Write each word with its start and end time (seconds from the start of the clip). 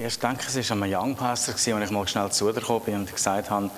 erst 0.00 0.22
denke, 0.22 0.44
es 0.46 0.70
war 0.70 0.76
ein 0.76 0.94
Young 0.94 1.14
Pastor, 1.14 1.54
als 1.54 1.66
ich 1.66 1.90
mal 1.90 2.08
schnell 2.08 2.30
zu 2.30 2.46
dir 2.46 2.60
gekommen 2.60 2.84
bin 2.84 2.94
und 2.96 3.14
gesagt 3.14 3.50
habe, 3.50 3.70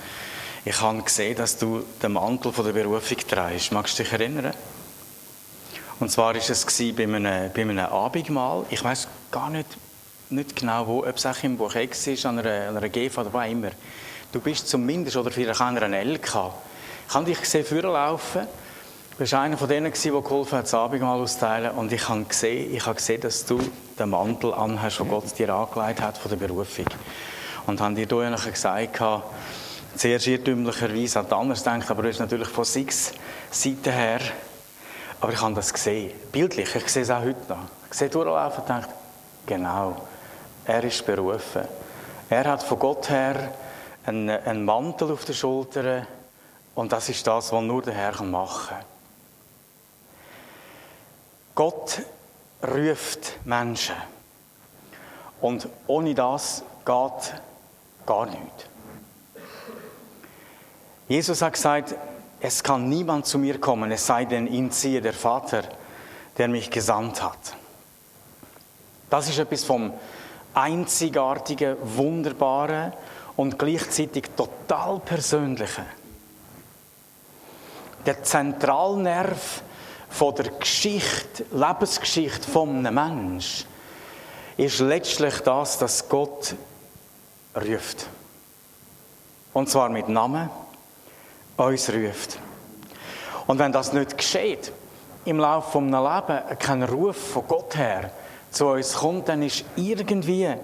ich 0.65 0.81
habe 0.81 1.03
gesehen, 1.03 1.37
dass 1.37 1.59
du 1.59 1.85
den 2.01 2.13
Mantel 2.13 2.53
von 2.53 2.65
der 2.65 2.73
Berufung 2.73 3.19
trägst. 3.19 3.73
Magst 3.73 3.99
du 3.99 4.05
dich 4.05 4.13
erinnern? 4.13 4.55
Und 5.99 6.11
zwar 6.11 6.35
war 6.35 6.37
es 6.37 6.67
bei 6.97 7.03
einem, 7.03 7.51
bei 7.53 7.63
einem 7.63 7.79
Abendmahl. 7.79 8.65
Ich 8.71 8.83
weiß 8.83 9.09
gar 9.33 9.51
nicht, 9.51 9.67
nicht 10.31 10.55
genau 10.55 10.87
wo, 10.87 11.01
ob 11.01 11.17
es 11.17 11.27
auch 11.27 11.43
im 11.43 11.57
Buch 11.57 11.75
X 11.75 12.07
ist, 12.07 12.25
an 12.25 12.39
einer, 12.39 12.69
an 12.69 12.77
einer 12.77 12.89
GV 12.89 13.21
oder 13.21 13.33
wo 13.33 13.41
immer. 13.41 13.71
Du 14.31 14.41
bist 14.41 14.69
zumindest, 14.69 15.17
oder 15.17 15.31
vielleicht 15.33 15.61
an 15.61 15.77
einer 15.77 16.05
LK. 16.05 16.53
Ich 17.09 17.15
habe 17.15 17.25
dich 17.25 17.41
gesehen, 17.41 17.67
vorlaufen. 17.67 18.47
Du 19.13 19.19
bist 19.19 19.35
einer 19.35 19.59
von 19.59 19.69
denen, 19.69 19.93
der 19.93 20.13
geholfen 20.23 20.57
hat, 20.57 20.65
das 20.65 20.73
Abendmahl 20.73 21.21
auszuteilen. 21.21 21.73
Und 21.73 21.93
ich 21.93 22.09
habe 22.09 22.25
gesehen, 22.25 22.75
ich 22.75 22.87
habe 22.87 22.95
gesehen, 22.95 23.21
dass 23.21 23.45
du 23.45 23.61
den 23.99 24.09
Mantel 24.09 24.55
anhast, 24.55 25.01
den 25.01 25.09
Gott 25.11 25.39
dir 25.39 25.55
angelegt 25.55 26.01
hat 26.01 26.17
von 26.17 26.31
der 26.31 26.39
Berufung. 26.39 26.87
Und 27.67 27.79
habe 27.83 27.95
dir 27.95 28.07
da 28.07 28.35
gesagt, 28.35 29.03
zuerst 29.97 30.27
irrtümlicherweise 30.27 31.21
an 31.21 31.27
anders 31.31 31.63
denkt, 31.63 31.91
aber 31.91 32.05
das 32.05 32.13
ist 32.13 32.21
natürlich 32.21 32.49
von 32.49 32.65
sechs 32.65 33.13
Seiten 33.51 33.93
her. 33.93 34.21
Aber 35.21 35.31
ich 35.31 35.43
habe 35.43 35.55
das 35.55 35.75
gesehen. 35.75 36.11
Bildlich, 36.33 36.75
ich 36.75 36.89
sehe 36.89 37.03
es 37.03 37.11
auch 37.11 37.21
heute 37.21 37.51
noch. 37.51 37.69
Ich 37.91 37.99
sehe 37.99 38.09
durchlaufen 38.09 38.63
und 38.63 38.69
denke, 38.71 38.89
genau, 39.45 40.09
er 40.65 40.85
ist 40.85 41.05
berufen. 41.05 41.69
Er 42.31 42.45
hat 42.45 42.63
von 42.63 42.79
Gott 42.79 43.11
her 43.11 43.53
einen, 44.07 44.31
einen 44.31 44.65
Mantel 44.65 45.13
auf 45.13 45.27
den 45.27 45.35
Schultern 45.35 46.07
und 46.75 46.91
das 46.91 47.11
ist 47.11 47.27
das, 47.27 47.53
was 47.53 47.63
nur 47.63 47.83
der 47.83 47.93
Herr 47.93 48.23
machen 48.23 48.69
kann. 48.71 48.92
Gott 51.55 52.03
ruft 52.63 53.45
Menschen. 53.45 53.97
Und 55.41 55.69
ohne 55.87 56.15
das 56.15 56.63
geht 56.85 57.35
gar 58.07 58.27
nichts. 58.27 58.65
Jesus 61.09 61.43
hat 61.43 61.53
gesagt, 61.55 61.95
es 62.41 62.63
kann 62.63 62.89
niemand 62.89 63.27
zu 63.27 63.39
mir 63.39 63.61
kommen, 63.61 63.91
es 63.93 64.07
sei 64.07 64.25
denn, 64.25 64.47
ihn 64.47 64.71
ziehe 64.71 65.01
der 65.01 65.13
Vater, 65.13 65.63
der 66.39 66.49
mich 66.49 66.71
gesandt 66.71 67.23
hat. 67.23 67.57
Das 69.11 69.29
ist 69.29 69.39
etwas 69.39 69.65
vom 69.65 69.93
einzigartigen, 70.55 71.77
wunderbaren 71.83 72.93
und 73.37 73.59
gleichzeitig 73.59 74.31
total 74.37 75.01
persönlichen. 75.01 75.85
Der 78.07 78.23
Zentralnerv 78.23 79.63
von 80.13 80.35
der 80.35 80.51
Geschichte, 80.51 81.45
Lebensgeschichte 81.53 82.51
von 82.51 82.87
einem 82.87 82.95
Menschen 82.95 83.67
ist 84.57 84.81
letztlich 84.81 85.41
das, 85.41 85.79
dass 85.79 86.09
Gott 86.09 86.55
ruft. 87.57 88.07
Und 89.55 89.69
zwar 89.71 89.89
mit 89.89 90.09
Namen 90.09 90.51
uns 91.57 91.89
ruft. 91.91 92.39
Und 93.47 93.59
wenn 93.59 93.73
das 93.73 93.93
nicht 93.93 94.17
geschieht, 94.17 94.73
im 95.25 95.39
Laufe 95.39 95.79
eines 95.79 96.01
Lebens 96.01 96.59
kein 96.59 96.83
Ruf 96.83 97.17
von 97.17 97.47
Gott 97.47 97.77
her 97.77 98.11
zu 98.51 98.67
uns 98.69 98.95
kommt, 98.95 99.29
dann 99.29 99.43
ist 99.43 99.65
irgendwie 99.77 100.55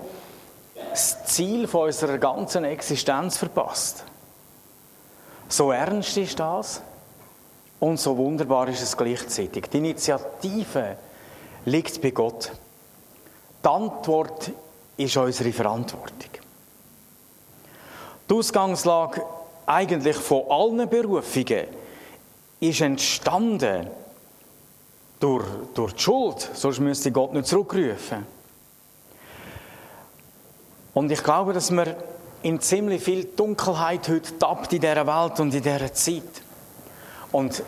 das 0.91 1.24
Ziel 1.24 1.66
von 1.66 1.86
unserer 1.86 2.19
ganzen 2.19 2.64
Existenz 2.64 3.38
verpasst. 3.38 4.04
So 5.48 5.72
ernst 5.72 6.16
ist 6.19 6.38
das 6.38 6.82
und 7.81 7.98
so 7.98 8.17
wunderbar 8.17 8.69
ist 8.69 8.83
es 8.83 8.97
gleichzeitig. 8.97 9.67
Die 9.71 9.79
Initiative 9.79 10.97
liegt 11.65 12.01
bei 12.03 12.11
Gott. 12.11 12.51
Die 13.62 13.69
Antwort 13.69 14.51
ist 14.97 15.17
unsere 15.17 15.53
Verantwortung. 15.53 16.31
Die 18.29 18.34
Ausgangslage 18.34 19.23
eigentlich 19.67 20.17
von 20.17 20.45
allen 20.51 20.89
Berufungen 20.89 21.67
ist 22.61 22.81
entstanden 22.81 23.88
durch, 25.21 25.47
durch 25.75 25.93
die 25.93 26.03
Schuld, 26.03 26.50
sonst 26.55 26.81
müsste 26.81 27.12
Gott 27.12 27.33
nicht 27.33 27.47
zurückrufen. 27.47 28.27
Und 30.94 31.12
ich 31.12 31.22
glaube, 31.22 31.53
dass 31.53 31.71
man 31.71 31.94
in 32.43 32.61
ziemlich 32.61 33.03
viel 33.03 33.25
Dunkelheit 33.25 34.09
heute 34.09 34.38
tappt 34.38 34.72
in 34.72 34.81
dieser 34.81 35.06
Welt 35.06 35.38
und 35.41 35.55
in 35.55 35.62
dieser 35.62 35.93
Zeit. 35.93 36.43
Und 37.33 37.62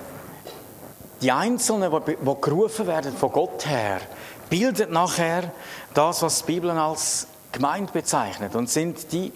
die 1.21 1.31
Einzelnen, 1.31 1.93
die, 2.07 2.17
gerufen 2.41 2.87
werden 2.87 3.17
von 3.17 3.31
Gott 3.31 3.67
her, 3.67 4.01
bilden 4.49 4.93
nachher 4.93 5.53
das, 5.95 6.23
was 6.23 6.45
die 6.45 6.53
Bibel 6.53 6.71
als 6.71 7.27
Gemeinde 7.53 7.93
bezeichnet 7.93 8.55
und 8.55 8.71
sind 8.71 9.13
die 9.13 9.33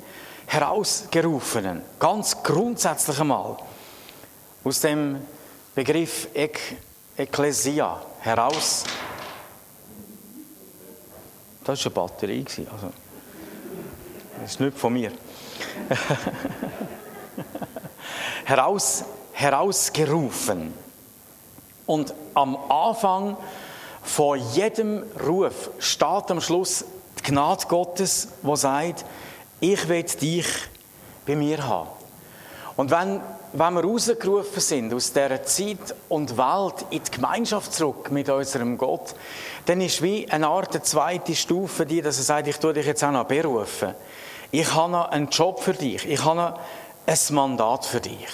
Herausgerufenen, 0.46 1.82
ganz 1.98 2.42
grundsätzlich 2.42 3.20
einmal, 3.20 3.56
aus 4.62 4.80
dem 4.80 5.20
Begriff 5.74 6.28
Ek 6.34 6.76
Ekklesia 7.16 8.00
heraus. 8.20 8.84
Das 11.62 11.84
war 11.84 11.86
eine 11.86 11.94
Batterie. 11.94 12.44
Also, 12.72 12.92
das 14.40 14.50
ist 14.50 14.60
nicht 14.60 14.76
von 14.76 14.92
mir. 14.92 15.12
heraus, 18.44 19.04
herausgerufen. 19.34 20.72
Und 21.86 22.14
am 22.32 22.56
Anfang 22.70 23.36
von 24.02 24.38
jedem 24.52 25.02
Ruf 25.26 25.70
steht 25.78 26.30
am 26.30 26.40
Schluss 26.40 26.84
die 27.18 27.30
Gnade 27.30 27.66
Gottes, 27.68 28.28
wo 28.42 28.56
sagt, 28.56 29.04
ich 29.60 29.88
will 29.88 30.02
dich 30.02 30.46
bei 31.26 31.36
mir 31.36 31.66
haben. 31.66 31.88
Und 32.76 32.90
wenn, 32.90 33.20
wenn 33.52 33.74
wir 33.74 33.84
rausgerufen 33.84 34.60
sind 34.60 34.92
aus 34.92 35.12
dieser 35.12 35.42
Zeit 35.44 35.94
und 36.08 36.36
Welt 36.36 36.86
in 36.90 37.02
die 37.02 37.10
Gemeinschaft 37.10 37.72
zurück 37.72 38.10
mit 38.10 38.28
unserem 38.28 38.76
Gott, 38.76 39.14
dann 39.66 39.80
ist 39.80 40.02
wie 40.02 40.28
eine 40.28 40.48
Art 40.48 40.84
zweite 40.84 41.34
Stufe 41.34 41.86
die, 41.86 42.02
dass 42.02 42.18
er 42.18 42.24
sagt, 42.24 42.48
ich 42.48 42.56
tue 42.56 42.72
dich 42.72 42.86
jetzt 42.86 43.04
auch 43.04 43.12
noch 43.12 43.26
berufen. 43.26 43.94
Ich 44.50 44.74
habe 44.74 44.92
noch 44.92 45.08
einen 45.08 45.28
Job 45.28 45.60
für 45.60 45.74
dich. 45.74 46.06
Ich 46.08 46.24
habe 46.24 46.36
noch 46.36 46.58
ein 47.06 47.18
Mandat 47.34 47.84
für 47.84 48.00
dich. 48.00 48.28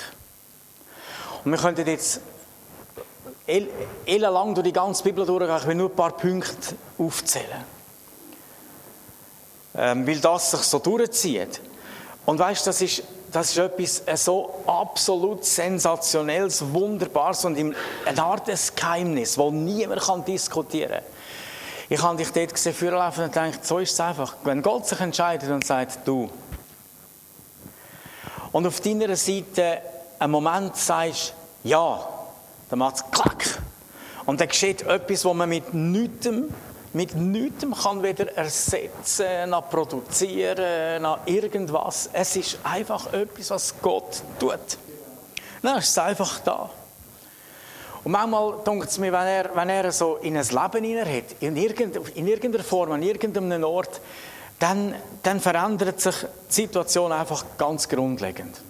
Und 1.44 1.52
wir 1.52 1.58
könnten 1.58 1.86
jetzt 1.86 2.20
ellenlang 4.06 4.54
durch 4.54 4.66
die 4.66 4.72
ganze 4.72 5.02
Bibel 5.02 5.26
durchgehen, 5.26 5.56
ich 5.56 5.66
will 5.66 5.74
nur 5.74 5.90
ein 5.90 5.96
paar 5.96 6.16
Punkte 6.16 6.76
aufzählen 6.98 7.64
ähm, 9.76 10.06
weil 10.06 10.18
das 10.18 10.50
sich 10.50 10.60
so 10.60 10.78
durchzieht. 10.78 11.60
Und 12.26 12.38
weißt, 12.38 12.66
das 12.66 12.80
ist, 12.82 13.02
das 13.30 13.50
ist 13.50 13.58
etwas 13.58 14.02
äh, 14.06 14.16
so 14.16 14.62
absolut 14.66 15.44
sensationelles, 15.44 16.62
wunderbares 16.72 17.44
und 17.44 17.56
eine 17.56 18.22
Art 18.22 18.48
des 18.48 18.74
Geheimnis, 18.74 19.36
das 19.36 19.50
niemand 19.50 20.02
kann 20.02 20.24
diskutieren 20.24 20.90
kann. 20.90 21.04
Ich 21.88 22.00
habe 22.02 22.16
dich 22.16 22.30
dort 22.30 22.54
gesehen, 22.54 22.74
vorlaufen 22.74 23.24
und 23.24 23.32
gedacht, 23.32 23.64
so 23.64 23.78
ist 23.78 23.92
es 23.92 24.00
einfach. 24.00 24.36
Wenn 24.44 24.62
Gott 24.62 24.86
sich 24.86 25.00
entscheidet 25.00 25.50
und 25.50 25.66
sagt, 25.66 26.06
du. 26.06 26.30
Und 28.52 28.66
auf 28.66 28.80
deiner 28.80 29.16
Seite 29.16 29.82
einen 30.20 30.32
Moment 30.32 30.76
sagst, 30.76 31.34
ja, 31.64 32.08
dann 32.68 32.78
macht 32.78 32.96
es 32.96 33.04
klack. 33.10 33.60
Und 34.26 34.40
dann 34.40 34.48
geschieht 34.48 34.82
etwas, 34.82 35.24
was 35.24 35.34
man 35.34 35.48
mit 35.48 35.74
nichts 35.74 36.28
mit 36.92 37.14
nichts 37.14 37.64
kann 37.82 38.02
weder 38.02 38.36
ersetzen, 38.36 39.50
noch 39.50 39.70
produzieren, 39.70 41.02
noch 41.02 41.20
irgendwas. 41.24 42.10
Es 42.12 42.34
ist 42.34 42.58
einfach 42.64 43.12
etwas, 43.12 43.50
was 43.50 43.74
Gott 43.80 44.22
tut. 44.40 44.58
Dann 45.62 45.78
ist 45.78 45.90
es 45.90 45.98
einfach 45.98 46.40
da. 46.40 46.68
Und 48.02 48.12
manchmal 48.12 48.54
denkt 48.66 48.88
es 48.88 48.98
mir, 48.98 49.12
wenn 49.12 49.26
er, 49.26 49.54
wenn 49.54 49.68
er 49.68 49.92
so 49.92 50.16
in 50.16 50.36
ein 50.36 50.46
Leben 50.46 50.84
hinein 50.84 51.16
hat, 51.16 51.36
in, 51.40 51.56
irgend, 51.56 51.96
in 52.16 52.26
irgendeiner 52.26 52.64
Form, 52.64 52.92
an 52.92 53.02
irgendeinem 53.02 53.62
Ort, 53.62 54.00
dann, 54.58 54.94
dann 55.22 55.38
verändert 55.38 56.00
sich 56.00 56.16
die 56.48 56.54
Situation 56.54 57.12
einfach 57.12 57.44
ganz 57.56 57.88
grundlegend. 57.88 58.60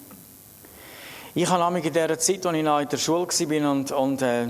Ich 1.35 1.49
habe 1.49 1.79
in 1.79 1.93
der 1.93 2.19
Zeit, 2.19 2.45
als 2.45 2.57
ich 2.57 2.63
noch 2.63 2.81
in 2.81 2.89
der 2.89 2.97
Schule 2.97 3.27
war 3.27 3.71
und, 3.71 3.93
und 3.93 4.23
äh, 4.23 4.49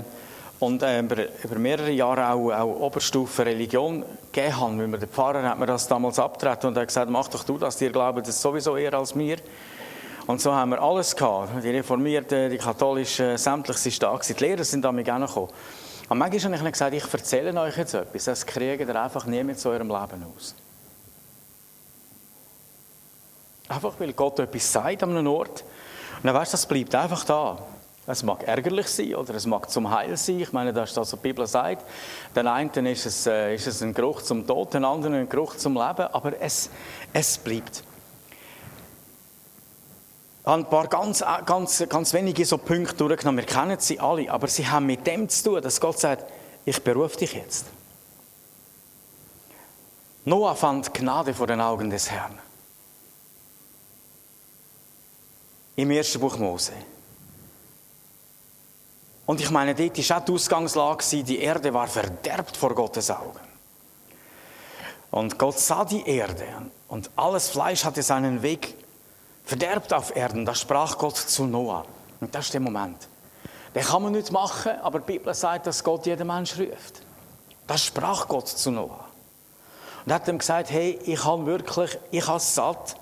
und 0.61 0.83
äh, 0.83 0.99
über, 0.99 1.25
über, 1.43 1.55
mehrere 1.57 1.89
Jahre 1.89 2.29
auch, 2.29 2.51
auch 2.51 2.79
Oberstufe 2.81 3.45
Religion 3.45 4.05
gegeben 4.31 4.59
haben. 4.59 4.91
Weil 4.91 4.99
der 4.99 5.07
Pfarrer 5.07 5.41
hat 5.43 5.57
mir 5.57 5.65
das 5.65 5.87
damals 5.87 6.19
abgetreten 6.19 6.67
und 6.67 6.77
hat 6.77 6.87
gesagt, 6.87 7.09
mach 7.09 7.27
doch 7.29 7.43
du 7.43 7.57
das, 7.57 7.77
dir 7.77 7.91
glauben 7.91 8.21
das 8.23 8.39
sowieso 8.39 8.77
eher 8.77 8.93
als 8.93 9.15
mir. 9.15 9.37
Und 10.27 10.39
so 10.39 10.53
haben 10.53 10.69
wir 10.69 10.81
alles 10.81 11.15
gehabt. 11.15 11.63
Die 11.63 11.71
Reformierten, 11.71 12.51
die 12.51 12.57
Katholischen, 12.59 13.37
sämtliches 13.37 13.87
ist 13.87 14.03
da 14.03 14.13
gewesen. 14.13 14.35
Die 14.37 14.43
Lehrer 14.43 14.63
sind 14.63 14.85
damit 14.85 15.09
auch 15.09 15.19
gekommen. 15.19 15.49
Und 16.09 16.17
manchmal 16.19 16.59
habe 16.59 16.67
ich 16.67 16.73
gesagt, 16.73 16.93
ich 16.93 17.11
erzähle 17.11 17.59
euch 17.59 17.77
jetzt 17.77 17.95
etwas, 17.95 18.25
das 18.25 18.45
kriegt 18.45 18.87
ihr 18.87 19.01
einfach 19.01 19.25
nie 19.25 19.43
mit 19.43 19.59
zu 19.59 19.69
eurem 19.69 19.87
Leben 19.87 20.25
aus. 20.35 20.53
Einfach 23.67 23.93
weil 23.97 24.13
Gott 24.13 24.37
etwas 24.39 24.71
sagt 24.71 25.01
an 25.01 25.17
einem 25.17 25.27
Ort. 25.27 25.63
Und 26.21 26.27
dann 26.27 26.35
weißt 26.35 26.53
du, 26.53 26.55
das 26.55 26.65
bleibt 26.67 26.93
einfach 26.93 27.23
da. 27.23 27.57
Es 28.05 28.23
mag 28.23 28.43
ärgerlich 28.43 28.87
sein 28.87 29.15
oder 29.15 29.33
es 29.35 29.45
mag 29.45 29.69
zum 29.69 29.89
Heil 29.89 30.17
sein. 30.17 30.39
Ich 30.39 30.51
meine, 30.51 30.73
das 30.73 30.89
ist 30.89 30.97
das, 30.97 31.13
was 31.13 31.19
die 31.19 31.27
Bibel 31.27 31.47
sagt. 31.47 31.85
Den 32.35 32.47
einen 32.47 32.85
ist 32.87 33.05
es, 33.05 33.25
äh, 33.25 33.55
ist 33.55 33.67
es 33.67 33.81
ein 33.81 33.93
Geruch 33.93 34.21
zum 34.21 34.45
Tod, 34.45 34.73
den 34.73 34.85
anderen 34.85 35.15
ein 35.15 35.29
Geruch 35.29 35.55
zum 35.55 35.73
Leben, 35.73 36.07
aber 36.11 36.39
es, 36.39 36.69
es 37.13 37.37
bleibt. 37.37 37.83
Ich 40.41 40.47
habe 40.47 40.63
ein 40.63 40.69
paar 40.69 40.87
ganz, 40.87 41.23
ganz, 41.45 41.83
ganz 41.87 42.13
wenige 42.13 42.43
so 42.45 42.57
Punkte 42.57 42.95
durchgenommen. 42.95 43.45
Wir 43.45 43.45
kennen 43.45 43.77
sie 43.79 43.99
alle, 43.99 44.31
aber 44.31 44.47
sie 44.47 44.67
haben 44.67 44.87
mit 44.87 45.05
dem 45.05 45.29
zu 45.29 45.43
tun, 45.43 45.61
dass 45.61 45.79
Gott 45.79 45.99
sagt, 45.99 46.25
ich 46.65 46.83
berufe 46.83 47.17
dich 47.17 47.33
jetzt. 47.33 47.67
Noah 50.25 50.55
fand 50.55 50.93
Gnade 50.93 51.33
vor 51.33 51.47
den 51.47 51.61
Augen 51.61 51.89
des 51.89 52.11
Herrn. 52.11 52.37
Im 55.81 55.89
ersten 55.89 56.19
Buch 56.19 56.37
Mose. 56.37 56.73
Und 59.25 59.41
ich 59.41 59.49
meine, 59.49 59.73
dort 59.73 59.97
war 59.97 60.17
auch 60.17 60.25
die 60.25 60.31
Ausgangslage, 60.31 61.23
die 61.23 61.39
Erde 61.39 61.73
war 61.73 61.87
verderbt 61.87 62.55
vor 62.55 62.75
Gottes 62.75 63.09
Augen. 63.09 63.39
Und 65.09 65.39
Gott 65.39 65.57
sah 65.57 65.83
die 65.83 66.07
Erde 66.07 66.45
und 66.87 67.09
alles 67.15 67.49
Fleisch 67.49 67.83
hatte 67.83 68.03
seinen 68.03 68.43
Weg 68.43 68.75
verderbt 69.43 69.91
auf 69.91 70.15
Erden. 70.15 70.45
Da 70.45 70.53
sprach 70.53 70.99
Gott 70.99 71.17
zu 71.17 71.45
Noah. 71.45 71.83
Und 72.19 72.35
das 72.35 72.45
ist 72.45 72.53
der 72.53 72.61
Moment. 72.61 73.07
Den 73.73 73.81
kann 73.81 74.03
man 74.03 74.11
nicht 74.11 74.31
machen, 74.31 74.73
aber 74.83 74.99
die 74.99 75.13
Bibel 75.13 75.33
sagt, 75.33 75.65
dass 75.65 75.83
Gott 75.83 76.05
jeden 76.05 76.27
Mensch 76.27 76.59
ruft. 76.59 77.01
Das 77.65 77.83
sprach 77.83 78.27
Gott 78.27 78.49
zu 78.49 78.69
Noah. 78.69 79.07
Und 80.05 80.13
hat 80.13 80.27
ihm 80.27 80.37
gesagt, 80.37 80.69
hey, 80.69 80.99
ich 81.05 81.25
habe 81.25 81.43
wirklich, 81.47 81.97
ich 82.11 82.27
habe 82.27 82.39
satt. 82.39 82.97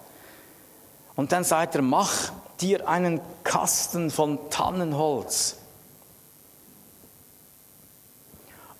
Und 1.17 1.29
dann 1.33 1.43
sagt 1.43 1.75
er, 1.75 1.81
mach 1.81 2.31
dir 2.61 2.87
einen 2.87 3.21
Kasten 3.43 4.11
von 4.11 4.49
Tannenholz 4.49 5.57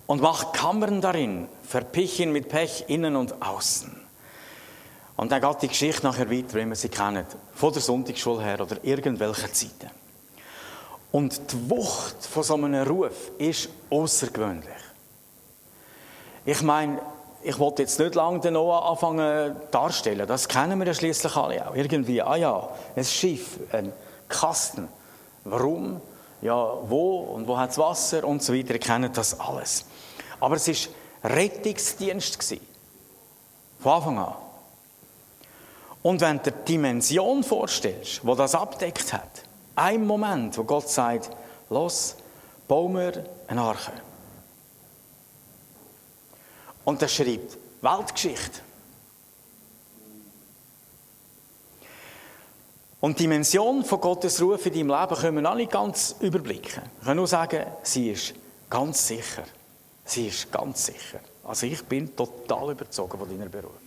und 0.06 0.20
mach 0.22 0.52
Kammern 0.52 1.00
darin, 1.00 1.48
verpich 1.62 2.20
ihn 2.20 2.32
mit 2.32 2.48
Pech 2.48 2.84
innen 2.88 3.16
und 3.16 3.40
außen. 3.42 3.94
Und 5.16 5.30
dann 5.30 5.40
geht 5.40 5.62
die 5.62 5.68
Geschichte 5.68 6.04
nachher 6.04 6.30
weiter, 6.30 6.54
wie 6.54 6.66
wir 6.66 6.74
sie 6.74 6.88
kennen, 6.88 7.26
von 7.54 7.72
der 7.72 7.82
Sonntagsschule 7.82 8.42
her 8.42 8.60
oder 8.60 8.82
irgendwelche 8.82 9.52
Zeiten. 9.52 9.90
Und 11.12 11.52
die 11.52 11.70
Wucht 11.70 12.24
von 12.24 12.42
so 12.42 12.54
einem 12.54 12.86
Ruf 12.86 13.30
ist 13.38 13.68
außergewöhnlich. 13.90 14.68
Ich 16.44 16.62
meine, 16.62 17.00
ich 17.42 17.58
wollte 17.58 17.82
jetzt 17.82 17.98
nicht 17.98 18.14
lange 18.14 18.40
den 18.40 18.54
Noah 18.54 18.90
anfangen 18.90 19.56
darstellen. 19.70 20.26
Das 20.26 20.46
kennen 20.46 20.78
wir 20.78 20.86
ja 20.86 20.94
schließlich 20.94 21.34
alle 21.36 21.68
auch. 21.68 21.74
Irgendwie, 21.74 22.20
ah 22.20 22.36
ja, 22.36 22.68
ein 22.94 23.04
Schiff, 23.04 23.58
ein 23.72 23.92
Kasten. 24.28 24.88
Warum? 25.44 26.00
Ja, 26.42 26.72
wo 26.88 27.20
und 27.20 27.46
wo 27.46 27.56
hat 27.56 27.70
es 27.70 27.78
Wasser 27.78 28.24
und 28.24 28.42
so 28.42 28.54
weiter. 28.54 28.74
Ihr 28.74 28.80
kennt 28.80 29.16
das 29.16 29.38
alles. 29.40 29.84
Aber 30.38 30.56
es 30.56 30.68
war 30.68 31.30
Rettungsdienst. 31.30 32.56
Von 33.80 33.92
Anfang 33.92 34.18
an. 34.18 34.34
Und 36.02 36.20
wenn 36.20 36.38
du 36.38 36.44
dir 36.44 36.52
die 36.52 36.72
Dimension 36.72 37.42
vorstellst, 37.42 38.24
wo 38.24 38.34
das 38.34 38.54
abdeckt 38.54 39.12
hat, 39.12 39.42
ein 39.76 40.06
Moment, 40.06 40.56
wo 40.56 40.64
Gott 40.64 40.88
sagt, 40.88 41.30
los, 41.68 42.16
bauen 42.68 42.94
wir 42.94 43.24
eine 43.48 43.60
Arche. 43.60 43.92
Und 46.84 47.02
er 47.02 47.08
schreibt 47.08 47.58
Weltgeschichte. 47.82 48.60
Und 53.00 53.18
die 53.18 53.22
Dimension 53.22 53.82
von 53.82 54.00
Gottes 54.00 54.42
Ruf 54.42 54.66
in 54.66 54.74
deinem 54.74 55.00
Leben 55.00 55.20
können 55.20 55.42
wir 55.42 55.54
nicht 55.54 55.70
ganz 55.70 56.16
überblicken. 56.20 56.82
Ich 57.00 57.06
kann 57.06 57.16
nur 57.16 57.26
sagen, 57.26 57.64
sie 57.82 58.10
ist 58.10 58.34
ganz 58.68 59.06
sicher. 59.06 59.44
Sie 60.04 60.26
ist 60.26 60.52
ganz 60.52 60.86
sicher. 60.86 61.20
Also 61.44 61.66
ich 61.66 61.82
bin 61.84 62.14
total 62.14 62.72
überzogen 62.72 63.18
von 63.18 63.28
deiner 63.28 63.48
Berufung. 63.48 63.78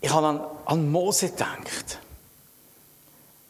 Ich 0.00 0.10
habe 0.10 0.26
an, 0.26 0.40
an 0.64 0.90
Mose 0.90 1.28
gedacht, 1.30 2.00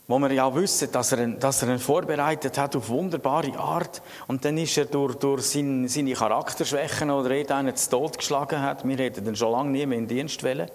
wo 0.08 0.18
wir 0.18 0.32
ja 0.32 0.52
wissen, 0.54 0.90
dass 0.90 1.12
er, 1.12 1.26
dass 1.28 1.62
er 1.62 1.68
ihn 1.68 1.78
vorbereitet 1.78 2.58
hat 2.58 2.74
auf 2.74 2.88
wunderbare 2.88 3.56
Art. 3.58 4.02
Und 4.26 4.44
dann 4.44 4.58
ist 4.58 4.76
er 4.76 4.86
durch, 4.86 5.14
durch 5.14 5.42
seine, 5.42 5.88
seine 5.88 6.12
Charakterschwächen 6.12 7.10
oder 7.10 7.30
einen 7.30 7.76
zu 7.76 7.90
Tod 7.90 8.18
geschlagen 8.18 8.60
hat, 8.60 8.86
wir 8.86 8.96
hätten 8.96 9.26
ihn 9.26 9.36
schon 9.36 9.52
lange 9.52 9.70
nie 9.70 9.86
mehr 9.86 9.98
in 9.98 10.08
Dienst 10.08 10.42
wollen, 10.42 10.70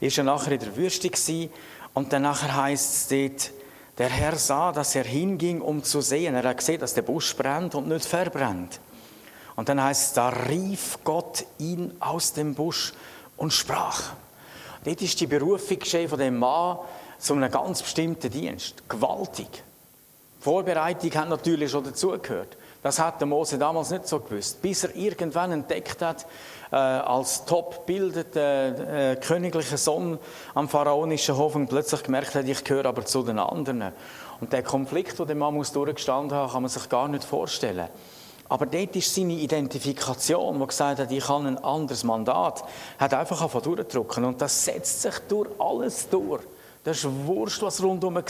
ist 0.00 0.18
er 0.18 0.24
nachher 0.24 0.52
in 0.52 0.60
der 0.60 0.76
Wüste 0.76 1.10
gewesen. 1.10 1.50
Und 1.94 2.12
dann 2.12 2.22
nachher 2.22 2.54
heisst 2.54 2.94
es 2.94 3.08
dort, 3.08 3.52
der 3.98 4.08
Herr 4.08 4.36
sah, 4.36 4.70
dass 4.70 4.94
er 4.94 5.04
hinging, 5.04 5.60
um 5.60 5.82
zu 5.82 6.00
sehen. 6.00 6.36
Er 6.36 6.44
hat 6.44 6.58
gesehen, 6.58 6.78
dass 6.78 6.94
der 6.94 7.02
Busch 7.02 7.34
brennt 7.34 7.74
und 7.74 7.88
nicht 7.88 8.06
verbrennt. 8.06 8.80
Und 9.56 9.68
dann 9.68 9.82
heißt 9.82 10.08
es, 10.08 10.12
da 10.12 10.28
rief 10.28 10.98
Gott 11.02 11.44
ihn 11.58 11.92
aus 11.98 12.32
dem 12.32 12.54
Busch 12.54 12.92
und 13.36 13.52
sprach. 13.52 14.12
Dort 14.84 15.02
ist 15.02 15.20
die 15.20 15.26
Berufung 15.26 15.80
geschehen 15.80 16.08
von 16.08 16.20
dem 16.20 16.38
Mann 16.38 16.78
zu 17.18 17.34
einem 17.34 17.50
ganz 17.50 17.82
bestimmten 17.82 18.30
Dienst. 18.30 18.88
Gewaltig. 18.88 19.64
Vorbereitung 20.40 21.12
hat 21.14 21.28
natürlich 21.28 21.70
schon 21.70 21.84
dazugehört. 21.84 22.56
Das 22.82 23.00
hat 23.00 23.20
der 23.20 23.26
Mose 23.26 23.58
damals 23.58 23.90
nicht 23.90 24.06
so 24.06 24.20
gewusst. 24.20 24.62
Bis 24.62 24.84
er 24.84 24.94
irgendwann 24.94 25.50
entdeckt 25.50 26.00
hat, 26.00 26.26
äh, 26.70 26.76
als 26.76 27.44
top 27.44 27.86
bildeter 27.86 29.12
äh, 29.12 29.16
königlicher 29.16 29.76
Sohn 29.76 30.18
am 30.54 30.68
pharaonischen 30.68 31.36
Hof 31.36 31.56
und 31.56 31.68
plötzlich 31.68 32.04
gemerkt 32.04 32.36
hat, 32.36 32.46
ich 32.46 32.62
gehöre 32.62 32.86
aber 32.86 33.04
zu 33.04 33.22
den 33.22 33.40
anderen. 33.40 33.92
Und 34.40 34.52
der 34.52 34.62
Konflikt, 34.62 35.18
den 35.18 35.26
der 35.26 35.36
Mann 35.36 35.60
durchgestanden 35.60 36.36
haben, 36.36 36.52
kann 36.52 36.62
man 36.62 36.70
sich 36.70 36.88
gar 36.88 37.08
nicht 37.08 37.24
vorstellen. 37.24 37.88
Aber 38.48 38.64
dort 38.64 38.96
ist 38.96 39.14
seine 39.14 39.34
Identifikation, 39.34 40.58
wo 40.58 40.66
gesagt 40.66 41.00
hat, 41.00 41.10
ich 41.10 41.28
habe 41.28 41.48
ein 41.48 41.58
anderes 41.58 42.04
Mandat, 42.04 42.64
hat 42.98 43.12
einfach 43.12 43.42
einfach 43.42 43.60
durchdrücken. 43.60 44.24
Und 44.24 44.40
das 44.40 44.64
setzt 44.64 45.02
sich 45.02 45.14
durch 45.28 45.48
alles 45.58 46.08
durch. 46.08 46.42
Das 46.84 46.98
ist 46.98 47.08
wurscht, 47.26 47.62
was 47.62 47.82
rundherum 47.82 48.14
war, 48.14 48.24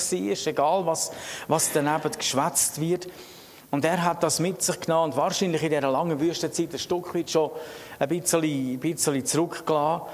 egal 0.47 0.87
was, 0.87 1.13
was 1.47 1.71
daneben 1.73 2.11
geschwätzt 2.11 2.81
wird. 2.81 3.09
Und 3.71 3.85
er 3.85 4.03
hat 4.03 4.23
das 4.23 4.41
mit 4.41 4.63
sich 4.63 4.81
genommen 4.81 5.13
und 5.13 5.17
wahrscheinlich 5.17 5.63
in 5.63 5.71
dieser 5.71 5.91
langen 5.91 6.19
Wüstenzeit 6.19 6.73
ein 6.73 6.79
Stück 6.79 7.15
weit 7.15 7.31
schon 7.31 7.51
ein 7.99 8.09
bisschen, 8.09 8.43
ein 8.43 8.79
bisschen 8.79 9.27
zurückgelassen. 9.27 10.07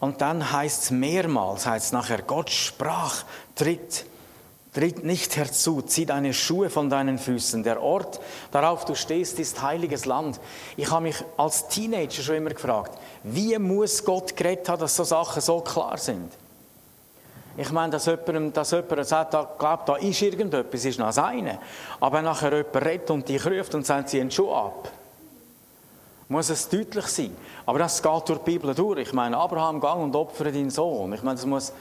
Und 0.00 0.20
dann 0.20 0.52
heißt 0.52 0.84
es 0.84 0.90
mehrmals, 0.90 1.66
heißt 1.66 1.92
nachher, 1.92 2.22
Gott 2.22 2.50
sprach, 2.50 3.24
tritt, 3.56 4.04
tritt 4.72 5.04
nicht 5.04 5.36
herzu, 5.36 5.82
zieh 5.82 6.06
deine 6.06 6.34
Schuhe 6.34 6.70
von 6.70 6.90
deinen 6.90 7.18
Füßen. 7.18 7.64
Der 7.64 7.82
Ort, 7.82 8.20
darauf 8.52 8.84
du 8.84 8.94
stehst, 8.94 9.40
ist 9.40 9.60
heiliges 9.62 10.04
Land. 10.04 10.38
Ich 10.76 10.90
habe 10.90 11.04
mich 11.04 11.16
als 11.36 11.66
Teenager 11.68 12.22
schon 12.22 12.36
immer 12.36 12.50
gefragt, 12.50 12.96
wie 13.24 13.58
muss 13.58 14.04
Gott 14.04 14.36
geredet 14.36 14.68
haben, 14.68 14.80
dass 14.80 14.94
so 14.94 15.04
Sachen 15.04 15.42
so 15.42 15.60
klar 15.62 15.96
sind? 15.96 16.30
Ich 17.60 17.72
meine, 17.72 17.90
dass 17.90 18.06
jemand, 18.06 18.56
dass 18.56 18.70
jemand 18.70 19.04
sagt, 19.04 19.34
da, 19.34 19.42
glaubt, 19.58 19.88
da 19.88 19.96
ist 19.96 20.22
irgendetwas, 20.22 20.84
ist 20.84 20.96
noch 20.96 21.06
das 21.06 21.18
eine. 21.18 21.58
Aber 21.98 22.22
nachher 22.22 22.56
jemand 22.56 22.86
redet 22.86 23.10
und 23.10 23.28
dich 23.28 23.44
ruft 23.44 23.74
und 23.74 23.84
sagt, 23.84 24.10
sie 24.10 24.20
einen 24.20 24.30
Schuh 24.30 24.52
ab, 24.52 24.88
muss 26.28 26.50
es 26.50 26.68
deutlich 26.68 27.06
sein. 27.06 27.36
Aber 27.66 27.80
das 27.80 28.00
geht 28.00 28.28
durch 28.28 28.38
die 28.38 28.52
Bibel 28.52 28.72
durch. 28.76 29.00
Ich 29.00 29.12
meine, 29.12 29.36
Abraham 29.36 29.80
gang 29.80 30.04
und 30.04 30.14
opfere 30.14 30.52
deinen 30.52 30.70
Sohn. 30.70 31.12
Ich 31.12 31.22
meine, 31.24 31.34
das 31.34 31.46
muss, 31.46 31.72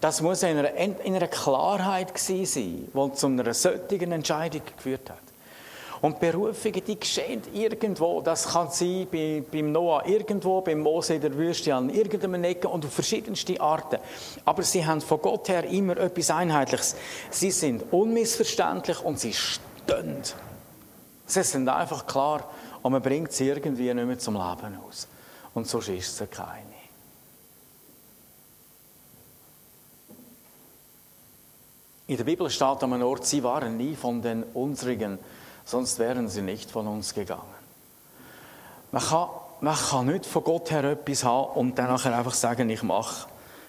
das 0.00 0.22
muss 0.22 0.42
in 0.42 0.56
einer, 0.56 0.72
in 0.72 1.14
einer 1.14 1.28
Klarheit 1.28 2.16
sein, 2.16 2.44
die 2.44 3.12
zu 3.12 3.26
einer 3.26 3.52
solchen 3.52 4.12
Entscheidung 4.12 4.62
geführt 4.74 5.10
hat. 5.10 5.29
Und 6.02 6.18
Berufungen, 6.18 6.82
die 6.82 6.98
geschehen 6.98 7.42
irgendwo. 7.52 8.22
Das 8.22 8.48
kann 8.48 8.70
sein 8.70 9.06
bei, 9.12 9.42
beim 9.50 9.70
Noah 9.70 10.06
irgendwo, 10.06 10.62
beim 10.62 10.80
Mose 10.80 11.14
in 11.14 11.20
der 11.20 11.36
Wüste 11.36 11.74
an 11.74 11.90
irgendeinem 11.90 12.42
Ecke 12.44 12.68
und 12.68 12.86
auf 12.86 12.92
verschiedenste 12.92 13.60
Arten. 13.60 13.98
Aber 14.46 14.62
sie 14.62 14.84
haben 14.84 15.02
von 15.02 15.20
Gott 15.20 15.50
her 15.50 15.64
immer 15.64 15.98
etwas 15.98 16.30
Einheitliches. 16.30 16.96
Sie 17.30 17.50
sind 17.50 17.92
unmissverständlich 17.92 19.02
und 19.02 19.20
sie 19.20 19.34
stehen. 19.34 20.22
Sie 21.26 21.42
sind 21.42 21.68
einfach 21.68 22.06
klar 22.06 22.50
und 22.82 22.92
man 22.92 23.02
bringt 23.02 23.32
sie 23.32 23.48
irgendwie 23.48 23.92
nicht 23.92 24.06
mehr 24.06 24.18
zum 24.18 24.34
Leben 24.34 24.78
aus. 24.88 25.06
Und 25.52 25.66
so 25.66 25.80
ist 25.80 26.20
es 26.20 26.30
keine. 26.30 26.80
In 32.06 32.16
der 32.16 32.24
Bibel 32.24 32.48
steht 32.50 32.82
an 32.82 32.92
einem 32.92 33.06
Ort, 33.06 33.26
sie 33.26 33.42
waren 33.44 33.76
nie 33.76 33.94
von 33.94 34.20
den 34.20 34.42
unsrigen 34.54 35.18
sonst 35.64 35.98
wären 35.98 36.28
sie 36.28 36.42
nicht 36.42 36.70
von 36.70 36.86
uns 36.86 37.14
gegangen. 37.14 37.42
Man 38.92 39.02
kann, 39.02 39.28
man 39.60 39.76
kann 39.76 40.06
nicht 40.06 40.26
von 40.26 40.42
Gott 40.42 40.70
her 40.70 40.84
etwas 40.84 41.24
haben 41.24 41.52
und 41.54 41.78
dann 41.78 41.90
einfach 41.90 42.34
sagen, 42.34 42.68
ich 42.70 42.82
mache. 42.82 43.28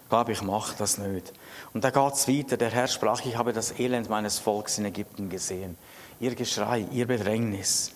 Glaube, 0.10 0.32
ich 0.34 0.42
mache 0.42 0.76
das 0.78 0.98
nicht. 0.98 1.32
Und 1.74 1.84
da 1.84 1.90
geht 1.90 2.14
es 2.14 2.28
weiter. 2.28 2.58
Der 2.58 2.70
Herr 2.70 2.88
sprach, 2.88 3.24
ich 3.24 3.38
habe 3.38 3.54
das 3.54 3.80
Elend 3.80 4.10
meines 4.10 4.40
Volkes 4.40 4.78
in 4.78 4.86
Ägypten 4.86 5.30
gesehen. 5.30 5.78
Ihr 6.20 6.36
Geschrei, 6.36 6.86
ihr 6.92 7.08
Bedrängnis. 7.08 7.92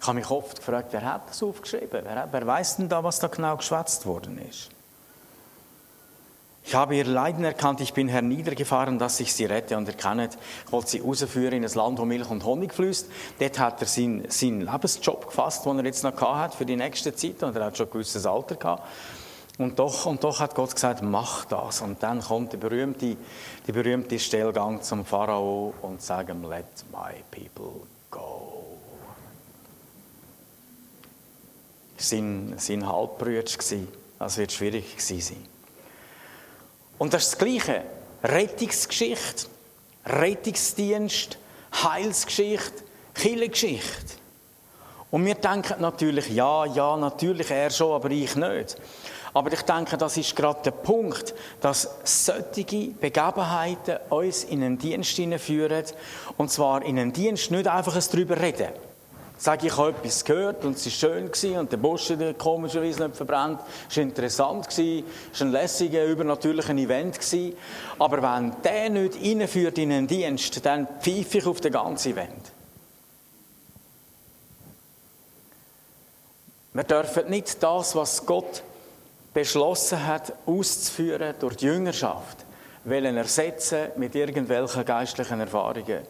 Ich 0.00 0.06
habe 0.06 0.18
mich 0.18 0.30
oft 0.30 0.58
gefragt, 0.58 0.88
wer 0.90 1.04
hat 1.04 1.28
das 1.28 1.42
aufgeschrieben? 1.42 2.00
Wer, 2.02 2.28
wer 2.30 2.46
weiß 2.46 2.76
denn 2.76 2.88
da, 2.88 3.02
was 3.02 3.18
da 3.18 3.28
genau 3.28 3.56
geschwätzt 3.56 4.04
worden 4.04 4.38
ist? 4.48 4.70
Ich 6.64 6.74
habe 6.74 6.96
ihr 6.96 7.04
Leiden 7.04 7.44
erkannt, 7.44 7.80
ich 7.80 7.92
bin 7.92 8.08
herniedergefahren, 8.08 8.98
dass 8.98 9.18
ich 9.20 9.34
sie 9.34 9.44
rette 9.44 9.76
und 9.76 9.88
erkennet. 9.88 10.38
Ich 10.66 10.72
wollte 10.72 10.90
sie 10.90 11.00
rausführen 11.00 11.54
in 11.54 11.64
ein 11.64 11.74
Land, 11.74 11.98
wo 11.98 12.04
Milch 12.04 12.30
und 12.30 12.44
Honig 12.44 12.72
fließt. 12.72 13.08
Dort 13.40 13.58
hat 13.58 13.80
er 13.80 13.88
seinen, 13.88 14.30
seinen 14.30 14.60
Lebensjob 14.62 15.26
gefasst, 15.26 15.66
den 15.66 15.78
er 15.78 15.84
jetzt 15.84 16.04
noch 16.04 16.20
hat 16.20 16.54
für 16.54 16.64
die 16.64 16.76
nächste 16.76 17.14
Zeit 17.14 17.42
und 17.42 17.56
er 17.56 17.66
hat 17.66 17.76
schon 17.76 17.86
ein 17.88 17.92
gewisses 17.92 18.26
Alter 18.26 18.54
gehabt. 18.54 18.84
Und 19.58 19.78
doch, 19.78 20.06
und 20.06 20.24
doch 20.24 20.40
hat 20.40 20.54
Gott 20.54 20.74
gesagt, 20.74 21.02
mach 21.02 21.44
das. 21.44 21.82
Und 21.82 22.02
dann 22.02 22.20
kommt 22.20 22.52
die 22.52 22.56
berühmte, 22.56 23.16
die 23.66 23.72
berühmte 23.72 24.18
Stellgang 24.18 24.82
zum 24.82 25.04
Pharao 25.04 25.74
und 25.82 26.00
sagt 26.00 26.30
ihm, 26.30 26.48
let 26.48 26.64
my 26.90 27.12
people 27.30 27.86
go. 28.10 28.78
Sein, 31.98 32.54
sein 32.56 32.88
Halbbrüder 32.88 33.44
war, 33.44 33.78
das 34.18 34.38
wird 34.38 34.52
schwierig 34.52 34.96
gewesen 34.96 35.20
sein. 35.20 35.51
Und 37.02 37.12
das 37.12 37.24
ist 37.24 37.32
das 37.32 37.38
Gleiche. 37.40 37.82
Rettungsgeschichte, 38.22 39.48
Rettungsdienst, 40.06 41.36
Heilsgeschichte, 41.82 42.84
Kirchengeschichte. 43.12 44.14
Und 45.10 45.26
wir 45.26 45.34
denken 45.34 45.80
natürlich, 45.80 46.28
ja, 46.28 46.64
ja, 46.64 46.96
natürlich 46.96 47.50
er 47.50 47.70
schon, 47.70 47.92
aber 47.92 48.08
ich 48.12 48.36
nicht. 48.36 48.76
Aber 49.34 49.52
ich 49.52 49.62
denke, 49.62 49.98
das 49.98 50.16
ist 50.16 50.36
gerade 50.36 50.62
der 50.62 50.70
Punkt, 50.70 51.34
dass 51.60 51.90
solche 52.04 52.90
Begebenheiten 52.90 53.98
uns 54.08 54.44
in 54.44 54.62
einen 54.62 54.78
Dienst 54.78 55.16
hineinführen. 55.16 55.82
Und 56.36 56.52
zwar 56.52 56.84
in 56.84 57.00
einen 57.00 57.12
Dienst 57.12 57.50
nicht 57.50 57.66
einfach 57.66 57.96
ein 57.96 58.04
drüber 58.12 58.40
reden 58.40 58.68
sage, 59.42 59.66
ich 59.66 59.76
habe 59.76 59.90
etwas 59.90 60.24
gehört 60.24 60.64
und 60.64 60.76
es 60.76 60.84
war 60.84 60.92
schön 60.92 61.26
gewesen, 61.26 61.58
und 61.58 61.72
der 61.72 61.76
Busch 61.76 62.10
hat 62.10 62.38
komischerweise 62.38 63.04
nicht 63.04 63.16
verbrannt. 63.16 63.60
Es 63.90 63.96
war 63.96 64.02
interessant, 64.04 64.68
gewesen, 64.68 65.04
es 65.32 65.40
war 65.40 65.46
ein 65.48 65.52
lässiger, 65.52 66.04
übernatürlicher 66.04 66.74
Event. 66.74 67.18
Gewesen. 67.18 67.56
Aber 67.98 68.22
wenn 68.22 68.54
der 68.62 68.90
nicht 68.90 69.16
reinführt 69.20 69.78
in 69.78 69.92
einen 69.92 70.06
Dienst, 70.06 70.64
dann 70.64 70.86
pfeife 71.00 71.38
ich 71.38 71.46
auf 71.46 71.60
den 71.60 71.72
ganzen 71.72 72.12
Event. 72.12 72.52
Wir 76.74 76.84
dürfen 76.84 77.28
nicht 77.28 77.62
das, 77.62 77.96
was 77.96 78.24
Gott 78.24 78.62
beschlossen 79.34 80.06
hat, 80.06 80.32
auszuführen 80.46 81.34
durch 81.40 81.56
die 81.56 81.66
Jüngerschaft, 81.66 82.38
wollen 82.84 83.16
ersetzen 83.16 83.88
mit 83.96 84.14
irgendwelchen 84.14 84.84
geistlichen 84.84 85.40
Erfahrungen, 85.40 86.02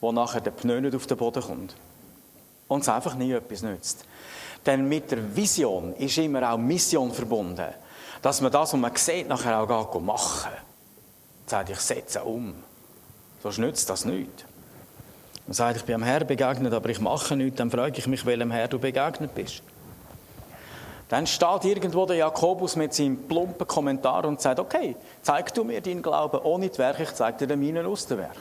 wo 0.00 0.12
nachher 0.12 0.40
der 0.40 0.50
Pneu 0.50 0.80
nicht 0.82 0.94
auf 0.94 1.06
den 1.06 1.16
Boden 1.16 1.42
kommt 1.42 1.74
und 2.68 2.82
es 2.82 2.88
einfach 2.88 3.14
nie 3.14 3.32
etwas 3.32 3.62
nützt. 3.62 4.04
Denn 4.64 4.88
mit 4.88 5.10
der 5.10 5.36
Vision 5.36 5.94
ist 5.96 6.16
immer 6.18 6.52
auch 6.52 6.58
Mission 6.58 7.12
verbunden. 7.12 7.74
Dass 8.22 8.40
man 8.40 8.50
das, 8.50 8.72
was 8.72 8.80
man 8.80 8.96
sieht, 8.96 9.28
nachher 9.28 9.60
auch 9.60 9.92
geht 9.92 10.02
machen 10.02 10.50
Sagt, 11.46 11.70
ich 11.70 11.80
setze 11.80 12.22
um. 12.24 12.54
Sonst 13.42 13.58
nützt 13.58 13.90
das 13.90 14.06
nichts. 14.06 14.44
Man 15.46 15.52
sagt, 15.52 15.76
ich 15.76 15.84
bin 15.84 15.96
am 15.96 16.02
Herrn 16.02 16.26
begegnet, 16.26 16.72
aber 16.72 16.88
ich 16.88 17.00
mache 17.00 17.36
nichts, 17.36 17.58
dann 17.58 17.70
frage 17.70 17.98
ich 17.98 18.06
mich, 18.06 18.24
welchem 18.24 18.50
Herr 18.50 18.66
du 18.66 18.78
begegnet 18.78 19.34
bist. 19.34 19.62
Dann 21.10 21.26
steht 21.26 21.64
irgendwo 21.66 22.06
der 22.06 22.16
Jakobus 22.16 22.76
mit 22.76 22.94
seinem 22.94 23.28
plumpen 23.28 23.66
Kommentar 23.66 24.24
und 24.24 24.40
sagt, 24.40 24.58
okay, 24.58 24.96
zeig 25.20 25.52
du 25.52 25.62
mir 25.62 25.82
deinen 25.82 26.00
Glauben 26.00 26.40
ohne 26.40 26.70
die 26.70 26.78
Werke, 26.78 27.02
ich 27.02 27.12
zeige 27.12 27.46
dir 27.46 27.56
meinen 27.58 27.84
aus 27.84 28.06
dem 28.06 28.18
Werk. 28.18 28.38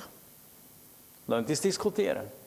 Lasst 1.27 1.49
uns 1.49 1.61
diskutieren. 1.61 2.42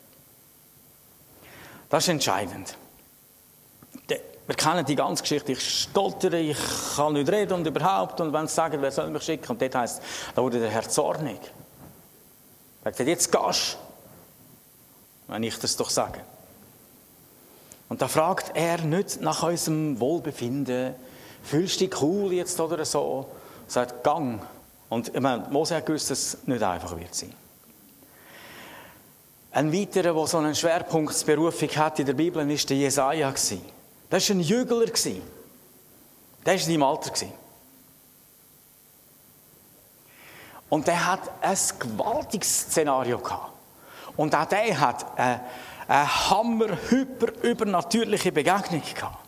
Das 1.89 2.03
ist 2.03 2.09
entscheidend. 2.09 2.75
Wir 4.07 4.55
kennen 4.55 4.85
die 4.85 4.95
ganze 4.95 5.23
Geschichte. 5.23 5.51
Ich 5.51 5.81
stottere, 5.81 6.39
ich 6.39 6.57
kann 6.95 7.13
nicht 7.13 7.29
reden 7.29 7.53
und 7.53 7.67
überhaupt. 7.67 8.21
Und 8.21 8.31
wenn 8.31 8.47
sie 8.47 8.53
sagen, 8.53 8.81
wer 8.81 8.91
soll 8.91 9.09
mich 9.09 9.23
schicken? 9.23 9.51
Und 9.51 9.61
dort 9.61 9.75
heisst 9.75 10.01
da 10.35 10.41
wurde 10.41 10.59
der 10.59 10.69
Herr 10.69 10.87
zornig. 10.87 11.39
Er 12.83 12.93
sagt, 12.93 13.07
jetzt 13.07 13.31
gehst 13.31 13.77
wenn 15.27 15.43
ich 15.43 15.59
das 15.59 15.75
doch 15.75 15.89
sage. 15.89 16.21
Und 17.89 18.01
da 18.01 18.07
fragt 18.07 18.51
er 18.55 18.81
nicht 18.81 19.21
nach 19.21 19.43
unserem 19.43 19.99
Wohlbefinden, 19.99 20.93
fühlst 21.43 21.79
du 21.79 21.87
dich 21.87 22.01
cool 22.01 22.33
jetzt 22.33 22.59
oder 22.59 22.83
so? 22.85 23.27
Er 23.67 23.71
sagt, 23.71 24.03
gang. 24.03 24.41
Und 24.89 25.13
ich 25.13 25.19
meine, 25.19 25.47
Mose 25.49 25.75
hat 25.75 25.85
gewusst, 25.85 26.09
dass 26.09 26.19
es 26.19 26.47
nicht 26.47 26.63
einfach 26.63 26.97
wird 26.97 27.13
sein. 27.13 27.33
Ein 29.57 29.73
weiterer, 29.73 30.13
der 30.13 30.27
so 30.27 30.37
einen 30.37 30.53
Schwerpunktsberufung 30.53 31.69
hat 31.69 31.97
in 31.97 32.05
der 32.05 32.13
Bibel, 32.13 32.47
ist 32.51 32.69
der 32.69 32.77
Jesaja. 32.77 33.31
Das 33.31 34.29
war 34.29 34.35
ein 34.35 34.39
Jügler. 34.39 34.85
Der 34.85 35.15
war 36.45 36.53
in 36.53 36.59
seinem 36.59 36.83
Alter. 36.83 37.25
Und 40.69 40.85
der 40.85 41.03
hat 41.03 41.21
ein 41.41 41.57
gewaltiges 41.79 42.67
Szenario. 42.69 43.19
Und 44.15 44.35
auch 44.35 44.45
der 44.45 44.79
hat 44.79 45.17
eine, 45.17 45.41
eine 45.87 46.29
hammer, 46.29 46.77
hyper, 46.89 47.41
übernatürliche 47.41 48.31
Begegnung 48.31 48.83
gehabt. 48.93 49.26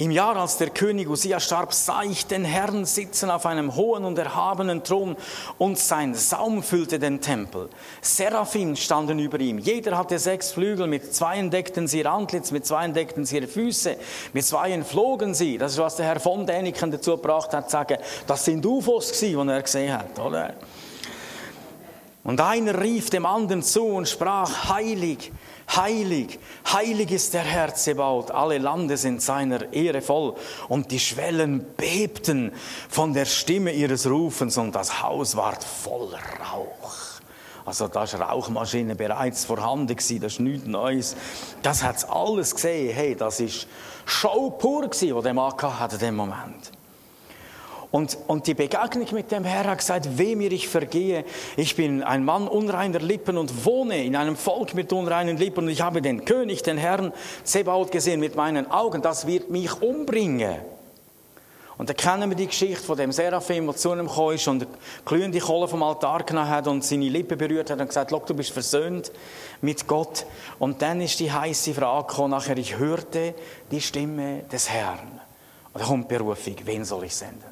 Im 0.00 0.10
Jahr, 0.10 0.34
als 0.38 0.56
der 0.56 0.70
König 0.70 1.10
Usia 1.10 1.38
starb, 1.40 1.74
sah 1.74 2.04
ich 2.04 2.24
den 2.24 2.42
Herrn 2.42 2.86
sitzen 2.86 3.30
auf 3.30 3.44
einem 3.44 3.76
hohen 3.76 4.06
und 4.06 4.16
erhabenen 4.16 4.82
Thron 4.82 5.14
und 5.58 5.78
sein 5.78 6.14
Saum 6.14 6.62
füllte 6.62 6.98
den 6.98 7.20
Tempel. 7.20 7.68
Seraphim 8.00 8.76
standen 8.76 9.18
über 9.18 9.38
ihm. 9.40 9.58
Jeder 9.58 9.98
hatte 9.98 10.18
sechs 10.18 10.52
Flügel, 10.52 10.86
mit 10.86 11.14
zweien 11.14 11.50
deckten 11.50 11.86
sie 11.86 11.98
ihr 11.98 12.10
Antlitz, 12.10 12.50
mit 12.50 12.64
zweien 12.64 12.94
deckten 12.94 13.26
sie 13.26 13.36
ihre 13.36 13.46
Füße, 13.46 13.98
mit 14.32 14.46
zweien 14.46 14.86
flogen 14.86 15.34
sie. 15.34 15.58
Das 15.58 15.72
ist, 15.72 15.78
was 15.78 15.96
der 15.96 16.06
Herr 16.06 16.18
von 16.18 16.46
Däniken 16.46 16.90
dazu 16.90 17.16
gebracht 17.16 17.52
hat, 17.52 17.66
zu 17.66 17.72
sagen, 17.72 17.98
das 18.26 18.46
sind 18.46 18.64
UFOs 18.64 19.12
gewesen, 19.12 19.48
die 19.48 19.52
er 19.52 19.62
gesehen 19.62 19.92
hat, 19.92 20.18
oder? 20.18 20.54
Und 22.24 22.40
einer 22.40 22.80
rief 22.80 23.10
dem 23.10 23.26
anderen 23.26 23.62
zu 23.62 23.84
und 23.84 24.08
sprach, 24.08 24.70
heilig, 24.70 25.30
Heilig, 25.76 26.40
heilig 26.72 27.12
ist 27.12 27.32
der 27.32 27.42
Herr 27.42 27.72
alle 28.32 28.58
Lande 28.58 28.96
sind 28.96 29.22
seiner 29.22 29.72
Ehre 29.72 30.02
voll. 30.02 30.34
Und 30.68 30.90
die 30.90 30.98
Schwellen 30.98 31.64
bebten 31.76 32.52
von 32.88 33.14
der 33.14 33.24
Stimme 33.24 33.72
ihres 33.72 34.08
Rufens 34.08 34.58
und 34.58 34.74
das 34.74 35.02
Haus 35.02 35.36
ward 35.36 35.62
voll 35.62 36.08
Rauch. 36.52 37.20
Also 37.64 37.86
da 37.86 38.02
ist 38.02 38.18
Rauchmaschine 38.18 38.96
bereits 38.96 39.44
vorhanden 39.44 39.94
gewesen, 39.94 40.20
das 40.20 40.32
ist 40.32 40.40
nichts 40.40 40.66
Neues. 40.66 41.16
Das 41.62 41.84
hat's 41.84 42.04
alles 42.04 42.54
gesehen. 42.54 42.92
Hey, 42.92 43.14
das 43.14 43.38
ist 43.38 43.68
Show 44.06 44.50
pur 44.50 44.88
gewesen, 44.88 45.14
was 45.14 45.22
der 45.22 45.34
Mann 45.34 45.52
hatte 45.52 45.94
in 45.94 46.00
dem 46.00 46.16
Moment. 46.16 46.72
Und, 47.90 48.16
und 48.28 48.46
die 48.46 48.54
Begegnung 48.54 49.06
mit 49.12 49.32
dem 49.32 49.42
Herrn 49.42 49.66
hat 49.66 49.78
gesagt, 49.78 50.16
weh 50.16 50.36
mir 50.36 50.52
ich 50.52 50.68
vergehe. 50.68 51.24
Ich 51.56 51.74
bin 51.74 52.04
ein 52.04 52.24
Mann 52.24 52.46
unreiner 52.46 53.00
Lippen 53.00 53.36
und 53.36 53.64
wohne 53.64 54.04
in 54.04 54.14
einem 54.14 54.36
Volk 54.36 54.74
mit 54.74 54.92
unreinen 54.92 55.36
Lippen. 55.36 55.64
Und 55.64 55.70
ich 55.70 55.80
habe 55.80 56.00
den 56.00 56.24
König, 56.24 56.62
den 56.62 56.78
Herrn 56.78 57.12
Zebaut 57.42 57.90
gesehen 57.90 58.20
mit 58.20 58.36
meinen 58.36 58.70
Augen. 58.70 59.02
Das 59.02 59.26
wird 59.26 59.50
mich 59.50 59.82
umbringen. 59.82 60.56
Und 61.78 61.88
da 61.88 61.94
kennen 61.94 62.28
wir 62.30 62.36
die 62.36 62.46
Geschichte 62.46 62.84
von 62.84 62.96
dem 62.96 63.10
Seraphim, 63.10 63.64
der 63.64 63.74
zu 63.74 63.92
ihm 63.92 64.06
gekommen 64.06 64.34
ist 64.34 64.46
und 64.46 64.66
glühende 65.06 65.40
Kohle 65.40 65.66
vom 65.66 65.82
Altar 65.82 66.22
genommen 66.24 66.50
hat 66.50 66.68
und 66.68 66.84
seine 66.84 67.08
Lippen 67.08 67.38
berührt 67.38 67.70
hat 67.70 67.80
und 67.80 67.86
gesagt, 67.86 68.12
du 68.12 68.34
bist 68.34 68.50
versöhnt 68.50 69.10
mit 69.62 69.86
Gott. 69.86 70.26
Und 70.58 70.82
dann 70.82 71.00
ist 71.00 71.18
die 71.18 71.32
heiße 71.32 71.72
Frage 71.72 72.06
gekommen, 72.06 72.32
nachher, 72.32 72.58
ich 72.58 72.76
hörte 72.76 73.34
die 73.70 73.80
Stimme 73.80 74.42
des 74.52 74.68
Herrn. 74.68 75.20
Und 75.72 75.80
da 75.80 75.86
kommt 75.86 76.10
die 76.10 76.18
Berufung, 76.18 76.56
wen 76.66 76.84
soll 76.84 77.04
ich 77.04 77.16
senden? 77.16 77.49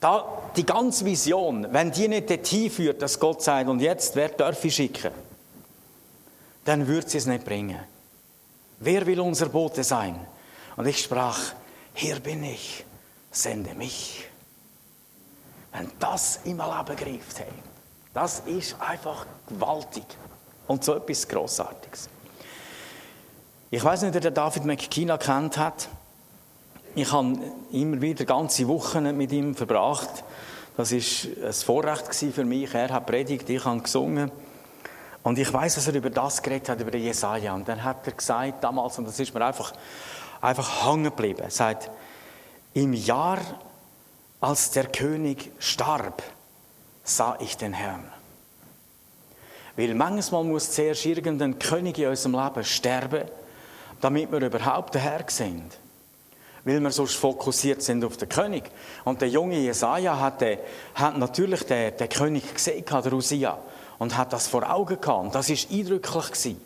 Da, 0.00 0.50
die 0.56 0.64
ganze 0.64 1.04
Vision, 1.04 1.66
wenn 1.72 1.90
die 1.90 2.06
nicht 2.06 2.30
dorthin 2.30 2.70
führt, 2.70 3.02
dass 3.02 3.18
Gott 3.18 3.42
sagt, 3.42 3.68
und 3.68 3.80
jetzt, 3.80 4.14
wer 4.14 4.28
darf 4.28 4.64
ich 4.64 4.74
schicken? 4.74 5.10
Dann 6.64 6.86
wird 6.86 7.10
sie 7.10 7.18
es 7.18 7.26
nicht 7.26 7.44
bringen. 7.44 7.80
Wer 8.78 9.06
will 9.06 9.20
unser 9.20 9.48
Bote 9.48 9.82
sein? 9.82 10.18
Und 10.76 10.86
ich 10.86 11.00
sprach, 11.00 11.38
hier 11.94 12.20
bin 12.20 12.44
ich, 12.44 12.84
sende 13.32 13.74
mich. 13.74 14.24
Wenn 15.72 15.90
das 15.98 16.40
im 16.44 16.58
Leben 16.58 16.96
greift, 16.96 17.40
hey, 17.40 17.52
das 18.14 18.40
ist 18.46 18.80
einfach 18.80 19.26
gewaltig 19.48 20.04
und 20.68 20.84
so 20.84 20.94
etwas 20.94 21.26
Grossartiges. 21.26 22.08
Ich 23.70 23.82
weiß 23.82 24.02
nicht, 24.02 24.14
wer 24.14 24.20
der 24.20 24.30
David 24.30 24.64
McKean 24.64 25.18
kennt 25.18 25.58
hat. 25.58 25.88
Ich 26.98 27.12
habe 27.12 27.38
immer 27.70 28.00
wieder 28.00 28.24
ganze 28.24 28.66
Wochen 28.66 29.16
mit 29.16 29.30
ihm 29.30 29.54
verbracht. 29.54 30.24
Das 30.76 30.90
war 30.90 31.46
ein 31.46 31.52
Vorrecht 31.52 32.12
für 32.34 32.44
mich. 32.44 32.74
Er 32.74 32.88
hat 32.88 33.06
predigt, 33.06 33.48
ich 33.48 33.64
habe 33.64 33.80
gesungen. 33.80 34.32
Und 35.22 35.38
ich 35.38 35.52
weiß, 35.52 35.76
dass 35.76 35.86
er 35.86 35.94
über 35.94 36.10
das 36.10 36.42
geredet 36.42 36.70
hat, 36.70 36.80
über 36.80 36.96
Jesaja. 36.96 37.54
Und 37.54 37.68
dann 37.68 37.84
hat 37.84 38.04
er 38.04 38.14
gesagt 38.14 38.64
damals, 38.64 38.98
und 38.98 39.06
das 39.06 39.20
ist 39.20 39.32
mir 39.32 39.46
einfach, 39.46 39.72
einfach 40.40 40.86
hängen 40.86 41.04
geblieben, 41.04 41.42
er 41.44 41.52
sagt, 41.52 41.88
im 42.74 42.92
Jahr, 42.94 43.38
als 44.40 44.72
der 44.72 44.86
König 44.86 45.52
starb, 45.60 46.20
sah 47.04 47.36
ich 47.38 47.56
den 47.56 47.74
Herrn. 47.74 48.10
Weil 49.76 49.94
manchmal 49.94 50.42
muss 50.42 50.72
zuerst 50.72 51.06
irgendein 51.06 51.60
König 51.60 51.96
in 51.98 52.08
unserem 52.08 52.34
Leben 52.34 52.64
sterben, 52.64 53.28
damit 54.00 54.32
wir 54.32 54.40
überhaupt 54.40 54.96
den 54.96 55.02
Herrn 55.02 55.28
sehen. 55.28 55.70
Weil 56.68 56.80
wir 56.80 56.90
sonst 56.92 57.16
fokussiert 57.16 57.82
sind 57.82 58.04
auf 58.04 58.16
den 58.16 58.28
König. 58.28 58.70
Und 59.04 59.20
der 59.20 59.28
junge 59.28 59.58
Jesaja 59.58 60.20
hat, 60.20 60.40
den, 60.40 60.58
hat 60.94 61.18
natürlich 61.18 61.64
den, 61.64 61.96
den 61.96 62.08
König 62.08 62.54
gesehen, 62.54 62.84
der 62.86 63.12
Usia, 63.12 63.58
und 63.98 64.16
hat 64.16 64.32
das 64.32 64.46
vor 64.46 64.70
Augen 64.70 65.00
gehabt. 65.00 65.24
Und 65.24 65.34
das 65.34 65.50
ist 65.50 65.70
eindrücklich 65.72 66.26
gewesen. 66.26 66.60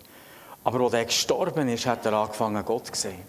Aber 0.65 0.81
als 0.81 0.93
er 0.93 1.05
gestorben 1.07 1.69
ist, 1.69 1.87
hat 1.87 2.05
er 2.05 2.13
angefangen, 2.13 2.63
Gott 2.65 2.89
zu 2.89 3.01
sehen. 3.01 3.23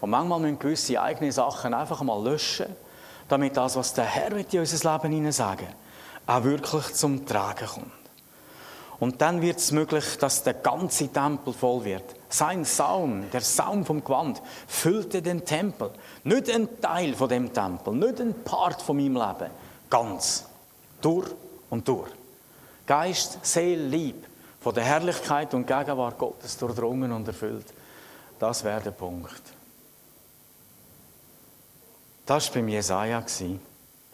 Und 0.00 0.10
manchmal 0.10 0.40
müssen 0.40 0.58
gewisse 0.58 1.00
eigene 1.00 1.32
Sachen 1.32 1.74
einfach 1.74 2.00
mal 2.02 2.22
löschen, 2.22 2.66
damit 3.28 3.56
das, 3.56 3.76
was 3.76 3.92
der 3.92 4.04
Herr 4.04 4.32
in 4.32 4.60
unser 4.60 4.92
Leben 4.92 5.12
hinein 5.12 5.32
sagen 5.32 5.68
auch 6.28 6.44
wirklich 6.44 6.92
zum 6.92 7.26
Tragen 7.26 7.66
kommt. 7.66 7.92
Und 9.00 9.22
dann 9.22 9.40
wird 9.40 9.58
es 9.58 9.72
möglich, 9.72 10.18
dass 10.20 10.42
der 10.42 10.54
ganze 10.54 11.08
Tempel 11.08 11.52
voll 11.52 11.84
wird. 11.84 12.04
Sein 12.28 12.64
Saum, 12.64 13.30
der 13.30 13.40
Saum 13.40 13.84
vom 13.86 14.04
Gewand, 14.04 14.42
füllte 14.66 15.22
den 15.22 15.44
Tempel. 15.44 15.90
Nicht 16.24 16.50
ein 16.50 16.80
Teil 16.80 17.14
von 17.14 17.28
dem 17.28 17.52
Tempel, 17.52 17.94
nicht 17.94 18.20
ein 18.20 18.34
Part 18.44 18.82
von 18.82 18.96
meinem 18.96 19.14
Leben. 19.14 19.50
Ganz. 19.88 20.44
Durch 21.00 21.30
und 21.70 21.88
durch. 21.88 22.10
Geist, 22.86 23.38
Seele, 23.42 23.86
Lieb 23.88 24.26
von 24.60 24.74
der 24.74 24.84
Herrlichkeit 24.84 25.54
und 25.54 25.66
Gegenwart 25.66 26.18
Gottes 26.18 26.56
durchdrungen 26.58 27.12
und 27.12 27.26
erfüllt. 27.28 27.66
Das 28.38 28.64
wäre 28.64 28.80
der 28.80 28.90
Punkt. 28.90 29.42
Das 32.26 32.48
war 32.48 32.54
beim 32.54 32.68
Jesaja. 32.68 33.24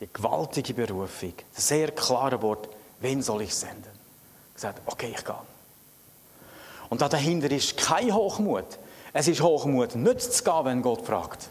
Die 0.01 0.09
gewaltige 0.13 0.75
Berufung. 0.75 1.35
Das 1.55 1.69
sehr 1.69 1.91
klare 1.91 2.41
Wort. 2.43 2.69
Wen 3.01 3.23
soll 3.23 3.43
ich 3.43 3.55
senden? 3.55 3.95
gesagt, 4.55 4.81
okay, 4.87 5.13
ich 5.17 5.25
gehe. 5.25 5.54
Und 6.95 7.01
da 7.01 7.09
dahinter 7.09 7.51
ist 7.51 7.77
kein 7.77 8.15
Hochmut. 8.15 8.79
Es 9.13 9.27
ist 9.27 9.41
Hochmut, 9.41 9.97
nicht 9.97 10.21
zu 10.21 10.45
gehen, 10.45 10.65
wenn 10.65 10.81
Gott 10.81 11.05
fragt. 11.05 11.49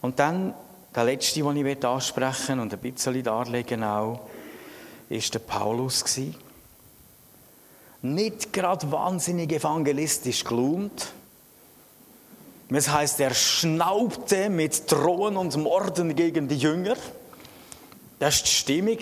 Und 0.00 0.18
dann 0.18 0.54
der 0.96 1.04
letzte, 1.04 1.42
den 1.42 1.66
ich 1.66 1.84
ansprechen 1.84 2.60
und 2.60 2.72
ein 2.72 2.78
bisschen 2.78 3.22
darlegen 3.22 3.84
auch, 3.84 4.20
ist 5.10 5.34
der 5.34 5.40
Paulus 5.40 6.02
Nicht 8.00 8.50
gerade 8.50 8.90
wahnsinnig 8.90 9.52
evangelistisch 9.52 10.44
gelohnt. 10.44 11.12
Das 12.70 12.88
heißt, 12.88 13.20
er 13.20 13.34
schnaubte 13.34 14.48
mit 14.48 14.90
Drohen 14.90 15.36
und 15.36 15.54
Morden 15.58 16.16
gegen 16.16 16.48
die 16.48 16.56
Jünger. 16.56 16.96
Das 18.18 18.38
war 18.38 18.44
die 18.44 18.48
Stimmung, 18.48 18.98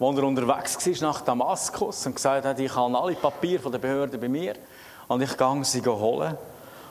als 0.00 0.16
er 0.16 0.24
unterwegs 0.24 0.86
war 0.86 1.08
nach 1.08 1.20
Damaskus 1.22 2.06
und 2.06 2.14
gesagt 2.14 2.44
hat, 2.44 2.60
ich 2.60 2.74
habe 2.74 2.96
alle 2.96 3.14
Papiere 3.14 3.62
von 3.62 3.72
der 3.72 3.80
Behörde 3.80 4.16
bei 4.16 4.28
mir 4.28 4.54
und 5.08 5.20
ich 5.22 5.36
gehe 5.36 5.64
sie 5.64 5.84
holen. 5.84 6.36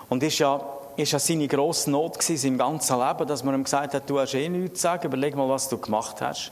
Und 0.09 0.23
ist 0.23 0.39
ja, 0.39 0.61
ist 0.97 1.11
ja 1.11 1.19
seine 1.19 1.47
grosse 1.47 1.89
Not 1.89 2.19
gewesen, 2.19 2.47
im 2.47 2.57
ganzen 2.57 2.99
Leben, 2.99 3.27
dass 3.27 3.43
man 3.43 3.55
ihm 3.55 3.63
gesagt 3.63 3.93
hat, 3.93 4.09
du 4.09 4.19
hast 4.19 4.33
eh 4.33 4.49
nichts 4.49 4.79
zu 4.79 4.83
sagen, 4.83 5.07
überleg 5.07 5.35
mal, 5.35 5.47
was 5.47 5.69
du 5.69 5.77
gemacht 5.77 6.21
hast. 6.21 6.51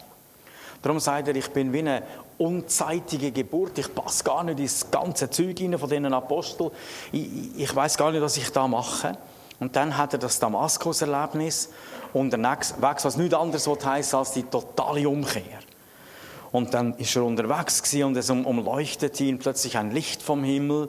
Darum 0.81 0.99
sagt 0.99 1.27
er, 1.27 1.35
ich 1.35 1.49
bin 1.49 1.73
wie 1.73 1.79
eine 1.79 2.03
unzeitige 2.37 3.31
Geburt, 3.31 3.77
ich 3.77 3.93
passe 3.93 4.23
gar 4.23 4.43
nicht 4.43 4.59
ins 4.59 4.89
ganze 4.91 5.29
Zeug 5.29 5.59
rein 5.59 5.77
von 5.77 5.89
diesen 5.89 6.13
Aposteln. 6.13 6.71
Ich, 7.11 7.57
ich 7.57 7.75
weiß 7.75 7.97
gar 7.97 8.11
nicht, 8.11 8.21
was 8.21 8.37
ich 8.37 8.51
da 8.51 8.67
mache. 8.67 9.17
Und 9.59 9.75
dann 9.75 9.97
hat 9.97 10.13
er 10.13 10.19
das 10.19 10.39
Damaskus-Erlebnis 10.39 11.69
unterwegs, 12.13 12.75
was 12.79 13.17
nichts 13.17 13.33
anderes 13.33 13.67
heisst 13.85 14.13
als 14.13 14.33
die 14.33 14.43
totale 14.43 15.07
Umkehr. 15.07 15.64
Und 16.55 16.73
dann 16.73 16.93
ist 16.99 17.13
er 17.17 17.25
unterwegs 17.25 17.93
und 17.95 18.15
es 18.15 18.29
umleuchtete 18.29 19.25
ihn 19.25 19.39
plötzlich 19.39 19.77
ein 19.77 19.91
Licht 19.91 20.23
vom 20.23 20.41
Himmel. 20.41 20.87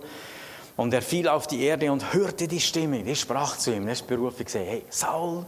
Und 0.76 0.94
er 0.94 1.02
fiel 1.02 1.26
auf 1.26 1.48
die 1.48 1.60
Erde 1.64 1.90
und 1.90 2.12
hörte 2.12 2.46
die 2.46 2.60
Stimme. 2.60 3.02
Die 3.02 3.16
sprach 3.16 3.56
zu 3.56 3.74
ihm. 3.74 3.88
Er 3.88 3.94
ist 3.94 4.06
berufen 4.06 4.44
gesagt, 4.44 4.64
hey, 4.64 4.84
Saul, 4.90 5.44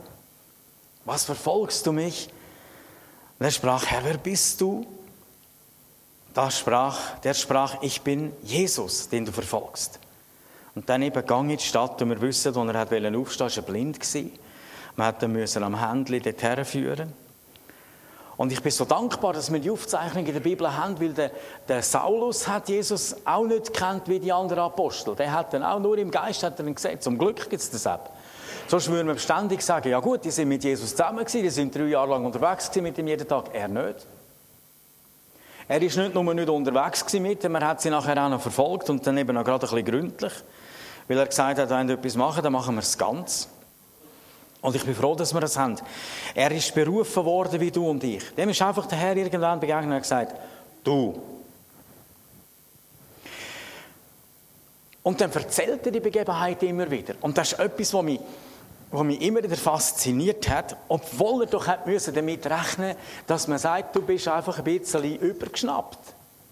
was 1.04 1.24
verfolgst 1.24 1.86
du 1.86 1.92
mich? 1.92 2.28
Und 3.38 3.46
er 3.46 3.52
sprach, 3.52 3.86
Herr, 3.86 4.04
wer 4.04 4.18
bist 4.18 4.60
du? 4.60 4.84
Da 6.34 6.50
sprach, 6.50 7.20
der 7.20 7.34
sprach, 7.34 7.80
ich 7.80 8.00
bin 8.00 8.32
Jesus, 8.42 9.08
den 9.08 9.24
du 9.24 9.30
verfolgst. 9.30 10.00
Und 10.74 10.88
dann 10.88 11.02
eben 11.02 11.24
gang 11.24 11.48
in 11.48 11.58
die 11.58 11.62
Stadt 11.62 12.02
und 12.02 12.10
wir 12.10 12.20
wissen, 12.20 12.56
als 12.56 12.56
er 12.56 12.80
aufstehen 12.80 13.14
wollte, 13.14 13.38
war 13.38 13.56
er 13.56 13.62
blind. 13.62 14.32
Man 14.96 15.32
musste 15.32 15.60
ihn 15.60 15.62
am 15.62 15.78
Händchen 15.78 16.22
dorthin 16.24 16.64
führen. 16.64 17.27
Und 18.38 18.52
ich 18.52 18.62
bin 18.62 18.70
so 18.70 18.84
dankbar, 18.84 19.32
dass 19.32 19.52
wir 19.52 19.58
die 19.58 19.68
Aufzeichnung 19.68 20.24
in 20.24 20.32
der 20.32 20.40
Bibel 20.40 20.74
haben, 20.74 20.98
weil 21.00 21.12
der, 21.12 21.32
der 21.66 21.82
Saulus 21.82 22.46
hat 22.46 22.68
Jesus 22.68 23.16
auch 23.24 23.44
nicht 23.44 23.74
kennt 23.74 24.08
wie 24.08 24.20
die 24.20 24.32
anderen 24.32 24.62
Apostel. 24.62 25.16
Der 25.16 25.32
hat 25.32 25.52
dann 25.52 25.64
auch 25.64 25.80
nur 25.80 25.98
im 25.98 26.08
Geist 26.08 26.44
hat 26.44 26.56
er 26.60 26.64
ihn 26.64 26.76
gesehen. 26.76 27.00
Zum 27.00 27.18
Glück 27.18 27.50
gibt 27.50 27.60
es 27.60 27.68
das 27.68 27.84
auch. 27.88 27.98
Sonst 28.68 28.88
würden 28.90 29.08
wir 29.08 29.18
ständig 29.18 29.60
sagen, 29.60 29.88
ja 29.88 29.98
gut, 29.98 30.24
die 30.24 30.30
sind 30.30 30.48
mit 30.48 30.62
Jesus 30.62 30.90
zusammen 30.90 31.18
gewesen, 31.18 31.42
die 31.42 31.50
sind 31.50 31.74
drei 31.74 31.86
Jahre 31.86 32.10
lang 32.10 32.24
unterwegs 32.24 32.68
gewesen 32.68 32.84
mit 32.84 32.98
ihm 32.98 33.08
jeden 33.08 33.26
Tag. 33.26 33.46
Er 33.52 33.66
nicht. 33.66 34.06
Er 35.66 35.82
ist 35.82 35.96
nicht 35.96 36.14
nur 36.14 36.32
nicht 36.32 36.48
unterwegs 36.48 37.12
mit 37.14 37.42
ihm, 37.42 37.54
er 37.56 37.66
hat 37.66 37.80
sie 37.80 37.90
nachher 37.90 38.24
auch 38.24 38.30
noch 38.30 38.40
verfolgt 38.40 38.88
und 38.88 39.04
dann 39.04 39.18
eben 39.18 39.36
auch 39.36 39.44
gerade 39.44 39.66
ein 39.66 39.70
bisschen 39.70 39.84
gründlich. 39.84 40.32
Weil 41.08 41.18
er 41.18 41.26
gesagt 41.26 41.58
hat, 41.58 41.70
wenn 41.70 41.88
wir 41.88 41.96
etwas 41.96 42.14
machen, 42.14 42.44
dann 42.44 42.52
machen 42.52 42.76
wir 42.76 42.82
es 42.82 42.96
ganz. 42.96 43.48
Und 44.60 44.74
ich 44.74 44.84
bin 44.84 44.94
froh, 44.94 45.14
dass 45.14 45.32
wir 45.32 45.40
das 45.40 45.56
haben. 45.56 45.76
Er 46.34 46.50
ist 46.50 46.74
berufen 46.74 47.24
worden 47.24 47.60
wie 47.60 47.70
du 47.70 47.88
und 47.88 48.02
ich. 48.02 48.34
Dem 48.34 48.48
ist 48.48 48.60
einfach 48.60 48.86
der 48.86 48.98
Herr 48.98 49.16
irgendwann 49.16 49.60
begegnet 49.60 49.94
und 49.94 50.02
gesagt, 50.02 50.34
du. 50.82 51.22
Und 55.02 55.20
dann 55.20 55.32
erzählt 55.32 55.86
er 55.86 55.92
die 55.92 56.00
Begebenheit 56.00 56.62
immer 56.64 56.90
wieder. 56.90 57.14
Und 57.20 57.38
das 57.38 57.52
ist 57.52 57.60
etwas, 57.60 57.94
was 57.94 58.02
mich, 58.02 58.20
was 58.90 59.04
mich 59.04 59.20
immer 59.22 59.42
wieder 59.42 59.56
fasziniert 59.56 60.48
hat, 60.48 60.76
obwohl 60.88 61.44
er 61.44 61.46
doch 61.46 61.66
hat 61.66 61.86
damit 62.14 62.46
rechnen 62.46 62.96
dass 63.26 63.46
man 63.46 63.58
sagt, 63.58 63.94
du 63.94 64.02
bist 64.02 64.26
einfach 64.26 64.58
ein 64.58 64.64
bisschen 64.64 65.18
übergeschnappt. 65.18 65.98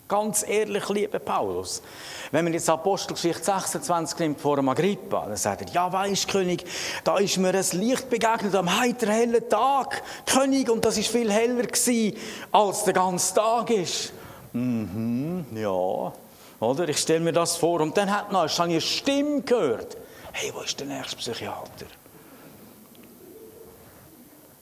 Ganz 0.09 0.45
ehrlich, 0.47 0.89
lieber 0.89 1.19
Paulus. 1.19 1.83
Wenn 2.31 2.45
man 2.45 2.55
jetzt 2.55 2.71
Apostelgeschichte 2.71 3.43
26 3.43 4.19
nimmt 4.21 4.41
vor 4.41 4.55
dem 4.55 4.69
Agrippa, 4.69 5.27
dann 5.27 5.37
sagt 5.37 5.63
er, 5.63 5.69
ja 5.69 5.93
weisst 5.93 6.29
König, 6.29 6.65
da 7.03 7.19
ist 7.19 7.39
mir 7.39 7.53
ein 7.53 7.67
Licht 7.73 8.09
begegnet 8.09 8.55
am 8.55 8.79
heiter 8.81 9.11
hellen 9.11 9.49
Tag, 9.49 10.03
König, 10.27 10.71
und 10.71 10.85
das 10.85 10.97
ist 10.97 11.09
viel 11.09 11.33
heller 11.33 11.65
gewesen, 11.65 12.17
als 12.53 12.85
der 12.85 12.93
ganze 12.93 13.35
Tag 13.35 13.71
ist. 13.71 14.13
Mhm, 14.53 15.45
ja, 15.55 16.13
oder? 16.61 16.89
Ich 16.89 16.99
stelle 16.99 17.21
mir 17.21 17.33
das 17.33 17.57
vor. 17.57 17.81
Und 17.81 17.97
dann 17.97 18.11
hat 18.11 18.31
noch, 18.31 18.49
eine 18.61 18.81
Stimme 18.81 19.43
gehört. 19.43 19.97
Hey, 20.33 20.53
wo 20.55 20.61
ist 20.61 20.79
der 20.79 20.87
nächste 20.87 21.17
Psychiater? 21.17 21.87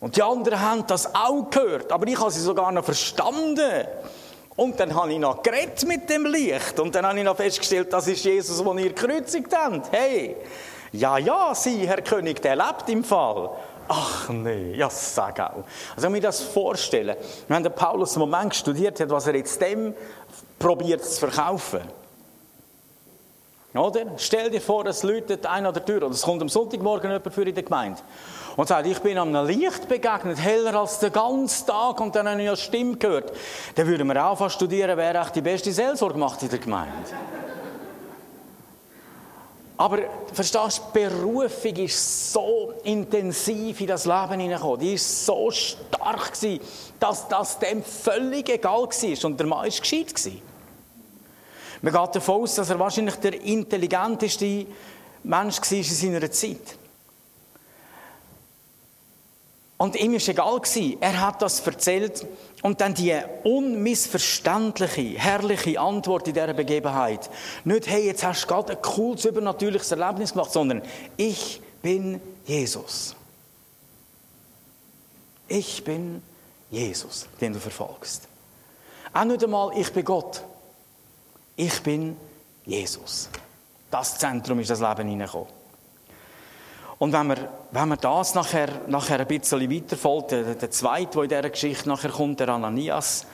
Und 0.00 0.16
die 0.16 0.22
anderen 0.22 0.60
haben 0.60 0.86
das 0.86 1.14
auch 1.14 1.48
gehört, 1.50 1.92
aber 1.92 2.06
ich 2.06 2.18
habe 2.18 2.30
sie 2.30 2.40
sogar 2.40 2.72
noch 2.72 2.84
verstanden. 2.84 3.86
Und 4.56 4.78
dann 4.78 4.94
habe 4.94 5.12
ich 5.12 5.18
noch 5.18 5.42
geredet 5.42 5.84
mit 5.86 6.08
dem 6.08 6.26
Licht. 6.26 6.78
Und 6.78 6.94
dann 6.94 7.06
habe 7.06 7.18
ich 7.18 7.24
noch 7.24 7.36
festgestellt, 7.36 7.92
das 7.92 8.06
ist 8.06 8.24
Jesus, 8.24 8.62
den 8.62 8.78
ihr 8.78 8.92
gekreuzigt 8.92 9.54
habt. 9.56 9.90
Hey, 9.90 10.36
ja, 10.92 11.18
ja, 11.18 11.54
Sie, 11.54 11.88
Herr 11.88 12.02
König, 12.02 12.40
der 12.40 12.54
lebt 12.54 12.88
im 12.88 13.02
Fall. 13.02 13.50
Ach 13.88 14.28
nee, 14.30 14.74
ja, 14.74 14.88
sag 14.88 15.40
auch. 15.40 15.64
Also, 15.94 16.02
wenn 16.02 16.12
mir 16.12 16.20
das 16.20 16.40
vorstellen, 16.40 17.16
wenn 17.48 17.62
der 17.62 17.70
Paulus 17.70 18.16
einen 18.16 18.30
Moment 18.30 18.54
studiert 18.54 18.98
hat, 19.00 19.10
was 19.10 19.26
er 19.26 19.34
jetzt 19.34 19.60
dem 19.60 19.92
probiert 20.58 21.04
zu 21.04 21.18
verkaufen. 21.18 21.80
Oder? 23.74 24.06
Stell 24.18 24.50
dir 24.50 24.60
vor, 24.60 24.86
es 24.86 25.02
läutet 25.02 25.44
einer 25.46 25.68
an 25.68 25.74
der 25.74 25.84
Tür 25.84 25.96
oder 25.96 26.10
es 26.10 26.22
kommt 26.22 26.40
am 26.40 26.48
Sonntagmorgen 26.48 27.10
jemand 27.10 27.34
für 27.34 27.42
in 27.42 27.54
der 27.54 27.64
Gemeinde 27.64 28.00
und 28.56 28.68
sagt, 28.68 28.86
ich 28.86 28.98
bin 29.00 29.18
am 29.18 29.34
Licht 29.46 29.88
begegnet, 29.88 30.38
heller 30.38 30.74
als 30.74 30.98
der 30.98 31.10
ganze 31.10 31.66
Tag 31.66 32.00
und 32.00 32.14
dann 32.14 32.28
habe 32.28 32.40
ich 32.42 32.48
eine 32.48 32.56
Stimme 32.56 32.96
gehört. 32.96 33.32
Dann 33.74 33.86
würden 33.86 34.06
wir 34.06 34.24
auch 34.24 34.38
fast 34.38 34.56
studieren, 34.56 34.96
wer 34.96 35.14
echt 35.20 35.34
die 35.34 35.40
beste 35.40 35.72
Seelsorge 35.72 36.18
macht 36.18 36.42
in 36.42 36.48
der 36.48 36.58
Gemeinde. 36.58 36.92
Aber 39.76 39.98
verstehst 40.32 40.82
du, 40.94 41.00
Berufung 41.00 41.76
ist 41.76 42.32
so 42.32 42.74
intensiv 42.84 43.80
in 43.80 43.88
das 43.88 44.04
Leben 44.04 44.40
hineingekommen. 44.40 44.78
Die 44.78 44.94
ist 44.94 45.26
so 45.26 45.50
stark 45.50 46.32
gewesen, 46.32 46.60
dass 47.00 47.26
das 47.26 47.58
dem 47.58 47.82
völlig 47.82 48.48
egal 48.48 48.82
war. 48.82 49.24
Und 49.24 49.40
der 49.40 49.46
Mann 49.48 49.58
war 49.58 49.66
gescheit. 49.66 50.14
Gewesen. 50.14 50.40
Man 51.82 51.92
geht 51.92 52.14
davon 52.14 52.42
aus, 52.42 52.54
dass 52.54 52.70
er 52.70 52.78
wahrscheinlich 52.78 53.16
der 53.16 53.42
intelligenteste 53.42 54.66
Mensch 55.24 55.60
war 55.60 55.72
in 55.72 55.82
seiner 55.82 56.30
Zeit. 56.30 56.78
Und 59.76 59.96
ihm 59.96 60.12
war 60.12 60.28
egal, 60.28 60.60
er 61.00 61.20
hat 61.20 61.42
das 61.42 61.60
erzählt 61.66 62.26
und 62.62 62.80
dann 62.80 62.94
die 62.94 63.14
unmissverständliche, 63.42 65.18
herrliche 65.18 65.80
Antwort 65.80 66.28
in 66.28 66.34
dieser 66.34 66.54
Begebenheit. 66.54 67.28
Nicht, 67.64 67.88
hey, 67.88 68.06
jetzt 68.06 68.24
hast 68.24 68.44
du 68.44 68.46
gerade 68.46 68.72
ein 68.72 68.82
cooles, 68.82 69.24
übernatürliches 69.24 69.90
Erlebnis 69.90 70.32
gemacht, 70.32 70.52
sondern 70.52 70.82
ich 71.16 71.60
bin 71.82 72.20
Jesus. 72.46 73.16
Ich 75.48 75.84
bin 75.84 76.22
Jesus, 76.70 77.26
den 77.40 77.52
du 77.52 77.60
verfolgst. 77.60 78.28
Auch 79.12 79.24
nicht 79.24 79.44
einmal, 79.44 79.76
ich 79.76 79.92
bin 79.92 80.04
Gott. 80.04 80.42
Ich 81.56 81.82
bin 81.82 82.16
Jesus. 82.64 83.28
das 83.90 84.18
Zentrum 84.18 84.58
ist 84.58 84.70
das 84.70 84.80
Leben 84.80 85.08
hineingekommen. 85.08 85.63
Und 86.98 87.12
wenn 87.12 87.26
man, 87.26 87.38
wenn 87.72 87.88
man 87.88 87.98
das 88.00 88.34
nachher, 88.34 88.68
nachher 88.86 89.20
ein 89.20 89.26
bisschen 89.26 89.70
weiterfolgt, 89.70 90.30
der, 90.30 90.54
der 90.54 90.70
zweite, 90.70 91.12
der 91.12 91.22
in 91.22 91.28
dieser 91.28 91.50
Geschichte 91.50 91.88
nachher 91.88 92.10
kommt, 92.10 92.40
der 92.40 92.48
Ananias, 92.50 93.26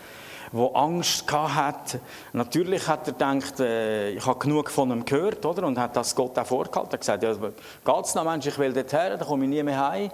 der 0.52 0.70
Angst 0.74 1.30
hat. 1.30 1.98
Natürlich 2.32 2.88
hat 2.88 3.06
er 3.06 3.12
gedacht, 3.12 3.60
äh, 3.60 4.10
ich 4.10 4.26
habe 4.26 4.38
genug 4.38 4.70
von 4.70 4.90
ihm 4.90 5.04
gehört, 5.04 5.44
oder? 5.46 5.64
Und 5.64 5.78
hat 5.78 5.94
das 5.94 6.14
Gott 6.14 6.36
auch 6.38 6.46
vorgehalten. 6.46 6.90
Er 6.90 6.92
hat 6.94 7.00
gesagt, 7.00 7.22
ja, 7.22 7.94
geht's 7.94 8.14
noch, 8.14 8.24
Mensch, 8.24 8.46
ich 8.46 8.58
will 8.58 8.72
dorthin, 8.72 9.18
dann 9.18 9.20
komme 9.20 9.44
ich 9.44 9.50
nie 9.50 9.62
mehr 9.62 9.90
heim. 9.90 10.10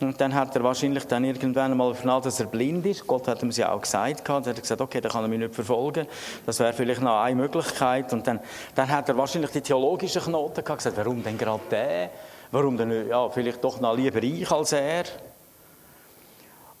Und 0.00 0.20
dann 0.20 0.34
hat 0.34 0.54
er 0.56 0.64
wahrscheinlich 0.64 1.06
dann 1.06 1.24
irgendwann 1.24 1.70
einmal 1.70 1.94
vernommen, 1.94 2.24
dass 2.24 2.40
er 2.40 2.46
blind 2.46 2.84
ist. 2.84 3.06
Gott 3.06 3.28
hat 3.28 3.42
ihm 3.42 3.50
ja 3.50 3.72
auch 3.72 3.80
gesagt. 3.80 4.28
Dann 4.28 4.44
hat 4.44 4.46
er 4.46 4.54
gesagt, 4.54 4.80
okay, 4.80 5.00
dann 5.00 5.12
kann 5.12 5.22
er 5.22 5.28
mich 5.28 5.38
nicht 5.38 5.54
verfolgen. 5.54 6.06
Das 6.44 6.58
wäre 6.58 6.72
vielleicht 6.72 7.00
noch 7.00 7.20
eine 7.20 7.36
Möglichkeit. 7.36 8.12
Und 8.12 8.26
dann, 8.26 8.40
dann 8.74 8.88
hat 8.88 9.08
er 9.08 9.16
wahrscheinlich 9.16 9.52
die 9.52 9.60
theologischen 9.60 10.22
Knoten 10.22 10.64
gehabt, 10.64 10.80
gesagt, 10.80 10.96
warum 10.96 11.22
denn 11.22 11.38
gerade 11.38 11.62
der? 11.70 12.10
Warum 12.54 12.76
denn, 12.76 13.08
ja, 13.08 13.28
vielleicht 13.30 13.64
doch 13.64 13.80
noch 13.80 13.96
lieber 13.96 14.22
ich 14.22 14.48
als 14.48 14.70
er? 14.70 15.02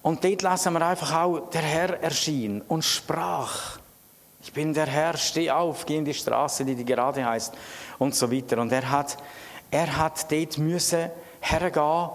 Und 0.02 0.22
dort 0.22 0.42
lesen 0.42 0.72
wir 0.72 0.86
einfach 0.86 1.12
auch, 1.12 1.50
der 1.50 1.62
Herr 1.62 2.00
erschien 2.00 2.62
und 2.68 2.84
sprach. 2.84 3.80
Ich 4.40 4.52
bin 4.52 4.72
der 4.72 4.86
Herr, 4.86 5.16
steh 5.16 5.50
auf, 5.50 5.84
geh 5.84 5.96
in 5.96 6.04
die 6.04 6.14
Straße, 6.14 6.64
die, 6.64 6.76
die 6.76 6.84
gerade 6.84 7.26
heißt 7.26 7.54
und 7.98 8.14
so 8.14 8.30
weiter. 8.30 8.58
Und 8.58 8.70
er 8.70 8.88
hat, 8.88 9.16
er 9.68 9.96
hat 9.96 10.30
dort 10.30 10.58
müssen 10.58 11.10
hergehen 11.40 12.10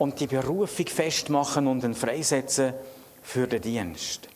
und 0.00 0.18
die 0.18 0.26
Berufung 0.26 0.88
festmachen 0.88 1.68
und 1.68 1.84
ihn 1.84 1.94
freisetzen 1.94 2.74
für 3.22 3.46
den 3.46 3.62
Dienst. 3.62 4.28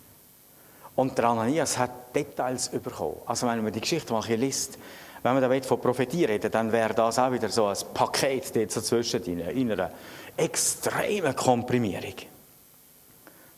Und 0.95 1.19
der 1.19 1.25
Ananias 1.25 1.79
hat 1.79 2.15
Details 2.15 2.69
bekommen. 2.69 3.17
Also 3.27 3.49
wenn 3.49 3.61
man 3.61 3.73
die 3.73 3.81
Geschichte 3.81 4.13
mal 4.13 4.25
liest, 4.25 4.79
wenn 5.35 5.41
man 5.43 5.61
da 5.61 5.67
von 5.67 5.81
Prophetie 5.81 6.25
reden 6.25 6.51
dann 6.51 6.73
wäre 6.73 6.95
das 6.95 7.19
auch 7.19 7.33
wieder 7.33 7.49
so 7.49 7.67
ein 7.67 7.77
Paket 7.93 8.55
dort 8.55 8.71
so 8.71 8.81
zwischen 8.81 9.23
in 9.25 9.73
einer 9.73 9.91
extremen 10.37 11.35
Komprimierung. 11.35 12.15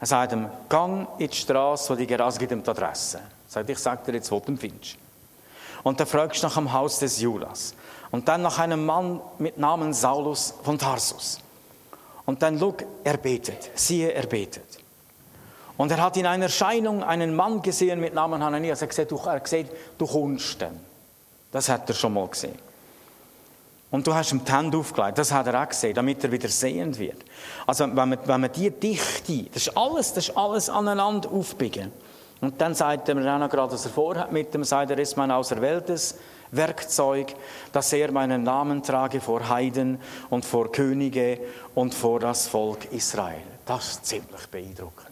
Er 0.00 0.06
sagt 0.06 0.33
ihm, 0.33 0.48
gang 0.68 1.06
in 1.18 1.28
die 1.28 1.37
Straße, 1.37 1.92
wo 1.92 1.94
die 1.94 2.06
Gerasse 2.06 2.38
gibt 2.38 2.52
ihm 2.52 2.62
die 2.62 2.70
Adresse. 2.70 3.20
Sagt, 3.46 3.68
ich 3.68 3.78
sage 3.78 4.02
dir 4.06 4.14
jetzt, 4.14 4.30
wo 4.30 4.40
du 4.40 4.56
findest. 4.56 4.96
Und 5.83 6.00
dann 6.00 6.06
fragst 6.06 6.42
du 6.42 6.46
nach 6.46 6.54
dem 6.54 6.72
Haus 6.72 6.98
des 6.98 7.20
Judas. 7.20 7.74
Und 8.11 8.26
dann 8.26 8.42
nach 8.42 8.59
einem 8.59 8.85
Mann 8.85 9.20
mit 9.38 9.59
Namen 9.59 9.92
Saulus 9.92 10.54
von 10.62 10.78
Tarsus. 10.78 11.38
Und 12.24 12.42
dann, 12.42 12.59
look, 12.59 12.85
er 13.04 13.18
betet. 13.18 13.70
Siehe, 13.74 14.12
er 14.12 14.26
betet. 14.26 14.78
Und 15.76 15.90
er 15.90 16.02
hat 16.02 16.16
in 16.16 16.26
einer 16.26 16.44
Erscheinung 16.44 17.02
einen 17.02 17.35
Mann 17.35 17.62
gesehen 17.62 18.00
mit 18.00 18.14
Namen 18.14 18.42
Hananias. 18.42 18.80
Er 18.80 18.88
hat 18.88 18.90
gesagt, 18.90 19.11
du, 19.11 19.16
er 19.16 19.35
hat 19.35 19.66
du 19.98 20.06
kommst 20.06 20.62
dann. 20.62 20.89
Das 21.51 21.69
hat 21.69 21.89
er 21.89 21.95
schon 21.95 22.15
mal 22.15 22.29
gesehen. 22.29 22.59
Und 23.91 24.07
du 24.07 24.15
hast 24.15 24.31
ihm 24.31 24.45
die 24.45 24.53
Hände 24.53 24.79
aufgelegt, 24.79 25.19
das 25.19 25.33
hat 25.33 25.49
er 25.49 25.63
auch 25.63 25.69
gesehen, 25.69 25.95
damit 25.95 26.23
er 26.23 26.31
wieder 26.31 26.49
sehend 26.49 26.99
wird. 26.99 27.25
Also 27.67 27.85
wenn 27.85 27.95
man, 27.95 28.19
wenn 28.25 28.41
man 28.41 28.53
die 28.53 28.71
Dichte, 28.71 29.47
das 29.53 29.67
ist 29.67 29.77
alles, 29.77 30.13
das 30.13 30.29
ist 30.29 30.37
alles 30.37 30.71
aneinander 30.71 31.31
aufbiegen. 31.31 31.91
Und 32.41 32.61
dann 32.61 32.75
sagt 32.75 33.09
er 33.09 33.17
mir 33.17 33.35
auch 33.35 33.39
noch 33.39 33.51
gerade, 33.51 33.73
was 33.73 33.85
er 33.85 33.91
vorhat 33.91 34.33
mit 34.33 34.55
dem, 34.55 34.65
sagt 34.65 34.91
er, 34.93 34.99
ist 34.99 35.17
mein 35.17 35.31
auserwähltes 35.31 36.17
Werkzeug, 36.53 37.35
dass 37.73 37.93
er 37.93 38.13
meinen 38.13 38.45
Namen 38.45 38.83
trage 38.83 39.21
vor 39.21 39.49
Heiden 39.49 40.01
und 40.31 40.45
vor 40.45 40.71
Könige 40.73 41.39
und 41.75 41.93
vor 41.93 42.21
das 42.21 42.47
Volk 42.47 42.93
Israel. 42.93 43.43
Das 43.67 43.91
ist 43.91 44.07
ziemlich 44.07 44.47
beeindruckend. 44.51 45.10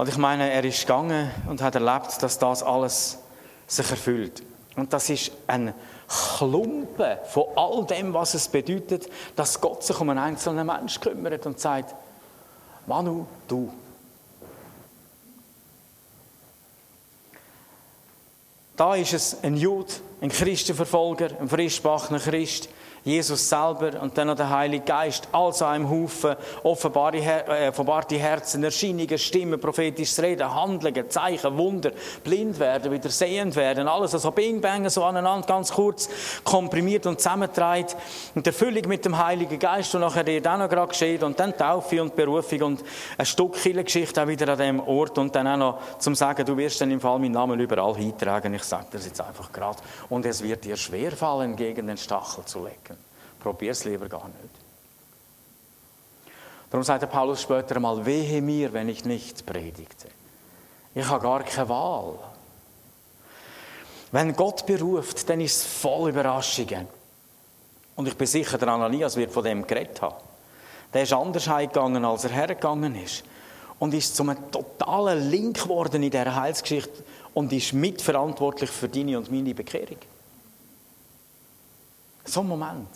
Und 0.00 0.08
ich 0.08 0.16
meine, 0.16 0.50
er 0.50 0.64
ist 0.64 0.80
gegangen 0.80 1.30
und 1.46 1.60
hat 1.60 1.74
erlebt, 1.74 2.22
dass 2.22 2.38
das 2.38 2.62
alles 2.62 3.18
sich 3.66 3.90
erfüllt. 3.90 4.42
Und 4.74 4.94
das 4.94 5.10
ist 5.10 5.30
ein 5.46 5.74
Klumpen 6.38 7.18
von 7.26 7.44
all 7.54 7.84
dem, 7.84 8.14
was 8.14 8.32
es 8.32 8.48
bedeutet, 8.48 9.10
dass 9.36 9.60
Gott 9.60 9.84
sich 9.84 10.00
um 10.00 10.08
einen 10.08 10.20
einzelnen 10.20 10.66
Menschen 10.66 11.02
kümmert 11.02 11.44
und 11.44 11.60
sagt, 11.60 11.94
Manu, 12.86 13.26
du. 13.46 13.70
Da 18.78 18.94
ist 18.94 19.12
es 19.12 19.44
ein 19.44 19.54
Jude, 19.54 19.92
ein 20.22 20.30
Christenverfolger, 20.30 21.38
ein 21.38 21.48
frischbachner 21.50 22.20
Christ, 22.20 22.70
Jesus 23.04 23.48
selber 23.48 24.00
und 24.00 24.16
dann 24.16 24.28
noch 24.28 24.36
der 24.36 24.50
Heilige 24.50 24.84
Geist, 24.84 25.28
also 25.32 25.64
einem 25.64 25.88
Haufen 25.88 26.32
äh, 26.32 26.36
offenbarte 26.62 28.18
Herzen, 28.18 28.62
Erscheinungen, 28.62 29.18
Stimmen, 29.18 29.60
prophetisches 29.60 30.22
Reden, 30.22 30.54
Handlungen, 30.54 31.08
Zeichen, 31.08 31.56
Wunder, 31.56 31.92
blind 32.22 32.58
werden, 32.58 32.92
wieder 32.92 33.08
sehend 33.08 33.56
werden, 33.56 33.88
alles 33.88 34.14
also 34.14 34.30
Bing 34.30 34.60
Bang 34.60 34.88
so 34.88 35.04
aneinander 35.04 35.46
ganz 35.46 35.72
kurz 35.72 36.08
komprimiert 36.44 37.06
und 37.06 37.20
zusammentragen 37.20 37.86
und 38.34 38.46
Erfüllung 38.46 38.86
mit 38.88 39.04
dem 39.04 39.16
Heiligen 39.16 39.58
Geist 39.58 39.94
und 39.94 40.02
nachher 40.02 40.40
dann 40.40 40.60
noch 40.60 40.68
gerade 40.68 40.88
geschieht 40.88 41.22
und 41.22 41.38
dann 41.40 41.56
Taufe 41.56 42.02
und 42.02 42.14
Berufung 42.14 42.62
und 42.62 42.84
ein 43.16 43.26
Stück 43.26 43.54
Geschichte 43.62 44.22
auch 44.22 44.26
wieder 44.26 44.52
an 44.52 44.58
dem 44.58 44.80
Ort 44.80 45.18
und 45.18 45.34
dann 45.34 45.46
auch 45.46 45.56
noch 45.56 45.98
zum 45.98 46.14
Sagen, 46.14 46.44
du 46.44 46.56
wirst 46.56 46.80
dann 46.80 46.90
im 46.90 47.00
Fall 47.00 47.18
meinen 47.18 47.32
Namen 47.32 47.58
überall 47.58 47.94
hintragen, 47.96 48.52
ich 48.54 48.64
sage 48.64 48.86
das 48.90 49.06
jetzt 49.06 49.20
einfach 49.20 49.50
gerade 49.52 49.78
und 50.08 50.26
es 50.26 50.42
wird 50.42 50.64
dir 50.64 50.76
schwerfallen, 50.76 51.56
gegen 51.56 51.86
den 51.86 51.96
Stachel 51.96 52.44
zu 52.44 52.64
lecken. 52.64 52.96
Probier 53.40 53.72
es 53.72 53.84
lieber 53.84 54.08
gar 54.08 54.28
nicht. 54.28 54.54
Darum 56.70 56.84
sagt 56.84 57.10
Paulus 57.10 57.42
später 57.42 57.76
einmal, 57.76 58.04
wehe 58.06 58.40
mir, 58.40 58.72
wenn 58.72 58.88
ich 58.88 59.04
nicht 59.04 59.44
predigte. 59.44 60.08
Ich 60.94 61.06
habe 61.06 61.22
gar 61.22 61.42
keine 61.42 61.68
Wahl. 61.68 62.18
Wenn 64.12 64.34
Gott 64.36 64.66
beruft, 64.66 65.28
dann 65.28 65.40
ist 65.40 65.56
es 65.56 65.64
voll 65.64 66.10
Überraschungen. 66.10 66.86
Und 67.96 68.08
ich 68.08 68.16
bin 68.16 68.26
sicher, 68.26 68.58
der 68.58 68.68
Ananias 68.68 69.16
wird 69.16 69.32
von 69.32 69.44
dem 69.44 69.66
geredet 69.66 70.00
haben. 70.00 70.16
Der 70.92 71.02
ist 71.02 71.12
anders 71.12 71.48
heimgegangen, 71.48 72.04
als 72.04 72.24
er 72.24 72.30
hergegangen 72.30 72.94
ist. 72.96 73.24
Und 73.78 73.94
ist 73.94 74.14
zum 74.14 74.34
totalen 74.50 75.30
Link 75.30 75.62
geworden 75.62 76.02
in 76.02 76.10
dieser 76.10 76.34
Heilsgeschichte 76.34 77.04
und 77.34 77.52
ist 77.52 77.72
mitverantwortlich 77.72 78.70
für 78.70 78.88
deine 78.88 79.18
und 79.18 79.30
meine 79.30 79.54
Bekehrung. 79.54 79.98
So 82.24 82.40
ein 82.40 82.48
Moment. 82.48 82.88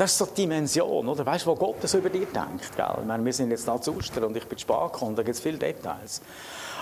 Das 0.00 0.12
ist 0.12 0.16
so 0.16 0.24
die 0.24 0.46
Dimension, 0.46 1.06
oder? 1.06 1.26
Weißt 1.26 1.44
du, 1.44 1.50
wo 1.50 1.54
Gott 1.56 1.76
das 1.82 1.92
über 1.92 2.08
dir 2.08 2.24
denkt? 2.24 2.74
Gell? 2.74 2.96
Ich 3.00 3.06
meine, 3.06 3.22
wir 3.22 3.34
sind 3.34 3.50
jetzt 3.50 3.68
da 3.68 3.78
zu 3.78 3.94
Ostern 3.94 4.24
und 4.24 4.34
ich 4.34 4.46
bin 4.46 4.58
spät 4.58 4.92
gekommen, 4.94 5.14
da 5.14 5.22
gibt 5.22 5.34
es 5.34 5.42
viele 5.42 5.58
Details. 5.58 6.22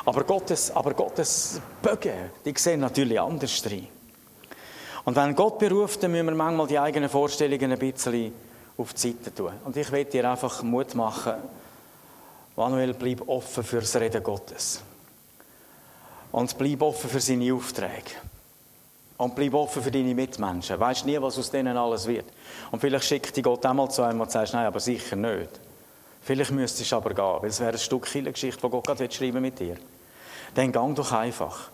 Aber 0.05 0.23
Gottes, 0.23 0.71
aber 0.71 0.95
Gottes 0.95 1.61
Bögen, 1.83 2.31
die 2.45 2.55
sehen 2.57 2.79
natürlich 2.79 3.21
anders 3.21 3.61
drin. 3.61 3.89
Und 5.05 5.17
wenn 5.17 5.35
Gott 5.35 5.59
beruft, 5.59 6.01
dann 6.01 6.13
müssen 6.13 6.27
wir 6.27 6.35
manchmal 6.37 6.69
die 6.69 6.79
eigenen 6.79 7.09
Vorstellungen 7.09 7.73
ein 7.73 7.79
bisschen 7.81 8.33
auf 8.77 8.95
die 8.95 9.01
Seite 9.01 9.35
tun. 9.35 9.53
Und 9.65 9.77
ich 9.77 9.91
will 9.91 10.05
dir 10.05 10.31
einfach 10.31 10.63
Mut 10.63 10.95
machen, 10.95 11.35
Manuel, 12.55 12.95
bleib 12.95 13.29
offen 13.29 13.65
für 13.65 13.81
das 13.81 13.97
Reden 13.97 14.23
Gottes. 14.23 14.81
Und 16.31 16.57
bleib 16.57 16.83
offen 16.83 17.11
für 17.11 17.21
seine 17.21 17.53
Aufträge. 17.53 18.13
Und 19.19 19.35
bleib 19.35 19.53
offen 19.55 19.83
für 19.83 19.91
deine 19.91 20.15
Mitmenschen. 20.15 20.79
Weißt 20.79 21.05
nie, 21.05 21.21
was 21.21 21.39
aus 21.39 21.51
denen 21.51 21.77
alles 21.77 22.07
wird. 22.07 22.27
Und 22.71 22.81
vielleicht 22.81 23.05
schickt 23.05 23.37
dich 23.37 23.45
Gott 23.45 23.67
einmal 23.67 23.91
zu 23.91 24.03
einem 24.03 24.21
und 24.21 24.31
sagst, 24.31 24.55
nein, 24.55 24.67
aber 24.67 24.81
sicher 24.81 25.17
nicht. 25.17 25.51
Vielleicht 26.23 26.51
müsstest 26.53 26.91
du 26.93 26.97
aber 26.97 27.15
gehen, 27.15 27.43
weil 27.43 27.51
es 27.51 27.61
wäre 27.61 27.73
ein 27.73 27.79
Stück 27.79 28.03
Geschichte, 28.03 28.61
die 28.63 28.69
Gott 28.69 28.87
gerade 28.87 29.11
schreiben 29.11 29.43
mit 29.43 29.59
dir. 29.59 29.77
Dann 30.55 30.73
gang 30.73 30.95
doch 30.95 31.13
einfach. 31.13 31.71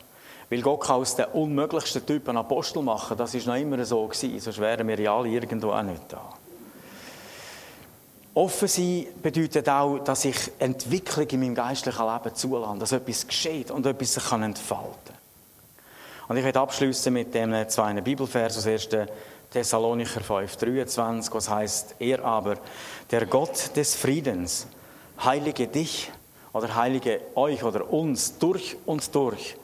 Weil 0.51 0.63
Gott 0.63 0.81
kann 0.83 0.97
aus 0.97 1.17
den 1.17 1.27
unmöglichsten 1.27 2.05
Typen 2.05 2.37
Apostel 2.37 2.83
machen. 2.83 3.17
Das 3.17 3.35
ist 3.35 3.47
noch 3.47 3.57
immer 3.57 3.85
so 3.85 4.07
gewesen. 4.07 4.41
Sonst 4.41 4.59
wären 4.59 4.87
wir 4.87 4.99
ja 5.01 5.17
alle 5.17 5.29
irgendwo 5.29 5.71
auch 5.71 5.83
nicht 5.83 6.03
da. 6.09 6.35
Offen 8.35 8.69
sein 8.69 9.07
bedeutet 9.23 9.69
auch, 9.69 9.99
dass 10.01 10.25
ich 10.25 10.51
Entwicklung 10.59 11.29
in 11.29 11.41
meinem 11.41 11.55
geistlichen 11.55 12.05
Leben 12.05 12.35
zulasse, 12.35 12.79
dass 12.79 12.93
etwas 12.93 13.27
geschieht 13.27 13.71
und 13.71 13.87
etwas 13.87 14.15
sich 14.15 14.33
entfalten 14.33 14.93
kann. 15.07 15.24
Und 16.29 16.37
ich 16.37 16.45
werde 16.45 16.61
abschließen 16.61 17.13
mit 17.13 17.35
dem 17.35 17.69
zwei 17.69 17.93
Bibelvers 18.01 18.59
aus 18.59 18.67
1. 18.67 18.89
Thessalonicher 19.51 20.21
5, 20.21 20.57
23, 20.57 21.35
was 21.35 21.49
heißt, 21.49 21.95
er 22.01 22.25
aber, 22.25 22.57
der 23.11 23.27
Gott 23.27 23.77
des 23.77 23.95
Friedens, 23.95 24.67
heilige 25.23 25.69
dich 25.69 26.11
oder 26.53 26.75
heilige 26.75 27.21
euch 27.37 27.63
oder 27.63 27.89
uns 27.93 28.39
durch 28.39 28.77
und 28.85 29.15
durch 29.15 29.57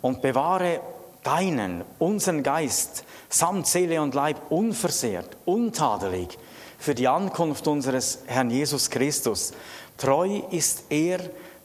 und 0.00 0.22
bewahre 0.22 0.80
deinen, 1.24 1.82
unseren 1.98 2.44
Geist 2.44 3.04
samt 3.28 3.66
Seele 3.66 4.00
und 4.00 4.14
Leib 4.14 4.36
unversehrt, 4.50 5.36
untadelig 5.44 6.38
für 6.78 6.94
die 6.94 7.08
Ankunft 7.08 7.66
unseres 7.66 8.20
Herrn 8.26 8.50
Jesus 8.50 8.90
Christus. 8.90 9.52
Treu 9.96 10.42
ist 10.52 10.84
er, 10.90 11.18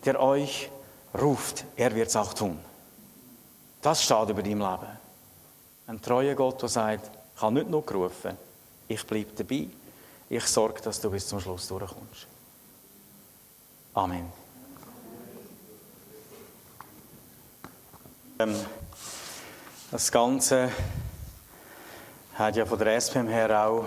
der 0.05 0.19
euch 0.19 0.71
ruft. 1.19 1.65
Er 1.75 1.93
wird 1.93 2.07
es 2.07 2.15
auch 2.15 2.33
tun. 2.33 2.57
Das 3.81 4.03
steht 4.03 4.29
über 4.29 4.43
deinem 4.43 4.59
Leben. 4.59 4.99
Ein 5.87 6.01
treuer 6.01 6.35
Gott, 6.35 6.61
der 6.61 6.69
sagt, 6.69 7.09
ich 7.35 7.41
habe 7.41 7.53
nicht 7.53 7.69
nur 7.69 7.85
gerufen, 7.85 8.37
ich 8.87 9.05
bleibe 9.05 9.31
dabei, 9.35 9.67
ich 10.29 10.45
sorge, 10.45 10.81
dass 10.81 11.01
du 11.01 11.09
bis 11.09 11.27
zum 11.27 11.39
Schluss 11.39 11.67
durchkommst. 11.67 12.27
Amen. 13.93 14.31
Ähm, 18.39 18.55
Das 19.91 20.09
Ganze 20.09 20.71
hat 22.35 22.55
ja 22.55 22.65
von 22.65 22.79
der 22.79 22.95
SPM 22.95 23.27
her 23.27 23.67
auch 23.67 23.85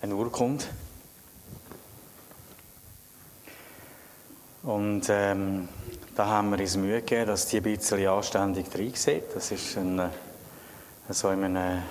eine 0.00 0.14
Urkunde. 0.14 0.64
Und 4.62 5.06
ähm, 5.08 5.68
da 6.16 6.26
haben 6.26 6.50
wir 6.50 6.58
uns 6.58 6.76
Mühe 6.76 7.02
gegeben, 7.02 7.26
dass 7.26 7.46
die 7.46 7.58
ein 7.58 7.62
bisschen 7.62 8.06
anständig 8.08 8.70
drin 8.70 8.94
sieht. 8.94 9.34
Das 9.34 9.50
ist 9.50 9.76
ein, 9.76 9.98
äh, 9.98 10.08
so 11.10 11.30
in 11.30 11.44
einem 11.44 11.82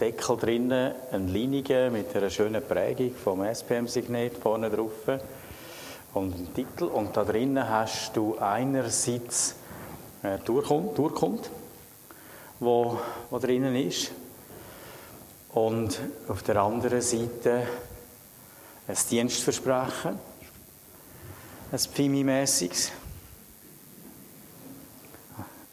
Deckel 0.00 0.36
drinnen, 0.36 0.92
eine 1.12 1.26
Linie 1.30 1.90
mit 1.90 2.14
einer 2.16 2.30
schönen 2.30 2.60
Prägung 2.66 3.14
vom 3.14 3.44
SPM-Signet 3.44 4.38
vorne 4.38 4.68
drauf 4.68 4.90
und 6.14 6.34
einen 6.34 6.52
Titel. 6.52 6.86
Und 6.86 7.16
da 7.16 7.24
drinnen 7.24 7.68
hast 7.68 8.16
du 8.16 8.36
einerseits 8.38 9.54
äh, 10.24 10.38
Durchkunft, 10.44 10.98
Durchkunft 10.98 11.50
wo, 12.58 12.98
wo 13.30 13.38
drinnen 13.38 13.76
ist. 13.76 14.10
Und 15.52 16.00
auf 16.26 16.42
der 16.42 16.56
anderen 16.56 17.00
Seite 17.00 17.68
ein 18.88 18.96
Dienstversprechen, 19.08 20.18
ein 21.72 21.78
Pfimi-mässiges. 21.78 22.92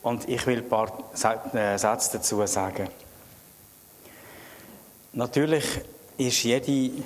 Und 0.01 0.27
ich 0.27 0.45
will 0.47 0.59
ein 0.59 0.69
paar 0.69 0.91
äh, 1.53 1.77
Sätze 1.77 2.17
dazu 2.17 2.45
sagen. 2.47 2.89
Natürlich 5.13 5.65
ist 6.17 6.43
jede, 6.43 7.03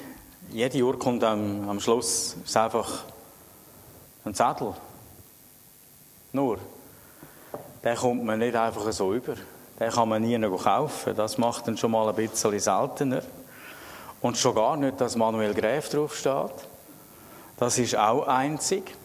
jede 0.52 0.84
Urkunde 0.84 1.28
am, 1.28 1.70
am 1.70 1.80
Schluss 1.80 2.38
ist 2.46 2.56
einfach 2.56 3.04
ein 4.24 4.34
Zettel. 4.34 4.74
Nur, 6.32 6.60
den 7.84 7.96
kommt 7.96 8.24
man 8.24 8.40
nicht 8.40 8.56
einfach 8.56 8.92
so 8.92 9.14
über. 9.14 9.36
Den 9.80 9.92
kann 9.92 10.08
man 10.08 10.22
nie 10.22 10.38
noch 10.38 10.64
kaufen. 10.64 11.16
Das 11.16 11.38
macht 11.38 11.68
dann 11.68 11.78
schon 11.78 11.92
mal 11.92 12.08
ein 12.08 12.16
bisschen 12.16 12.60
seltener. 12.60 13.22
Und 14.22 14.38
schon 14.38 14.56
gar 14.56 14.78
nicht, 14.78 15.00
dass 15.02 15.16
Manuel 15.16 15.54
Gräf 15.54 15.90
draufsteht. 15.90 16.68
Das 17.58 17.78
ist 17.78 17.96
auch 17.96 18.28
einzig. 18.28 18.96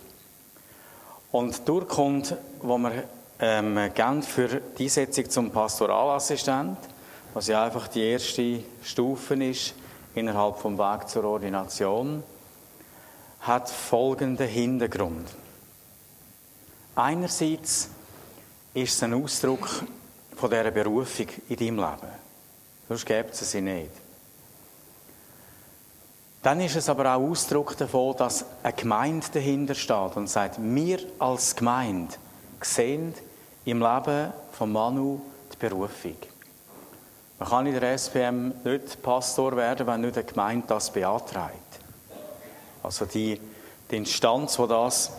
Und 1.30 1.66
die 1.66 1.70
Urkunde, 1.70 2.36
die 2.62 2.66
wir 2.66 3.04
ähm, 3.38 3.78
geben 3.94 4.22
für 4.22 4.48
die 4.76 4.84
Einsetzung 4.84 5.30
zum 5.30 5.50
Pastoralassistent, 5.50 6.76
was 7.32 7.46
ja 7.46 7.64
einfach 7.64 7.86
die 7.88 8.02
erste 8.02 8.64
Stufe 8.82 9.34
ist 9.44 9.74
innerhalb 10.14 10.58
vom 10.58 10.76
Weg 10.76 11.08
zur 11.08 11.24
Ordination, 11.24 12.24
hat 13.40 13.70
folgenden 13.70 14.48
Hintergrund. 14.48 15.28
Einerseits 16.96 17.88
ist 18.74 18.94
es 18.94 19.02
ein 19.04 19.14
Ausdruck 19.14 19.84
von 20.36 20.50
dieser 20.50 20.70
Berufung 20.72 21.26
in 21.48 21.56
deinem 21.56 21.76
Leben. 21.76 22.12
Sonst 22.88 23.06
gibt 23.06 23.32
es 23.32 23.50
sie 23.50 23.60
nicht. 23.60 24.09
Dann 26.42 26.60
ist 26.60 26.76
es 26.76 26.88
aber 26.88 27.14
auch 27.14 27.20
Ausdruck 27.20 27.76
davon, 27.76 28.16
dass 28.16 28.46
eine 28.62 28.72
Gemeinde 28.72 29.26
dahinter 29.34 29.74
steht 29.74 30.16
und 30.16 30.28
sagt, 30.28 30.56
wir 30.58 30.98
als 31.18 31.54
Gemeinde 31.54 32.14
sehen 32.62 33.14
im 33.66 33.80
Leben 33.80 34.32
von 34.52 34.72
Manu 34.72 35.20
die 35.52 35.56
Berufung. 35.58 36.16
Man 37.38 37.48
kann 37.48 37.66
in 37.66 37.78
der 37.78 37.92
SPM 37.92 38.52
nicht 38.64 39.02
Pastor 39.02 39.54
werden, 39.56 39.86
wenn 39.86 40.00
nicht 40.00 40.16
eine 40.16 40.24
Gemeinde 40.24 40.66
das 40.68 40.90
beantragt. 40.90 41.54
Also 42.82 43.04
die, 43.04 43.38
die 43.90 43.96
Instanz, 43.96 44.56
die 44.56 44.66
das 44.66 45.12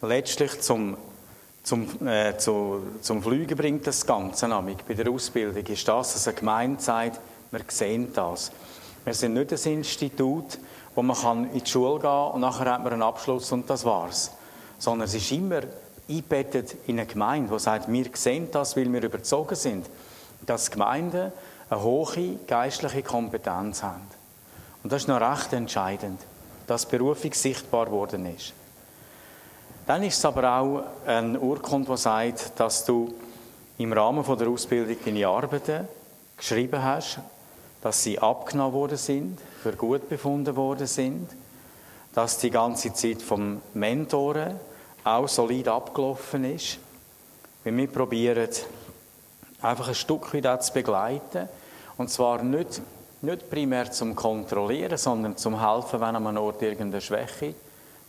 letztlich 0.00 0.60
zum, 0.62 0.96
zum, 1.62 2.06
äh, 2.06 2.36
zu, 2.38 2.82
zum 3.02 3.22
Fliegen 3.22 3.56
bringt, 3.56 3.86
das 3.86 4.06
Ganze 4.06 4.48
nämlich 4.48 4.78
bei 4.78 4.94
der 4.94 5.10
Ausbildung, 5.10 5.66
ist 5.66 5.86
das, 5.86 6.14
dass 6.14 6.28
eine 6.28 6.36
Gemeinde 6.36 6.82
sagt, 6.82 7.20
wir 7.50 7.60
sehen 7.68 8.12
das. 8.14 8.52
Wir 9.06 9.14
sind 9.14 9.34
nicht 9.34 9.52
ein 9.52 9.72
Institut, 9.72 10.58
wo 10.96 11.00
man 11.00 11.16
kann 11.16 11.52
in 11.52 11.62
die 11.62 11.70
Schule 11.70 12.00
gehen 12.00 12.32
und 12.32 12.40
nachher 12.40 12.72
hat 12.72 12.82
man 12.82 12.92
einen 12.92 13.02
Abschluss 13.02 13.52
und 13.52 13.70
das 13.70 13.84
war's. 13.84 14.32
Sondern 14.78 15.06
es 15.06 15.14
ist 15.14 15.30
immer 15.30 15.60
eingebettet 16.08 16.74
in 16.88 16.98
eine 16.98 17.06
Gemeinde, 17.06 17.54
die 17.54 17.60
sagt, 17.60 17.86
wir 17.86 18.06
sehen 18.14 18.48
das, 18.50 18.76
weil 18.76 18.92
wir 18.92 19.04
überzogen 19.04 19.54
sind, 19.54 19.88
dass 20.44 20.72
Gemeinden 20.72 21.30
eine 21.70 21.82
hohe 21.84 22.34
geistliche 22.48 23.04
Kompetenz 23.04 23.84
haben. 23.84 24.02
Und 24.82 24.92
das 24.92 25.02
ist 25.02 25.08
noch 25.08 25.20
recht 25.20 25.52
entscheidend, 25.52 26.20
dass 26.66 26.84
Berufung 26.84 27.32
sichtbar 27.32 27.86
geworden 27.86 28.26
ist. 28.26 28.54
Dann 29.86 30.02
ist 30.02 30.18
es 30.18 30.24
aber 30.24 30.52
auch 30.52 30.82
eine 31.06 31.38
Urkunde, 31.38 31.92
die 31.92 31.96
sagt, 31.96 32.58
dass 32.58 32.84
du 32.84 33.14
im 33.78 33.92
Rahmen 33.92 34.24
der 34.36 34.48
Ausbildung 34.48 34.96
deine 35.04 35.28
Arbeiten 35.28 35.86
geschrieben 36.36 36.82
hast, 36.82 37.20
dass 37.86 38.02
sie 38.02 38.18
abgenommen 38.18 38.72
worden 38.72 38.98
sind, 38.98 39.38
für 39.62 39.70
gut 39.70 40.08
befunden 40.08 40.56
worden 40.56 40.88
sind, 40.88 41.30
dass 42.14 42.38
die 42.38 42.50
ganze 42.50 42.92
Zeit 42.92 43.22
vom 43.22 43.62
Mentoren 43.74 44.58
auch 45.04 45.28
solid 45.28 45.68
abgelaufen 45.68 46.52
ist. 46.52 46.78
wir 47.62 47.86
probieren, 47.86 48.48
einfach 49.62 49.86
ein 49.86 49.94
Stück 49.94 50.34
weit 50.34 50.64
zu 50.64 50.72
begleiten. 50.72 51.48
Und 51.96 52.10
zwar 52.10 52.42
nicht, 52.42 52.82
nicht 53.22 53.48
primär 53.48 53.92
zum 53.92 54.16
Kontrollieren, 54.16 54.98
sondern 54.98 55.36
zum 55.36 55.60
Helfen, 55.64 56.00
wenn 56.00 56.16
an 56.16 56.26
einem 56.26 56.38
Ort 56.38 56.62
irgendeine 56.62 57.00
Schwäche 57.00 57.54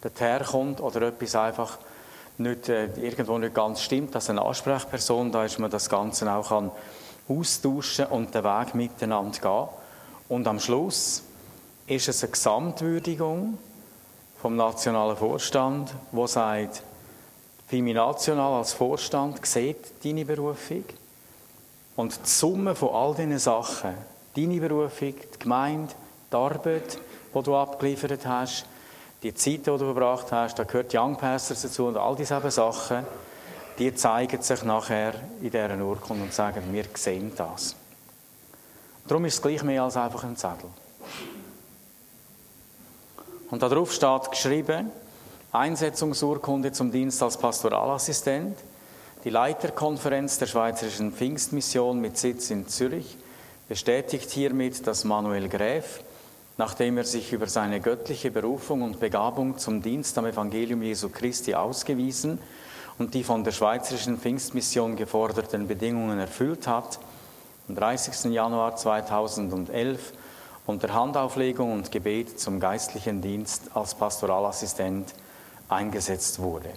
daherkommt 0.02 0.82
oder 0.82 1.04
etwas 1.04 1.36
einfach 1.36 1.78
nicht, 2.40 2.68
äh, 2.68 2.88
irgendwo 3.00 3.38
nicht 3.38 3.54
ganz 3.54 3.84
stimmt, 3.84 4.16
dass 4.16 4.32
eine 4.32 4.42
Ansprechperson 4.42 5.32
da 5.32 5.46
ist, 5.46 5.60
man 5.60 5.70
das 5.70 5.88
Ganze 5.88 6.32
auch 6.32 6.50
kann 6.50 6.72
austauschen 7.30 8.06
und 8.08 8.34
den 8.34 8.44
Weg 8.44 8.76
miteinander 8.76 9.40
gehen. 9.40 9.68
Und 10.30 10.48
am 10.48 10.60
Schluss 10.60 11.24
ist 11.88 12.08
es 12.08 12.24
eine 12.24 12.32
Gesamtwürdigung 12.32 13.58
vom 14.42 14.56
nationalen 14.56 15.18
Vorstand, 15.18 15.94
wo 16.12 16.28
sagt, 16.28 16.84
FIMI 17.68 17.94
National 17.94 18.54
als 18.54 18.74
Vorstand 18.74 19.46
sieht 19.46 20.04
deine 20.04 20.26
Berufung 20.26 20.86
und 21.96 22.16
die 22.16 22.30
Summe 22.30 22.76
von 22.76 22.90
all 22.90 23.16
diesen 23.16 23.40
Sachen, 23.40 23.94
deine 24.36 24.60
Berufung, 24.60 25.16
die 25.16 25.40
Gemeinde, 25.40 25.94
die 26.32 26.36
Arbeit, 26.36 27.00
die 27.34 27.44
du 27.44 27.56
abgeliefert 27.56 28.26
hast, 28.26 28.66
die 29.24 29.34
Zeit, 29.34 29.60
die 29.60 29.64
du 29.64 29.78
verbracht 29.80 30.32
hast, 30.32 30.60
da 30.60 30.64
gehört 30.64 30.94
Young 30.94 31.18
Pastors 31.18 31.64
dazu 31.64 31.88
und 31.88 31.98
all 31.98 32.16
diese 32.16 32.52
Sachen, 32.52 33.06
die 33.80 33.94
zeigen 33.94 34.42
sich 34.42 34.64
nachher 34.64 35.14
in 35.42 35.52
dieser 35.52 35.78
Urkunde 35.78 36.24
und 36.24 36.34
sagen, 36.34 36.64
wir 36.72 36.86
sehen 36.96 37.32
das. 37.36 37.76
Darum 39.08 39.26
ist 39.26 39.36
es 39.36 39.42
gleich 39.42 39.64
mehr 39.64 39.84
als 39.84 39.96
einfach 39.96 40.24
ein 40.24 40.36
Zettel. 40.36 40.70
Und 43.50 43.62
darauf 43.62 43.94
steht 43.94 44.32
geschrieben, 44.32 44.92
Einsetzungsurkunde 45.52 46.72
zum 46.74 46.92
Dienst 46.92 47.24
als 47.24 47.38
Pastoralassistent, 47.38 48.58
die 49.24 49.30
Leiterkonferenz 49.30 50.40
der 50.40 50.48
Schweizerischen 50.48 51.14
Pfingstmission 51.14 52.02
mit 52.02 52.18
Sitz 52.18 52.50
in 52.50 52.68
Zürich 52.68 53.18
bestätigt 53.70 54.30
hiermit, 54.32 54.86
dass 54.88 55.04
Manuel 55.04 55.48
Gräf, 55.50 56.02
nachdem 56.58 56.98
er 56.98 57.04
sich 57.06 57.32
über 57.32 57.48
seine 57.48 57.80
göttliche 57.80 58.32
Berufung 58.32 58.82
und 58.82 59.00
Begabung 59.00 59.58
zum 59.58 59.82
Dienst 59.82 60.18
am 60.18 60.26
Evangelium 60.26 60.82
Jesu 60.82 61.10
Christi 61.10 61.54
ausgewiesen 61.54 62.40
und 62.98 63.14
die 63.14 63.24
von 63.24 63.44
der 63.44 63.52
Schweizerischen 63.52 64.18
Pfingstmission 64.18 64.96
geforderten 64.96 65.68
Bedingungen 65.68 66.20
erfüllt 66.20 66.68
hat, 66.68 67.00
am 67.70 67.76
30. 67.76 68.32
Januar 68.32 68.76
2011 68.76 70.14
unter 70.66 70.94
Handauflegung 70.94 71.74
und 71.74 71.92
Gebet 71.92 72.40
zum 72.40 72.60
geistlichen 72.60 73.22
Dienst 73.22 73.70
als 73.74 73.96
Pastoralassistent 73.96 75.14
eingesetzt 75.70 76.40
wurde. 76.40 76.70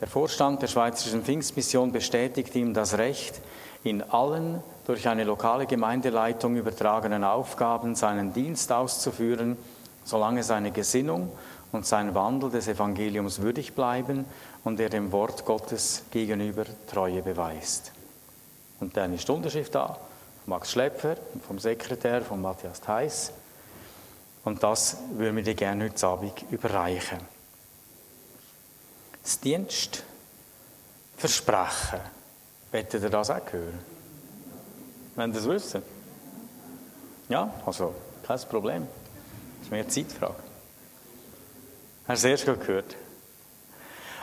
Der 0.00 0.08
Vorstand 0.08 0.60
der 0.62 0.66
Schweizerischen 0.66 1.22
Pfingstmission 1.22 1.92
bestätigt 1.92 2.54
ihm 2.56 2.74
das 2.74 2.98
Recht, 2.98 3.40
in 3.84 4.02
allen 4.02 4.62
durch 4.86 5.08
eine 5.08 5.24
lokale 5.24 5.66
Gemeindeleitung 5.66 6.56
übertragenen 6.56 7.24
Aufgaben 7.24 7.94
seinen 7.94 8.32
Dienst 8.32 8.72
auszuführen, 8.72 9.56
solange 10.04 10.42
seine 10.42 10.72
Gesinnung 10.72 11.30
und 11.70 11.86
sein 11.86 12.14
Wandel 12.14 12.50
des 12.50 12.68
Evangeliums 12.68 13.40
würdig 13.40 13.74
bleiben 13.74 14.24
und 14.64 14.80
er 14.80 14.88
dem 14.88 15.12
Wort 15.12 15.44
Gottes 15.44 16.04
gegenüber 16.10 16.64
Treue 16.86 17.22
beweist. 17.22 17.92
Und 18.80 18.96
dann 18.96 19.14
ist 19.14 19.28
die 19.28 19.32
Unterschrift 19.32 19.74
da, 19.74 19.98
Max 20.46 20.72
Schlepfer, 20.72 21.16
vom 21.46 21.58
Sekretär 21.58 22.22
von 22.22 22.40
Matthias 22.40 22.80
Theiss. 22.80 23.32
Und 24.44 24.62
das 24.62 24.96
würden 25.12 25.36
wir 25.36 25.44
dir 25.44 25.54
gerne 25.54 25.84
heute 25.84 26.06
Abend 26.06 26.44
überreichen. 26.50 27.18
Das 29.22 29.38
Dienstversprechen. 29.38 32.00
Wettet 32.72 33.04
ihr 33.04 33.10
das 33.10 33.30
auch 33.30 33.52
hören? 33.52 33.78
Wenn 35.14 35.30
ihr 35.30 35.34
das 35.34 35.48
wissen? 35.48 35.82
Ja, 37.28 37.54
also 37.64 37.94
kein 38.26 38.40
Problem. 38.40 38.88
Das 39.58 39.66
ist 39.66 39.70
mehr 39.70 39.88
Zeitfrage. 39.88 40.34
Hast 42.08 42.24
du 42.24 42.32
es 42.32 42.44
erst 42.44 42.60
gehört? 42.60 42.96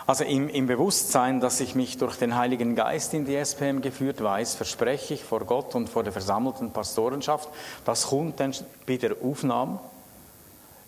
Also 0.10 0.24
im, 0.24 0.50
im, 0.50 0.66
Bewusstsein, 0.66 1.40
dass 1.40 1.60
ich 1.60 1.76
mich 1.76 2.00
durch 2.00 2.16
den 2.16 2.36
Heiligen 2.36 2.76
Geist 2.76 3.14
in 3.14 3.26
die 3.26 3.36
SPM 3.36 3.80
geführt 3.80 4.24
weiß, 4.24 4.56
verspreche 4.56 5.14
ich 5.14 5.24
vor 5.24 5.42
Gott 5.42 5.76
und 5.76 5.88
vor 5.88 6.02
der 6.02 6.12
versammelten 6.12 6.72
Pastorenschaft, 6.72 7.48
das 7.86 8.08
kommt 8.08 8.40
dann 8.40 8.52
bei 8.88 8.98
der 8.98 9.18
Aufnahme 9.24 9.80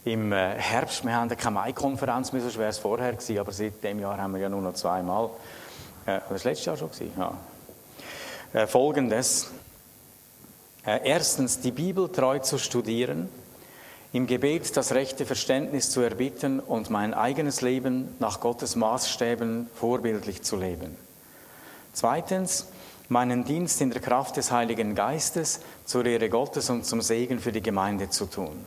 im 0.05 0.31
äh, 0.31 0.55
Herbst. 0.55 1.05
Wir 1.05 1.13
haben 1.13 1.29
keine 1.29 1.53
Mai-Konferenz 1.53 2.33
mehr, 2.33 2.41
so 2.41 2.49
schwer 2.49 2.69
es 2.69 2.79
vorher 2.79 3.13
gewesen, 3.13 3.37
aber 3.37 3.51
seit 3.51 3.83
dem 3.83 3.99
Jahr 3.99 4.17
haben 4.17 4.33
wir 4.33 4.41
ja 4.41 4.49
nur 4.49 4.61
noch 4.63 4.73
zweimal. 4.73 5.29
Äh, 6.07 6.21
das 6.27 6.43
letzte 6.43 6.71
Jahr 6.71 6.77
schon 6.77 6.89
gewesen, 6.89 7.13
ja. 7.15 7.33
Äh, 8.53 8.65
Folgendes. 8.65 9.51
Äh, 10.83 10.99
erstens, 11.03 11.59
die 11.59 11.69
Bibel 11.69 12.11
treu 12.11 12.39
zu 12.39 12.57
studieren 12.57 13.29
im 14.13 14.27
Gebet 14.27 14.75
das 14.75 14.93
rechte 14.93 15.25
Verständnis 15.25 15.89
zu 15.89 16.01
erbitten 16.01 16.59
und 16.59 16.89
mein 16.89 17.13
eigenes 17.13 17.61
Leben 17.61 18.13
nach 18.19 18.41
Gottes 18.41 18.75
Maßstäben 18.75 19.69
vorbildlich 19.73 20.41
zu 20.41 20.57
leben. 20.57 20.97
Zweitens, 21.93 22.67
meinen 23.07 23.45
Dienst 23.45 23.81
in 23.81 23.91
der 23.91 24.01
Kraft 24.01 24.37
des 24.37 24.51
Heiligen 24.51 24.95
Geistes 24.95 25.61
zur 25.85 26.05
Ehre 26.05 26.29
Gottes 26.29 26.69
und 26.69 26.85
zum 26.85 27.01
Segen 27.01 27.39
für 27.39 27.51
die 27.51 27.61
Gemeinde 27.61 28.09
zu 28.09 28.25
tun. 28.25 28.65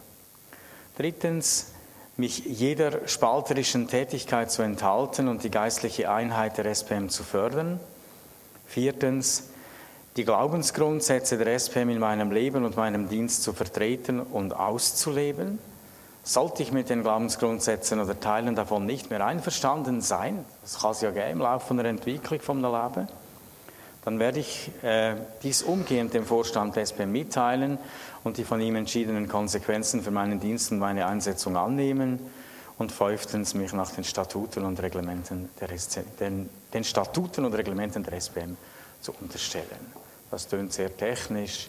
Drittens, 0.97 1.73
mich 2.17 2.45
jeder 2.45 3.09
spalterischen 3.09 3.89
Tätigkeit 3.89 4.51
zu 4.51 4.63
enthalten 4.63 5.29
und 5.29 5.43
die 5.43 5.51
geistliche 5.51 6.11
Einheit 6.11 6.59
der 6.59 6.67
SPM 6.67 7.09
zu 7.09 7.25
fördern. 7.25 7.81
Viertens, 8.67 9.49
die 10.16 10.24
Glaubensgrundsätze 10.24 11.37
der 11.37 11.55
SPM 11.55 11.90
in 11.90 11.98
meinem 11.98 12.31
Leben 12.31 12.64
und 12.64 12.77
meinem 12.77 13.09
Dienst 13.09 13.42
zu 13.42 13.53
vertreten 13.53 14.20
und 14.20 14.53
auszuleben? 14.53 15.59
Sollte 16.22 16.62
ich 16.62 16.72
mit 16.72 16.88
den 16.88 17.03
Glaubensgrundsätzen 17.03 18.00
oder 18.00 18.18
Teilen 18.18 18.55
davon 18.55 18.87
nicht 18.87 19.11
mehr 19.11 19.27
einverstanden 19.27 20.00
sein, 20.00 20.44
das 20.62 20.81
kann 20.81 20.92
es 20.92 21.00
ja 21.03 21.11
geben 21.11 21.33
im 21.33 21.38
Laufe 21.40 21.74
der 21.74 21.85
Entwicklung 21.87 22.40
vom 22.40 22.62
Leben, 22.62 23.09
dann 24.05 24.18
werde 24.18 24.38
ich 24.38 24.70
äh, 24.83 25.16
dies 25.42 25.62
umgehend 25.62 26.14
dem 26.14 26.24
Vorstand 26.24 26.77
der 26.77 26.85
SPM 26.85 27.11
mitteilen 27.11 27.79
und 28.22 28.38
die 28.38 28.44
von 28.44 28.61
ihm 28.61 28.77
entschiedenen 28.77 29.29
Konsequenzen 29.29 30.03
für 30.03 30.11
meinen 30.11 30.40
Dienst 30.40 30.72
und 30.72 30.79
meine 30.79 31.07
Einsetzung 31.07 31.57
annehmen 31.57 32.20
und 32.79 32.92
fünftens 32.92 33.55
mich 33.55 33.72
nach 33.72 33.90
den 33.90 34.05
Statuten 34.05 34.64
und 34.64 34.81
Reglementen 34.81 35.48
der, 35.61 35.68
den, 36.20 36.48
den 36.72 36.85
Statuten 36.85 37.44
und 37.44 37.55
Reglementen 37.55 38.03
der 38.03 38.14
SPM 38.14 38.57
zu 39.00 39.12
unterstellen. 39.20 40.04
Das 40.35 40.49
klingt 40.49 40.73
sehr 40.73 40.97
technisch, 40.97 41.68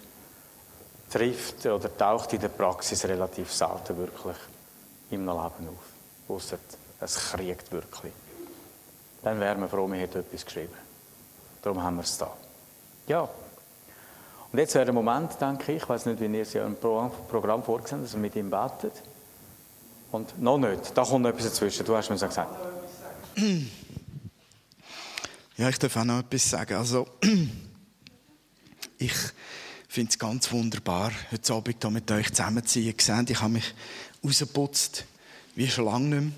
trifft 1.12 1.68
oder 1.68 1.96
taucht 1.96 2.34
in 2.34 2.42
der 2.42 2.48
Praxis 2.48 3.06
relativ 3.06 3.54
selten 3.54 3.96
wirklich 3.96 4.38
im 5.12 5.20
Leben 5.20 5.30
auf. 5.30 6.28
Ausser 6.28 6.58
es 7.00 7.16
kriegt 7.16 7.72
wirklich. 7.72 8.12
Dann 9.22 9.40
wären 9.40 9.62
wir 9.62 9.68
froh, 9.68 9.88
wir 9.88 10.00
hätten 10.00 10.22
etwas 10.22 10.44
geschrieben. 10.44 10.74
Darum 11.62 11.84
haben 11.84 11.98
wir 11.98 12.02
es 12.02 12.18
da. 12.18 12.36
Ja. 13.06 13.30
Und 14.52 14.58
jetzt 14.58 14.74
wäre 14.74 14.86
der 14.86 14.96
Moment, 14.96 15.40
denke 15.40 15.74
ich, 15.74 15.84
ich 15.84 15.88
weiß 15.88 16.08
nicht, 16.08 16.20
wie 16.20 16.26
ihr 16.26 16.42
es 16.42 16.54
ja 16.54 16.66
im 16.66 16.76
Programm 16.76 17.62
vorgesehen 17.62 18.00
habt, 18.00 18.08
dass 18.08 18.14
wir 18.14 18.22
mit 18.22 18.36
ihm 18.36 18.50
betet. 18.50 18.94
Und 20.12 20.42
noch 20.42 20.58
nicht, 20.58 20.98
da 20.98 21.04
kommt 21.04 21.22
noch 21.22 21.30
etwas 21.30 21.44
dazwischen. 21.46 21.86
Du 21.86 21.96
hast 21.96 22.10
mir 22.10 22.16
gesagt. 22.16 22.50
Ja, 25.56 25.70
ich 25.70 25.78
darf 25.78 25.96
auch 25.98 26.04
noch 26.04 26.22
etwas 26.22 26.50
sagen. 26.50 26.74
Also, 26.74 27.08
ich 28.98 29.14
finde 29.88 30.12
es 30.12 30.20
ganz 30.20 30.52
wunderbar, 30.52 31.12
heute 31.32 31.54
Abend 31.54 31.78
hier 31.82 31.90
mit 31.90 32.10
euch 32.12 32.30
zusammenzuziehen. 32.30 32.96
Ich 33.30 33.42
habe 33.42 33.54
mich 33.54 33.74
rausgeputzt, 34.24 35.06
wie 35.56 35.68
schon 35.68 35.86
lange 35.86 36.08
nicht 36.08 36.22
mehr. 36.22 36.32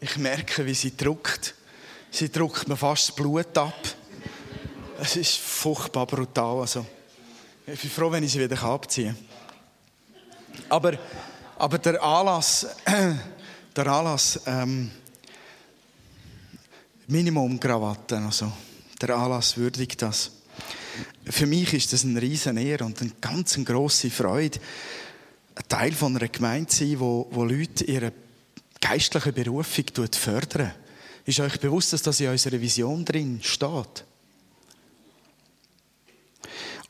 Ich 0.00 0.16
merke, 0.16 0.64
wie 0.64 0.74
sie 0.74 0.96
drückt. 0.96 1.54
Sie 2.10 2.30
drückt 2.30 2.68
mir 2.68 2.76
fast 2.76 3.08
das 3.08 3.16
Blut 3.16 3.56
ab. 3.58 3.74
Es 5.00 5.16
ist 5.16 5.38
furchtbar 5.38 6.06
brutal. 6.06 6.60
Also, 6.60 6.86
ich 7.66 7.80
bin 7.80 7.90
froh, 7.90 8.10
wenn 8.10 8.22
ich 8.22 8.32
sie 8.32 8.40
wieder 8.40 8.62
abziehen 8.62 9.16
kann. 9.16 10.66
Aber, 10.68 10.98
aber 11.58 11.78
der 11.78 12.02
Anlass, 12.02 12.66
der 13.76 13.86
Anlass 13.86 14.40
ähm, 14.46 14.90
Minimum 17.06 17.58
Krawatten, 17.58 18.24
also 18.26 18.52
der 19.00 19.16
Anlass 19.16 19.56
würdigt 19.56 20.02
das 20.02 20.30
für 21.24 21.46
mich 21.46 21.74
ist 21.74 21.92
das 21.92 22.04
ein 22.04 22.16
riesen 22.16 22.56
Ehre 22.56 22.84
und 22.84 23.00
eine 23.00 23.12
ganz 23.20 23.58
große 23.62 24.10
Freude, 24.10 24.58
ein 25.54 25.68
Teil 25.68 25.92
von 25.92 26.16
einer 26.16 26.28
Gemeinde 26.28 26.68
zu 26.68 26.84
sein, 26.84 27.00
wo, 27.00 27.28
wo 27.30 27.44
Leute 27.44 27.84
ihre 27.84 28.12
geistliche 28.80 29.32
Berufung 29.32 29.84
fördern. 30.12 30.72
Ist 31.24 31.40
euch 31.40 31.60
bewusst, 31.60 31.92
dass 31.92 32.02
das 32.02 32.20
in 32.20 32.30
unserer 32.30 32.60
Vision 32.60 33.04
drin 33.04 33.40
steht? 33.42 34.04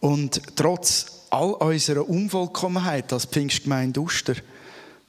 Und 0.01 0.41
trotz 0.55 1.25
all 1.31 1.53
unserer 1.55 2.09
Unvollkommenheit 2.09 3.13
als 3.13 3.27
Pfingstgemeinde 3.27 4.01
Uster 4.01 4.35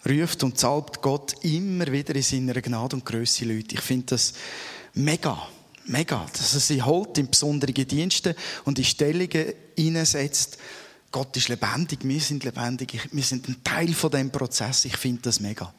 ruft 0.08 0.44
und 0.44 0.58
salbt 0.58 1.02
Gott 1.02 1.36
immer 1.44 1.92
wieder 1.92 2.16
in 2.16 2.24
seiner 2.24 2.62
Gnade 2.62 2.96
und 2.96 3.06
Größe 3.06 3.46
Leute. 3.46 3.76
Ich 3.76 3.82
finde 3.82 4.08
das 4.08 4.34
mega 4.94 5.48
mega, 5.90 6.26
dass 6.32 6.54
er 6.54 6.60
sie 6.60 6.82
holt 6.82 7.18
in 7.18 7.30
besondere 7.30 7.74
Dienste 7.74 8.36
und 8.66 8.80
in 8.80 8.86
Stellungen 8.86 9.54
hineinsetzt. 9.76 10.58
Gott 11.12 11.36
ist 11.38 11.50
lebendig, 11.50 12.00
wir 12.04 12.20
sind 12.20 12.44
lebendig, 12.44 13.10
wir 13.12 13.24
sind 13.24 13.48
ein 13.50 13.64
Teil 13.64 13.94
von 13.94 14.12
dem 14.12 14.32
Prozess. 14.32 14.86
Ich 14.86 14.96
finde 14.96 15.24
das 15.24 15.40
mega. 15.40 15.74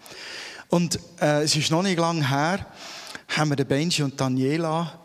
Und 0.68 0.98
äh, 1.20 1.42
es 1.42 1.54
ist 1.54 1.70
noch 1.70 1.82
nicht 1.82 1.98
lange 1.98 2.28
her, 2.28 2.66
haben 3.28 3.50
wir 3.50 3.64
Benji 3.64 4.02
und 4.02 4.20
Daniela 4.20 5.00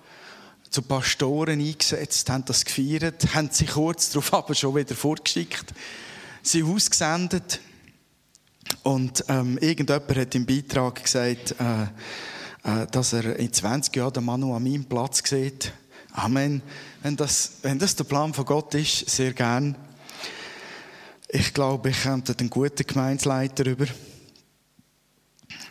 zu 0.69 0.81
Pastoren 0.81 1.59
eingesetzt, 1.59 2.29
haben 2.29 2.43
das 2.45 2.65
gefeiert, 2.65 3.33
haben 3.33 3.49
sie 3.51 3.65
kurz 3.65 4.09
darauf 4.09 4.33
aber 4.33 4.55
schon 4.55 4.75
wieder 4.75 4.95
vorgeschickt, 4.95 5.73
sie 6.41 6.63
ausgesendet. 6.63 7.59
Und 8.83 9.23
ähm, 9.29 9.57
irgendjemand 9.59 10.15
hat 10.15 10.35
im 10.35 10.45
Beitrag 10.45 11.03
gesagt, 11.03 11.51
äh, 11.59 11.87
dass 12.91 13.13
er 13.13 13.35
in 13.37 13.53
20 13.53 13.95
Jahren 13.95 14.13
den 14.13 14.25
Manu 14.25 14.55
an 14.55 14.63
meinem 14.63 14.85
Platz 14.85 15.21
sieht. 15.23 15.71
Amen. 16.13 16.63
Wenn 17.03 17.15
das, 17.15 17.57
wenn 17.61 17.77
das 17.77 17.95
der 17.95 18.05
Plan 18.05 18.33
von 18.33 18.45
Gott 18.45 18.73
ist, 18.73 19.07
sehr 19.07 19.33
gern. 19.33 19.75
Ich 21.29 21.53
glaube, 21.53 21.89
ich 21.89 22.03
komme 22.03 22.23
einen 22.39 22.49
guten 22.49 22.87
Gemeinsleiter 22.87 23.67
über. 23.67 23.85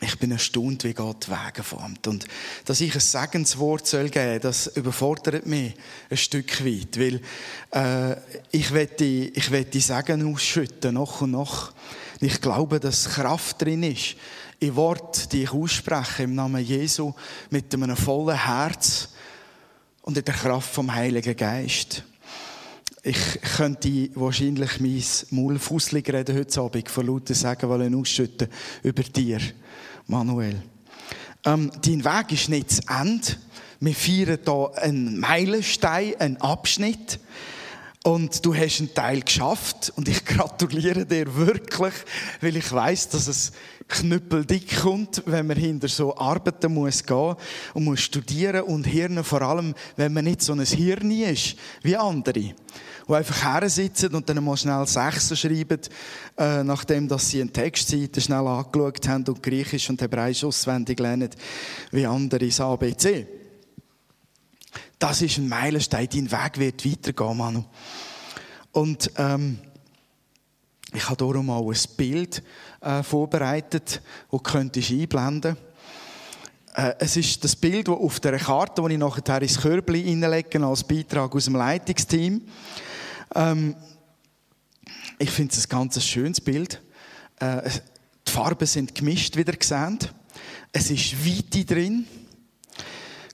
Ich 0.00 0.18
bin 0.18 0.30
erstaunt, 0.30 0.85
wie 0.85 0.92
Gott 0.92 1.28
Wege 1.28 1.64
formt. 1.64 2.07
Und 2.07 2.26
dass 2.66 2.80
ich 2.80 2.94
ein 2.94 3.00
Segenswort 3.00 3.87
soll 3.87 4.11
geben 4.11 4.40
das 4.40 4.68
überfordert 4.68 5.46
mich 5.46 5.74
ein 6.11 6.16
Stück 6.16 6.64
weit. 6.64 6.98
Weil 6.98 7.20
äh, 7.72 8.16
ich 8.52 8.72
werde 8.72 9.04
ich 9.04 9.85
Segen 9.85 10.33
ausschütten, 10.33 10.94
noch 10.94 11.22
und 11.22 11.33
noch. 11.33 11.72
Ich 12.20 12.40
glaube, 12.40 12.78
dass 12.78 13.09
Kraft 13.11 13.62
drin 13.62 13.83
ist 13.83 14.16
in 14.64 14.77
Wort, 14.77 15.33
die 15.33 15.42
ich 15.42 15.53
ausspreche 15.53 16.22
im 16.22 16.35
Namen 16.35 16.64
Jesu 16.64 17.12
mit 17.50 17.72
einem 17.74 17.96
vollen 17.96 18.37
Herz 18.37 19.11
und 20.03 20.16
in 20.16 20.24
der 20.24 20.35
Kraft 20.35 20.72
vom 20.72 20.94
Heiligen 20.94 21.37
Geist. 21.37 22.03
Ich 23.03 23.40
könnte 23.57 24.09
wahrscheinlich 24.14 24.81
mein 24.81 25.05
Maul 25.31 25.59
fusselig 25.59 26.11
reden 26.11 26.38
heute 26.38 26.61
Abend, 26.62 26.88
von 26.88 27.07
lauter 27.07 27.35
sagen 27.35 27.68
wollen 27.68 27.94
ausschütten 27.94 28.48
über 28.83 29.03
dir, 29.03 29.40
Manuel. 30.07 30.62
Ähm, 31.44 31.70
dein 31.83 32.03
Weg 32.03 32.33
ist 32.33 32.48
nicht 32.48 32.70
zu 32.70 32.83
Ende. 32.88 33.37
Wir 33.81 33.94
feiern 33.94 34.38
hier 34.42 34.72
einen 34.77 35.20
Meilenstein, 35.20 36.14
einen 36.18 36.38
Abschnitt. 36.38 37.18
Und 38.05 38.45
du 38.45 38.55
hast 38.55 38.81
einen 38.81 38.93
Teil 38.93 39.23
geschafft 39.23 39.90
und 39.97 40.09
ich 40.09 40.23
gratuliere 40.27 41.07
dir 41.07 41.35
wirklich, 41.37 41.95
weil 42.43 42.55
ich 42.55 42.71
weiß, 42.71 43.09
dass 43.09 43.29
es 43.29 43.53
knüppeldick 43.88 44.83
kommt, 44.83 45.23
wenn 45.25 45.47
man 45.47 45.57
hinter 45.57 45.88
so 45.88 46.14
Arbeiten 46.14 46.75
muss 46.75 47.03
gehen 47.03 47.35
und 47.73 47.85
muss 47.85 48.01
studieren 48.01 48.64
und 48.64 48.85
Hirn 48.85 49.25
vor 49.25 49.40
allem, 49.40 49.75
wenn 49.97 50.12
man 50.12 50.25
nicht 50.25 50.43
so 50.43 50.53
ein 50.53 50.61
Hirn 50.61 51.11
ist 51.11 51.57
wie 51.81 51.97
andere, 51.97 52.35
die 52.35 52.55
einfach 53.09 53.43
her 53.43 53.71
sitzen 53.71 54.14
und 54.14 54.29
dann 54.29 54.45
mal 54.45 54.59
schnell 54.59 54.87
Sechser 54.87 55.35
schreiben, 55.35 55.81
äh, 56.37 56.62
nachdem 56.62 57.09
dass 57.09 57.31
sie 57.31 57.40
eine 57.40 57.53
Textseite 57.53 58.21
schnell 58.21 58.46
angeschaut 58.46 59.09
haben 59.09 59.25
und 59.29 59.42
Griechisch 59.42 59.88
und 59.88 60.02
Hebräisch 60.02 60.44
auswendig 60.44 61.00
lernen, 61.00 61.31
wie 61.90 62.05
andere 62.05 62.46
das 62.46 62.61
ABC. 62.61 63.44
Das 64.98 65.22
ist 65.22 65.38
ein 65.38 65.48
Meilenstein. 65.48 66.08
Dein 66.10 66.31
Weg 66.31 66.58
wird 66.58 66.85
weitergehen, 66.85 67.37
Manu. 67.37 67.64
Und 68.72 69.10
ähm, 69.16 69.58
ich 70.92 71.04
habe 71.06 71.16
darum 71.16 71.50
auch 71.50 71.70
ein 71.70 71.96
Bild 71.96 72.42
äh, 72.81 73.02
vorbereitet, 73.02 74.00
das 74.31 74.42
könntest 74.42 74.90
einblenden 74.90 75.56
äh, 76.75 76.94
Es 76.98 77.16
ist 77.16 77.42
das 77.42 77.56
Bild, 77.56 77.88
das 77.88 77.96
auf 77.96 78.20
der 78.20 78.38
Karte, 78.38 78.83
das 78.83 78.90
ich 78.90 78.98
nachher 78.98 79.42
ins 79.42 79.60
Körbchen 79.60 80.04
hineinlege, 80.04 80.64
als 80.64 80.85
Beitrag 80.85 81.35
aus 81.35 81.44
dem 81.44 81.56
Leitungsteam. 81.56 82.42
Ähm, 83.35 83.77
ich 85.18 85.31
finde 85.31 85.54
es 85.54 85.64
ein 85.64 85.68
ganz 85.68 86.02
schönes 86.04 86.40
Bild. 86.40 86.81
Äh, 87.40 87.70
die 88.27 88.31
Farben 88.31 88.66
sind 88.66 88.94
gemischt, 88.94 89.37
wie 89.37 89.42
ihr 89.42 89.56
seht. 89.60 90.12
Es 90.72 90.90
ist 90.90 91.27
Weite 91.27 91.64
drin. 91.64 92.06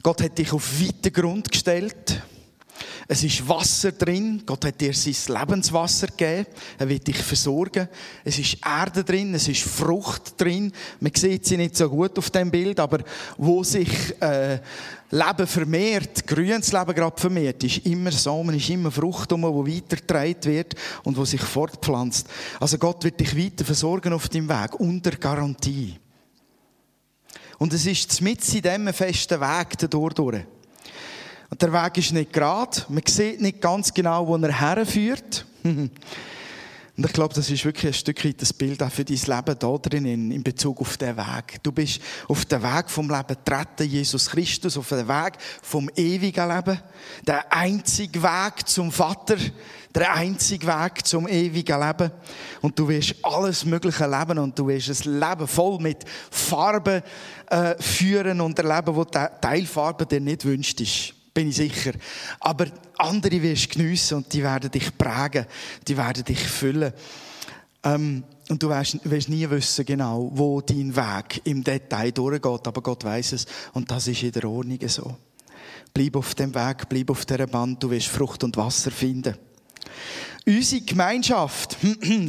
Gott 0.02 0.22
hat 0.22 0.38
dich 0.38 0.52
auf 0.52 0.80
weiten 0.80 1.12
Grund 1.12 1.50
gestellt. 1.50 2.22
Es 3.06 3.24
ist 3.24 3.46
Wasser 3.48 3.92
drin. 3.92 4.42
Gott 4.46 4.64
hat 4.64 4.80
dir 4.80 4.94
sein 4.94 5.36
Lebenswasser 5.36 6.06
gegeben. 6.06 6.46
Er 6.78 6.88
wird 6.88 7.06
dich 7.06 7.18
versorgen. 7.18 7.88
Es 8.24 8.38
ist 8.38 8.58
Erde 8.64 9.04
drin. 9.04 9.34
Es 9.34 9.48
ist 9.48 9.62
Frucht 9.62 10.40
drin. 10.40 10.72
Man 11.00 11.12
sieht 11.14 11.44
sie 11.44 11.56
nicht 11.56 11.76
so 11.76 11.88
gut 11.90 12.16
auf 12.18 12.30
dem 12.30 12.50
Bild, 12.50 12.78
aber 12.78 13.00
wo 13.36 13.64
sich 13.64 13.90
äh, 14.22 14.60
Leben 15.10 15.46
vermehrt, 15.46 16.26
grünes 16.26 16.72
Leben 16.72 16.94
gerade 16.94 17.20
vermehrt, 17.20 17.64
ist 17.64 17.84
immer 17.84 18.12
Samen, 18.12 18.54
ist 18.54 18.70
immer 18.70 18.92
Frucht, 18.92 19.32
um, 19.32 19.42
wo 19.42 19.66
weitergetragen 19.66 20.44
wird 20.44 20.74
und 21.02 21.16
wo 21.16 21.24
sich 21.24 21.42
fortpflanzt. 21.42 22.28
Also 22.60 22.78
Gott 22.78 23.02
wird 23.02 23.18
dich 23.18 23.36
weiter 23.36 23.64
versorgen 23.64 24.12
auf 24.12 24.28
deinem 24.28 24.48
Weg, 24.48 24.78
unter 24.78 25.10
Garantie. 25.10 25.96
Und 27.60 27.74
es 27.74 27.84
ist 27.84 28.22
mit 28.22 28.42
in 28.54 28.62
diesem 28.62 28.90
festen 28.94 29.38
Weg 29.38 29.76
dadurch. 29.76 30.16
Und 30.16 31.60
der 31.60 31.70
Weg 31.70 31.98
ist 31.98 32.10
nicht 32.10 32.32
gerade. 32.32 32.84
Man 32.88 33.02
sieht 33.06 33.38
nicht 33.38 33.60
ganz 33.60 33.92
genau, 33.92 34.26
wo 34.26 34.36
er 34.38 34.60
herführt. 34.60 35.44
Und 35.62 37.06
ich 37.06 37.12
glaube, 37.12 37.34
das 37.34 37.50
ist 37.50 37.64
wirklich 37.64 37.88
ein 37.88 37.94
Stück 37.94 38.24
weit 38.24 38.40
das 38.40 38.54
Bild 38.54 38.82
auch 38.82 38.90
für 38.90 39.04
dein 39.04 39.16
Leben 39.16 39.58
da 39.58 39.76
drin, 39.78 40.32
in 40.32 40.42
Bezug 40.42 40.80
auf 40.80 40.96
den 40.96 41.16
Weg. 41.16 41.62
Du 41.62 41.70
bist 41.70 42.00
auf 42.28 42.46
den 42.46 42.62
Weg 42.62 42.88
vom 42.88 43.10
Leben 43.10 43.36
treten, 43.44 43.90
Jesus 43.90 44.30
Christus, 44.30 44.78
auf 44.78 44.88
den 44.88 45.06
Weg 45.06 45.34
vom 45.62 45.90
ewigen 45.96 46.48
Leben. 46.48 46.80
Der 47.26 47.52
einzige 47.52 48.22
Weg 48.22 48.66
zum 48.66 48.90
Vater, 48.90 49.36
der 49.94 50.14
einzige 50.14 50.66
Weg 50.66 51.06
zum 51.06 51.26
ewigen 51.26 51.80
Leben. 51.80 52.10
Und 52.60 52.78
du 52.78 52.88
wirst 52.88 53.16
alles 53.22 53.64
Mögliche 53.64 54.06
leben 54.06 54.38
und 54.38 54.58
du 54.58 54.68
wirst 54.68 55.06
ein 55.06 55.20
Leben 55.20 55.46
voll 55.46 55.78
mit 55.80 56.04
Farben 56.30 57.02
äh, 57.48 57.74
führen 57.80 58.40
und 58.40 58.58
erleben, 58.58 58.94
wo 58.94 59.04
die 59.04 59.18
Teilfarbe 59.40 60.06
dir 60.06 60.20
nicht 60.20 60.44
wünscht 60.44 60.80
ist 60.80 61.14
bin 61.32 61.48
ich 61.48 61.56
sicher. 61.56 61.92
Aber 62.40 62.66
andere 62.98 63.40
wirst 63.40 63.72
du 63.72 63.78
geniessen 63.78 64.16
und 64.16 64.32
die 64.32 64.42
werden 64.42 64.70
dich 64.70 64.96
prägen, 64.98 65.46
die 65.86 65.96
werden 65.96 66.24
dich 66.24 66.40
füllen. 66.40 66.92
Ähm, 67.82 68.24
und 68.48 68.62
du 68.62 68.68
wirst, 68.68 68.98
wirst, 69.08 69.28
nie 69.28 69.48
wissen 69.48 69.86
genau, 69.86 70.30
wo 70.34 70.60
dein 70.60 70.94
Weg 70.94 71.40
im 71.44 71.62
Detail 71.62 72.10
durchgeht, 72.10 72.66
aber 72.66 72.82
Gott 72.82 73.04
weiß 73.04 73.32
es 73.32 73.46
und 73.72 73.90
das 73.90 74.08
ist 74.08 74.22
in 74.22 74.32
der 74.32 74.44
Ordnung 74.44 74.78
so. 74.88 75.16
Bleib 75.94 76.16
auf 76.16 76.34
dem 76.34 76.54
Weg, 76.54 76.88
bleib 76.88 77.10
auf 77.10 77.24
dieser 77.24 77.46
Band, 77.46 77.82
du 77.82 77.90
wirst 77.90 78.08
Frucht 78.08 78.44
und 78.44 78.56
Wasser 78.56 78.90
finden. 78.90 79.36
Unsere 80.46 80.82
Gemeinschaft, 80.82 81.76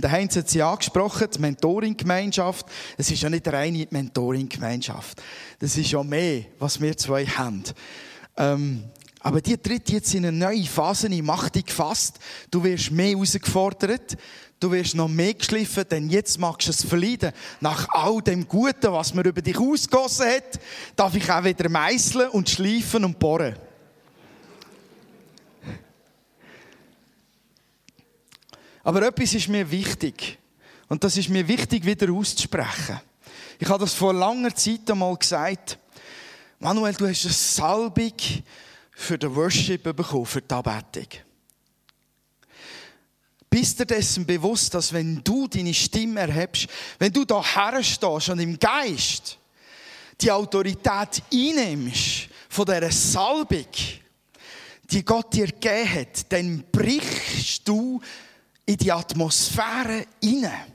da 0.01 0.11
haben 0.11 0.29
sie 0.29 0.57
ja 0.57 0.71
angesprochen, 0.71 1.27
die 1.33 1.39
Mentoring-Gemeinschaft. 1.39 2.65
Es 2.97 3.09
ist 3.09 3.21
ja 3.21 3.29
nicht 3.29 3.47
eine 3.47 3.57
reine 3.57 3.87
Mentoring-Gemeinschaft. 3.89 5.21
Das 5.59 5.77
ist 5.77 5.91
ja 5.91 6.03
mehr, 6.03 6.43
was 6.59 6.79
wir 6.81 6.95
zwei 6.97 7.25
haben. 7.25 7.63
Ähm, 8.37 8.83
aber 9.21 9.39
die 9.41 9.57
tritt 9.57 9.89
jetzt 9.89 10.13
in 10.15 10.25
eine 10.25 10.37
neue 10.37 10.65
Phase, 10.65 11.07
ich 11.07 11.21
mach 11.21 11.49
dich 11.49 11.65
gefasst. 11.65 12.19
Du 12.49 12.63
wirst 12.63 12.91
mehr 12.91 13.09
herausgefordert. 13.09 14.17
Du 14.59 14.71
wirst 14.71 14.93
noch 14.93 15.07
mehr 15.07 15.33
geschliffen, 15.33 15.85
denn 15.89 16.09
jetzt 16.09 16.37
magst 16.39 16.67
du 16.67 16.71
es 16.71 16.83
verleiden. 16.83 17.31
Nach 17.61 17.87
all 17.89 18.21
dem 18.21 18.47
Guten, 18.47 18.91
was 18.91 19.13
man 19.13 19.25
über 19.25 19.41
dich 19.41 19.57
ausgossen 19.57 20.27
hat, 20.27 20.59
darf 20.95 21.15
ich 21.15 21.31
auch 21.31 21.43
wieder 21.43 21.67
meißeln 21.67 22.29
und 22.29 22.47
schleifen 22.47 23.03
und 23.05 23.17
bohren. 23.17 23.55
Aber 28.83 29.03
etwas 29.03 29.33
ist 29.33 29.47
mir 29.47 29.69
wichtig. 29.69 30.39
Und 30.87 31.03
das 31.03 31.17
ist 31.17 31.29
mir 31.29 31.47
wichtig, 31.47 31.85
wieder 31.85 32.11
auszusprechen. 32.11 32.99
Ich 33.59 33.69
habe 33.69 33.83
das 33.83 33.93
vor 33.93 34.13
langer 34.13 34.55
Zeit 34.55 34.89
einmal 34.89 35.15
gesagt. 35.15 35.77
Manuel, 36.59 36.93
du 36.93 37.07
hast 37.07 37.25
eine 37.25 37.33
Salbung 37.33 38.13
für 38.91 39.17
den 39.17 39.35
Worship 39.35 39.83
bekommen, 39.83 40.25
für 40.25 40.41
die 40.41 40.53
Anbetung. 40.53 41.07
Bist 43.49 43.79
du 43.79 43.85
dessen 43.85 44.25
bewusst, 44.25 44.73
dass 44.73 44.93
wenn 44.93 45.23
du 45.23 45.47
deine 45.47 45.73
Stimme 45.73 46.21
erhebst, 46.21 46.67
wenn 46.99 47.11
du 47.11 47.25
da 47.25 47.43
herstehst 47.43 48.29
und 48.29 48.39
im 48.39 48.57
Geist 48.57 49.37
die 50.21 50.31
Autorität 50.31 51.21
einnimmst 51.33 52.29
von 52.47 52.65
dieser 52.65 52.91
Salbung, 52.91 53.65
die 54.83 55.03
Gott 55.03 55.33
dir 55.33 55.47
gegeben 55.47 55.93
hat, 55.93 56.31
dann 56.31 56.63
brichst 56.71 57.67
du 57.67 58.01
in 58.65 58.77
die 58.77 58.91
Atmosphäre 58.91 60.05
hinein 60.23 60.71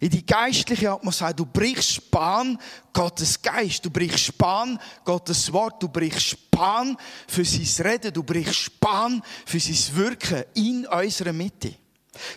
in 0.00 0.10
die 0.10 0.24
geistliche 0.24 0.90
Atmosphäre. 0.90 1.34
Du 1.34 1.46
brichst 1.46 2.10
Bahn 2.10 2.58
Gottes 2.92 3.40
Geist, 3.40 3.84
du 3.84 3.90
brichst 3.90 4.36
Bahn 4.36 4.78
Gottes 5.04 5.52
Wort, 5.52 5.82
du 5.82 5.88
brichst 5.88 6.50
Bahn 6.50 6.96
für 7.26 7.44
sein 7.44 7.86
Reden, 7.86 8.12
du 8.12 8.22
brichst 8.22 8.78
Bahn 8.80 9.22
für 9.44 9.60
sein 9.60 9.96
Wirken 9.96 10.44
in 10.54 10.86
unserer 10.86 11.32
Mitte. 11.32 11.74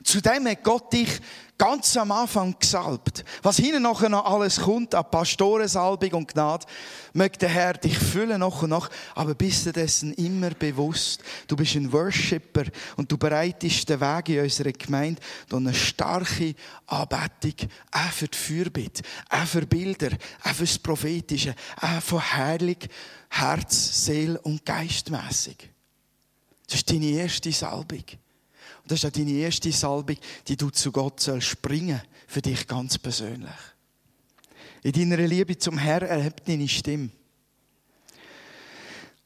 Zudem 0.04 0.48
hat 0.48 0.64
Gott 0.64 0.94
dich 0.94 1.20
ganz 1.60 1.98
am 1.98 2.12
Anfang 2.12 2.56
gesalbt. 2.58 3.26
Was 3.44 3.58
hinten 3.58 3.84
noch 3.84 4.02
alles 4.02 4.62
kommt, 4.62 4.96
an 4.96 5.12
Pastorensalbung 5.12 6.14
und 6.14 6.34
Gnade, 6.34 6.66
möge 7.14 7.38
der 7.38 7.50
Herr 7.50 7.74
dich 7.74 7.98
füllen 7.98 8.40
noch 8.40 8.64
und 8.64 8.70
noch, 8.70 8.90
aber 9.14 9.36
bist 9.36 9.66
du 9.66 9.74
dessen 9.74 10.14
immer 10.14 10.52
bewusst. 10.52 11.22
Du 11.48 11.58
bist 11.58 11.76
ein 11.76 11.92
Worshipper 11.92 12.64
und 12.96 13.12
du 13.12 13.18
bereitest 13.18 13.90
den 13.90 14.00
Weg 14.00 14.30
in 14.30 14.44
unserer 14.44 14.72
Gemeinde 14.72 15.22
durch 15.50 15.62
eine 15.62 15.74
starke 15.74 16.56
Anbetung, 16.88 17.70
auch 17.92 18.12
für 18.12 18.30
die 18.30 18.38
Fürbitte, 18.38 19.04
auch 19.30 19.46
für 19.46 19.66
Bilder, 19.66 20.12
auch 20.44 20.54
für 20.54 20.64
das 20.64 20.80
Prophetische, 20.80 21.56
auch 21.82 22.02
von 22.02 22.34
Heilig, 22.34 22.88
Herz, 23.30 24.06
Seele 24.06 24.40
und 24.42 24.66
Geistmässig. 24.66 25.70
Das 26.66 26.76
ist 26.76 26.90
deine 26.90 27.06
erste 27.06 27.52
Salbung. 27.52 28.04
Das 28.90 28.98
ist 28.98 29.04
ja 29.04 29.12
deine 29.12 29.38
erste 29.38 29.72
Salbung, 29.72 30.18
die 30.48 30.58
du 30.58 30.72
zu 30.72 30.92
Gott 30.92 31.20
sollst 31.20 31.48
springen, 31.48 32.02
für 32.26 32.42
dich 32.42 32.66
ganz 32.66 32.98
persönlich. 32.98 33.52
In 34.82 34.94
deiner 34.94 35.28
Liebe 35.28 35.56
zum 35.60 35.78
Herrn 35.78 36.08
erhebt 36.08 36.48
deine 36.50 36.68
Stimme. 36.68 37.12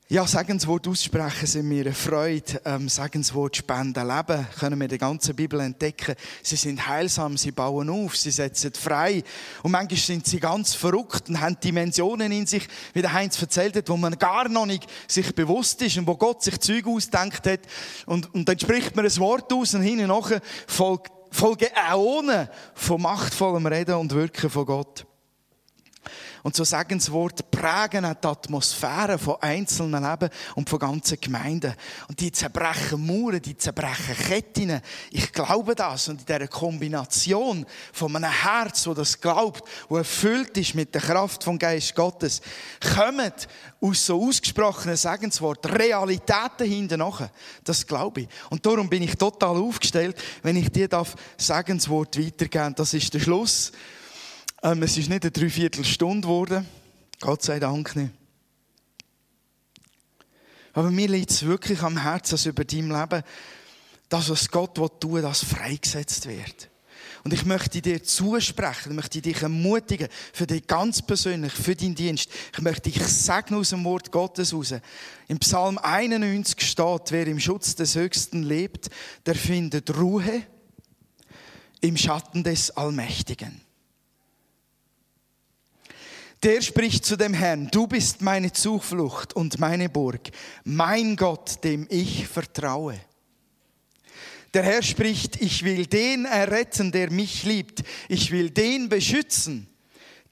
Ja, 0.10 0.28
Segenswort 0.28 0.86
aussprechen 0.86 1.48
sind 1.48 1.70
mir 1.70 1.86
eine 1.86 1.94
Freude. 1.94 2.62
Ähm, 2.66 2.90
Segenswort 2.90 3.56
spenden 3.56 4.06
Leben 4.06 4.46
können 4.60 4.78
wir 4.78 4.86
in 4.86 4.90
der 4.90 4.98
ganzen 4.98 5.34
Bibel 5.34 5.62
entdecken. 5.62 6.16
Sie 6.44 6.58
sind 6.58 6.86
heilsam, 6.86 7.38
sie 7.38 7.52
bauen 7.52 7.90
auf, 7.90 8.18
sie 8.18 8.30
setzen 8.30 8.74
frei. 8.74 9.24
Und 9.64 9.72
manchmal 9.72 9.98
sind 9.98 10.28
sie 10.28 10.42
ganz 10.42 10.76
verrückt 10.76 11.30
und 11.30 11.40
haben 11.40 11.58
Dimensionen 11.58 12.34
in 12.34 12.46
sich, 12.46 12.68
wie 12.92 13.02
der 13.02 13.14
Heinz 13.14 13.42
erzählt 13.42 13.78
hat, 13.78 13.88
wo 13.88 13.96
man 13.96 14.20
gar 14.20 14.50
noch 14.50 14.66
nicht 14.66 14.88
sich 15.08 15.34
bewusst 15.34 15.82
ist 15.82 15.98
und 15.98 16.06
wo 16.06 16.18
Gott 16.18 16.44
sich 16.44 16.60
Züge 16.60 16.90
ausdenkt 16.90 17.48
hat. 17.48 17.62
Und, 18.06 18.32
und 18.36 18.48
dann 18.48 18.60
spricht 18.60 18.98
man 18.98 19.06
ein 19.06 19.18
Wort 19.18 19.54
aus 19.54 19.74
und 19.74 19.84
hinten 19.84 20.08
nachher 20.08 20.42
folgt, 20.68 21.14
folgen 21.32 21.70
Äonen 21.90 22.50
von 22.76 23.02
machtvollem 23.02 23.66
Reden 23.66 23.96
und 23.96 24.12
Wirken 24.12 24.50
von 24.50 24.66
Gott. 24.66 25.06
Und 26.44 26.58
so 26.58 26.66
Segensworte 26.66 27.42
prägen 27.44 28.04
auch 28.04 28.16
die 28.16 28.28
Atmosphäre 28.28 29.18
von 29.18 29.38
einzelnen 29.40 30.04
Leben 30.04 30.30
und 30.56 30.70
von 30.70 30.78
ganzen 30.78 31.18
Gemeinden. 31.20 31.74
Und 32.10 32.20
die 32.20 32.34
zerbrechen 32.34 33.06
Mauern, 33.06 33.42
die 33.42 33.58
zerbrechen 33.58 34.16
Ketten. 34.28 34.82
Ich 35.12 35.32
glaube 35.32 35.74
das. 35.74 36.10
Und 36.10 36.20
in 36.20 36.26
dieser 36.26 36.48
Kombination 36.50 37.66
von 37.94 38.14
einem 38.14 38.30
Herz, 38.30 38.84
das 38.84 39.14
das 39.14 39.22
glaubt, 39.22 39.64
wo 39.88 39.98
erfüllt 39.98 40.58
ist 40.58 40.76
mit 40.76 40.94
der 40.94 41.02
Kraft 41.02 41.46
vom 41.46 41.58
Geist 41.58 41.96
Gottes, 41.96 42.42
kommen 42.94 43.32
aus 43.80 44.06
so 44.06 44.22
ausgesprochenen 44.22 44.98
Segensworten 44.98 45.72
Realitäten 45.72 46.68
hinten 46.68 47.00
nachher. 47.00 47.32
Das 47.64 47.88
glaube 47.88 48.22
ich. 48.22 48.28
Und 48.50 48.66
darum 48.66 48.90
bin 48.90 49.04
ich 49.04 49.16
total 49.16 49.56
aufgestellt, 49.58 50.22
wenn 50.42 50.58
ich 50.58 50.70
dir 50.70 50.90
Segenswort 51.38 52.20
weitergeben 52.20 52.76
Das 52.76 52.94
ist 52.94 53.14
der 53.14 53.20
Schluss 53.20 53.72
ähm, 54.64 54.82
es 54.82 54.98
ist 54.98 55.10
nicht 55.10 55.24
eine 55.24 55.32
Dreiviertelstunde 55.32 56.22
geworden. 56.22 56.66
Gott 57.20 57.44
sei 57.44 57.60
Dank 57.60 57.96
nicht. 57.96 58.12
Aber 60.74 60.90
mir 60.90 61.08
liegt 61.08 61.30
es 61.30 61.46
wirklich 61.46 61.82
am 61.84 61.98
Herzen, 61.98 62.32
dass 62.32 62.46
über 62.46 62.66
dein 62.66 62.90
Leben 62.90 63.24
das, 64.10 64.30
was 64.30 64.50
Gott 64.50 64.76
tun 64.76 65.14
will, 65.14 65.22
das 65.22 65.44
freigesetzt 65.44 66.28
wird. 66.28 66.70
Und 67.24 67.34
ich 67.34 67.46
möchte 67.46 67.82
dir 67.82 68.04
zusprechen, 68.04 68.90
ich 68.90 68.96
möchte 68.96 69.22
dich 69.22 69.42
ermutigen, 69.42 70.10
für 70.34 70.46
dich 70.46 70.68
ganz 70.68 71.02
persönlich, 71.02 71.54
für 71.54 71.76
deinen 71.76 71.96
Dienst. 71.96 72.30
Ich 72.54 72.62
möchte 72.62 72.90
dich 72.90 73.02
segnen 73.02 73.60
aus 73.60 73.70
dem 73.70 73.84
Wort 73.86 74.12
Gottes 74.12 74.54
raus. 74.54 74.74
Im 75.28 75.40
Psalm 75.40 75.78
91 75.78 76.60
steht, 76.62 77.12
wer 77.12 77.28
im 77.28 77.40
Schutz 77.40 77.76
des 77.76 77.96
Höchsten 77.96 78.44
lebt, 78.44 78.90
der 79.26 79.36
findet 79.36 79.96
Ruhe 79.96 80.44
im 81.80 81.96
Schatten 81.96 82.44
des 82.44 82.72
Allmächtigen. 82.72 83.62
Der 86.44 86.60
spricht 86.60 87.06
zu 87.06 87.16
dem 87.16 87.34
Herrn, 87.34 87.70
du 87.72 87.88
bist 87.88 88.22
meine 88.22 88.52
Zuflucht 88.52 89.34
und 89.34 89.60
meine 89.60 89.88
Burg, 89.88 90.30
mein 90.66 91.16
Gott, 91.16 91.64
dem 91.64 91.88
ich 91.90 92.28
vertraue. 92.28 93.00
Der 94.54 94.64
Herr 94.64 94.84
spricht, 94.84 95.42
ich 95.42 95.64
will 95.64 95.86
den 95.86 96.26
erretten, 96.26 96.92
der 96.92 97.10
mich 97.12 97.46
liebt. 97.46 97.84
Ich 98.10 98.32
will 98.32 98.50
den 98.50 98.90
beschützen, 98.90 99.68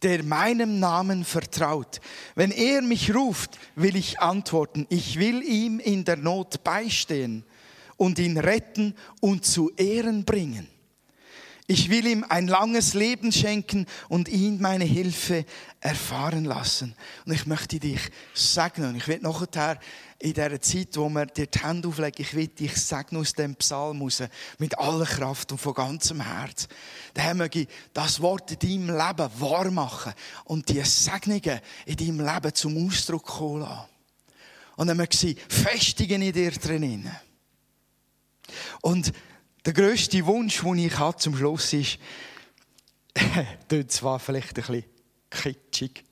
der 0.01 0.21
meinem 0.23 0.81
Namen 0.81 1.23
vertraut. 1.23 2.01
Wenn 2.35 2.51
er 2.51 2.81
mich 2.81 3.15
ruft, 3.15 3.57
will 3.75 3.95
ich 3.95 4.19
antworten. 4.19 4.87
Ich 4.89 5.17
will 5.17 5.41
ihm 5.41 5.79
in 5.79 6.03
der 6.03 6.17
Not 6.17 6.61
beistehen 6.65 7.45
und 7.95 8.19
ihn 8.19 8.37
retten 8.37 8.95
und 9.21 9.45
zu 9.45 9.71
Ehren 9.77 10.25
bringen. 10.25 10.67
Ich 11.67 11.89
will 11.89 12.05
ihm 12.05 12.25
ein 12.27 12.47
langes 12.47 12.93
Leben 12.93 13.31
schenken 13.31 13.85
und 14.09 14.27
ihn 14.27 14.59
meine 14.59 14.83
Hilfe 14.83 15.45
erfahren 15.79 16.43
lassen. 16.43 16.95
Und 17.25 17.33
ich 17.33 17.45
möchte 17.45 17.79
dich 17.79 17.99
segnen. 18.33 18.95
Ich 18.95 19.07
will 19.07 19.19
nachher 19.21 19.79
in 20.19 20.33
dieser 20.33 20.61
Zeit, 20.61 20.97
wo 20.97 21.09
wir 21.09 21.25
dir 21.25 21.47
die 21.47 21.59
Hände 21.59 21.87
auflegen, 21.87 22.25
ich 22.25 22.33
will 22.35 22.47
dich 22.47 22.75
segnen 22.75 23.21
aus 23.21 23.33
dem 23.33 23.55
Psalm 23.55 24.01
raus, 24.01 24.23
mit 24.59 24.77
aller 24.77 25.05
Kraft 25.05 25.51
und 25.51 25.57
von 25.57 25.73
ganzem 25.73 26.21
Herz. 26.21 26.67
Dann 27.13 27.37
möge 27.37 27.61
ich 27.61 27.67
das 27.93 28.21
Wort 28.21 28.51
in 28.51 28.87
deinem 28.87 28.97
Leben 28.97 29.31
wahr 29.39 29.71
machen 29.71 30.13
und 30.45 30.69
die 30.69 30.81
Segnungen 30.81 31.59
in 31.85 31.95
deinem 31.95 32.19
Leben 32.19 32.53
zum 32.53 32.87
Ausdruck 32.87 33.25
kommen 33.25 33.61
lassen. 33.61 33.89
Und 34.75 34.87
dann 34.87 34.97
möge 34.97 35.15
sie 35.15 35.35
festigen 35.47 36.21
in 36.21 36.33
dir 36.33 36.51
drinnen. 36.51 37.09
Und 38.81 39.11
der 39.65 39.73
grösste 39.73 40.25
Wunsch, 40.25 40.61
den 40.61 40.77
ich 40.79 40.97
habe 40.97 41.17
zum 41.17 41.35
Schluss 41.35 41.73
ist, 41.73 41.99
das 43.67 43.87
zwar 43.87 44.19
vielleicht 44.19 44.57
ein 44.57 44.63
bisschen 44.63 44.85
kitschig, 45.29 46.03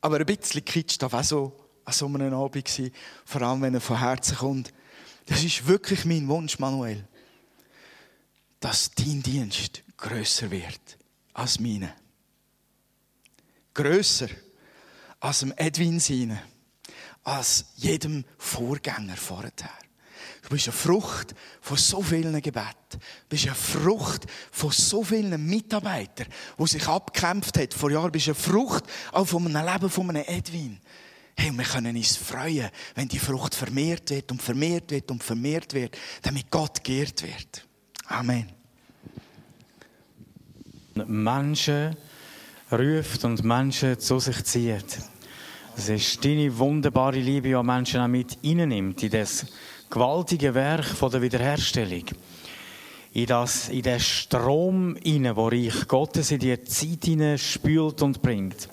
aber 0.00 0.18
ein 0.18 0.26
bisschen 0.26 0.64
kitsch 0.64 0.98
darf 0.98 1.14
auch 1.14 1.24
so 1.24 1.66
an 1.84 1.92
so 1.92 2.06
einem 2.06 2.34
Abend 2.34 2.68
sein, 2.68 2.90
vor 3.24 3.42
allem 3.42 3.62
wenn 3.62 3.74
er 3.74 3.80
von 3.80 3.98
Herzen 3.98 4.36
kommt. 4.36 4.72
Das 5.26 5.42
ist 5.42 5.66
wirklich 5.66 6.04
mein 6.04 6.28
Wunsch, 6.28 6.58
Manuel, 6.58 7.06
dass 8.60 8.90
dein 8.90 9.22
Dienst 9.22 9.82
grösser 9.96 10.50
wird 10.50 10.98
als 11.32 11.60
meine. 11.60 11.94
Grösser 13.74 14.28
als 15.20 15.40
dem 15.40 15.52
Edwin 15.56 16.00
seine, 16.00 16.42
als 17.22 17.66
jedem 17.76 18.24
Vorgänger 18.38 19.16
vorher. 19.16 19.52
Du 20.46 20.54
bist 20.54 20.68
eine 20.68 20.76
Frucht 20.76 21.34
von 21.60 21.76
so 21.76 22.00
vielen 22.00 22.40
Gebeten. 22.40 22.70
Du 22.92 22.98
bist 23.28 23.46
eine 23.46 23.56
Frucht 23.56 24.26
von 24.52 24.70
so 24.70 25.02
vielen 25.02 25.44
Mitarbeitern, 25.44 26.28
die 26.56 26.66
sich 26.68 26.86
abgekämpft 26.86 27.58
haben 27.58 27.70
vor 27.72 27.90
Jahren. 27.90 28.06
Du 28.06 28.12
bist 28.12 28.28
eine 28.28 28.36
Frucht 28.36 28.84
auch 29.10 29.26
von 29.26 29.44
einem 29.44 29.66
Leben 29.66 29.90
von 29.90 30.08
einem 30.08 30.22
Edwin. 30.24 30.78
Hey, 31.36 31.50
wir 31.50 31.64
können 31.64 31.96
uns 31.96 32.16
freuen, 32.16 32.70
wenn 32.94 33.08
die 33.08 33.18
Frucht 33.18 33.56
vermehrt 33.56 34.10
wird 34.10 34.30
und 34.30 34.40
vermehrt 34.40 34.92
wird 34.92 35.10
und 35.10 35.24
vermehrt 35.24 35.74
wird, 35.74 35.98
damit 36.22 36.48
Gott 36.48 36.84
geehrt 36.84 37.24
wird. 37.24 37.66
Amen. 38.06 38.46
Menschen 40.94 41.96
ruft 42.70 43.24
und 43.24 43.42
Menschen 43.42 43.98
zu 43.98 44.20
sich 44.20 44.44
zieht. 44.44 44.98
Es 45.76 45.88
ist 45.88 46.24
deine 46.24 46.56
wunderbare 46.56 47.18
Liebe, 47.18 47.48
die 47.48 47.62
Menschen 47.64 48.00
auch 48.00 48.08
mit 48.08 48.42
nimmt 48.44 49.02
in 49.02 49.10
das 49.10 49.44
gewaltige 49.90 50.54
Werk 50.54 50.86
der 51.00 51.22
Wiederherstellung. 51.22 52.04
In, 53.12 53.26
das, 53.26 53.68
in 53.68 53.82
den 53.82 54.00
Strom 54.00 54.96
hinein, 55.02 55.36
wo 55.36 55.48
Reich 55.48 55.88
Gottes 55.88 56.30
in 56.30 56.38
die 56.38 56.62
Zeit 56.64 57.04
hinein 57.04 57.38
spült 57.38 58.02
und 58.02 58.20
bringt. 58.20 58.68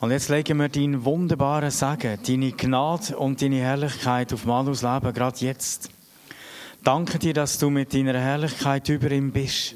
Und 0.00 0.10
jetzt 0.10 0.28
legen 0.28 0.58
wir 0.58 0.68
deinen 0.68 1.04
wunderbaren 1.04 1.70
Segen, 1.70 2.18
deine 2.26 2.52
Gnade 2.52 3.16
und 3.16 3.42
deine 3.42 3.60
Herrlichkeit 3.60 4.32
auf 4.32 4.44
Manus 4.44 4.82
Leben, 4.82 5.12
gerade 5.12 5.38
jetzt. 5.38 5.90
Danke 6.84 7.18
dir, 7.18 7.34
dass 7.34 7.58
du 7.58 7.70
mit 7.70 7.92
deiner 7.92 8.18
Herrlichkeit 8.18 8.88
über 8.88 9.10
ihm 9.10 9.32
bist. 9.32 9.74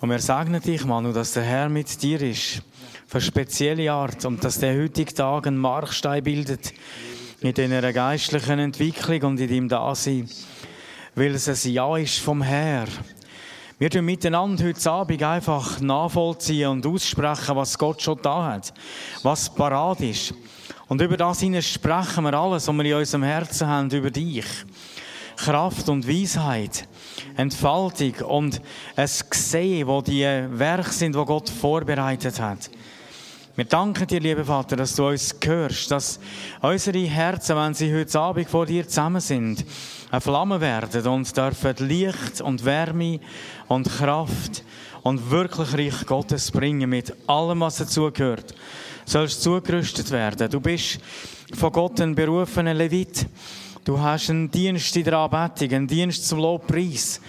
Und 0.00 0.10
wir 0.10 0.18
segnen 0.18 0.60
dich, 0.60 0.84
Manu, 0.84 1.12
dass 1.12 1.32
der 1.32 1.44
Herr 1.44 1.70
mit 1.70 2.02
dir 2.02 2.20
ist, 2.20 2.62
für 3.06 3.20
spezielle 3.20 3.90
Art, 3.90 4.24
und 4.26 4.44
dass 4.44 4.58
der 4.58 4.76
heutige 4.78 5.14
Tag 5.14 5.46
einen 5.46 5.56
Markstein 5.56 6.22
bildet 6.22 6.74
in 7.40 7.52
deiner 7.52 7.92
geistlichen 7.92 8.58
Entwicklung 8.58 9.22
und 9.22 9.40
in 9.40 9.48
deinem 9.48 9.68
Dasein, 9.68 10.28
weil 11.14 11.34
es 11.34 11.48
ein 11.48 11.72
Ja 11.72 11.96
ist 11.96 12.18
vom 12.18 12.42
Herr. 12.42 12.86
Wir 13.78 13.90
tun 13.90 14.06
miteinander 14.06 14.64
heute 14.64 14.90
Abend 14.90 15.22
einfach 15.22 15.80
nachvollziehen 15.80 16.70
und 16.70 16.86
aussprechen, 16.86 17.56
was 17.56 17.76
Gott 17.76 18.00
schon 18.00 18.18
da 18.22 18.52
hat, 18.52 18.72
was 19.22 19.54
parat 19.54 20.00
ist. 20.00 20.32
Und 20.88 21.02
über 21.02 21.18
das 21.18 21.40
hinein 21.40 21.62
sprechen 21.62 22.24
wir 22.24 22.32
alles, 22.32 22.68
was 22.68 22.74
wir 22.74 22.84
in 22.84 22.94
unserem 22.94 23.24
Herzen 23.24 23.66
haben, 23.66 23.90
über 23.90 24.10
dich. 24.10 24.46
Kraft 25.36 25.90
und 25.90 26.08
Weisheit, 26.08 26.88
Entfaltung 27.36 28.14
und 28.26 28.62
ein 28.96 29.10
Gesehen, 29.28 29.86
wo 29.86 30.00
die 30.00 30.22
Werke 30.22 30.90
sind, 30.90 31.14
wo 31.14 31.26
Gott 31.26 31.50
vorbereitet 31.50 32.40
hat. 32.40 32.70
Wir 33.56 33.64
danken 33.64 34.06
dir, 34.06 34.20
lieber 34.20 34.44
Vater, 34.44 34.76
dass 34.76 34.96
du 34.96 35.08
uns 35.08 35.34
hörst, 35.42 35.90
dass 35.90 36.20
unsere 36.60 36.98
Herzen, 36.98 37.56
wenn 37.56 37.72
sie 37.72 37.90
heute 37.90 38.20
Abend 38.20 38.50
vor 38.50 38.66
dir 38.66 38.86
zusammen 38.86 39.22
sind, 39.22 39.64
eine 40.10 40.20
Flamme 40.20 40.60
werden 40.60 41.06
und 41.06 41.34
dürfen 41.34 41.88
Licht 41.88 42.42
und 42.42 42.66
Wärme 42.66 43.18
und 43.66 43.88
Kraft 43.88 44.62
und 45.02 45.30
wirklich 45.30 45.72
Reich 45.72 46.04
Gottes 46.04 46.50
bringen 46.50 46.90
mit 46.90 47.14
allem, 47.26 47.60
was 47.60 47.78
dazugehört. 47.78 48.54
Sollst 49.06 49.42
zugerüstet 49.42 50.10
werden. 50.10 50.50
Du 50.50 50.60
bist 50.60 51.00
von 51.54 51.72
Gott 51.72 51.98
ein 52.02 52.14
berufener 52.14 52.74
Levit. 52.74 53.26
Du 53.86 53.98
hast 53.98 54.28
einen 54.28 54.50
Dienst 54.50 54.94
in 54.98 55.04
der 55.04 55.16
Anbetung, 55.16 55.74
einen 55.74 55.86
Dienst 55.86 56.28
zum 56.28 56.40
Lobpreis. 56.40 57.22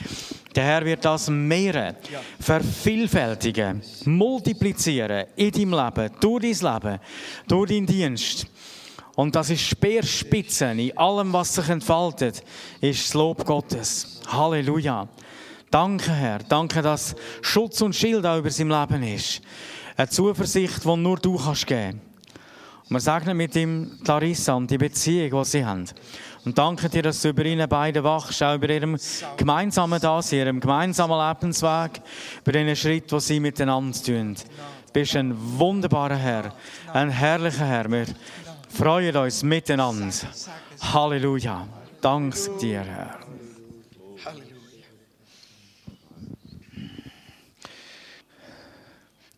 Der 0.57 0.65
Herr 0.65 0.85
wird 0.85 1.05
das 1.05 1.29
mehren, 1.29 1.95
vervielfältigen, 2.39 3.79
multiplizieren 4.05 5.27
in 5.35 5.51
deinem 5.51 5.73
Leben, 5.73 6.11
durch 6.19 6.59
dein 6.59 6.73
Leben, 6.73 6.99
durch 7.47 7.69
deinen 7.69 7.85
Dienst. 7.85 8.47
Und 9.13 9.35
das 9.35 9.51
ist 9.51 9.61
Speerspitzen 9.61 10.79
in 10.79 10.97
allem, 10.97 11.31
was 11.31 11.53
sich 11.53 11.69
entfaltet, 11.69 12.43
ist 12.81 13.05
das 13.05 13.13
Lob 13.13 13.45
Gottes. 13.45 14.19
Halleluja. 14.29 15.07
Danke, 15.69 16.11
Herr. 16.11 16.39
Danke, 16.39 16.81
dass 16.81 17.15
Schutz 17.43 17.79
und 17.81 17.95
Schild 17.95 18.25
auch 18.25 18.39
über 18.39 18.49
seinem 18.49 18.71
Leben 18.71 19.03
ist. 19.03 19.41
Eine 19.95 20.09
Zuversicht, 20.09 20.83
die 20.83 20.97
nur 20.97 21.17
du 21.17 21.37
kannst 21.37 21.67
geben. 21.67 22.01
Und 22.89 22.95
wir 22.95 22.99
sagen 22.99 23.37
mit 23.37 23.55
ihm 23.55 23.99
Clarissa 24.03 24.55
und 24.55 24.71
die 24.71 24.79
Beziehung, 24.79 25.43
die 25.43 25.49
sie 25.49 25.63
haben. 25.63 25.85
Und 26.47 26.57
danke 26.57 26.87
dir, 26.87 27.03
dass 27.03 27.21
du 27.21 27.27
über 27.27 27.43
ihnen 27.43 27.67
beide 27.67 28.01
wachst, 28.05 28.41
auch 28.41 28.55
über 28.55 28.69
ihrem 28.69 28.97
gemeinsamen 29.35 29.99
Dasein, 29.99 30.39
ihrem 30.39 30.59
gemeinsamen 30.61 31.19
Lebensweg, 31.19 32.01
über 32.39 32.51
den 32.53 32.73
Schritt, 32.73 33.11
den 33.11 33.19
sie 33.19 33.41
miteinander 33.41 34.01
tun. 34.01 34.33
Du 34.33 34.93
bist 34.93 35.17
ein 35.17 35.35
wunderbarer 35.59 36.15
Herr, 36.15 36.53
ein 36.93 37.09
herrlicher 37.09 37.65
Herr. 37.65 37.91
Wir 37.91 38.05
freuen 38.69 39.17
uns 39.17 39.43
miteinander. 39.43 40.13
Halleluja. 40.93 41.67
Danke 41.99 42.57
dir, 42.61 42.79
Herr. 42.79 43.26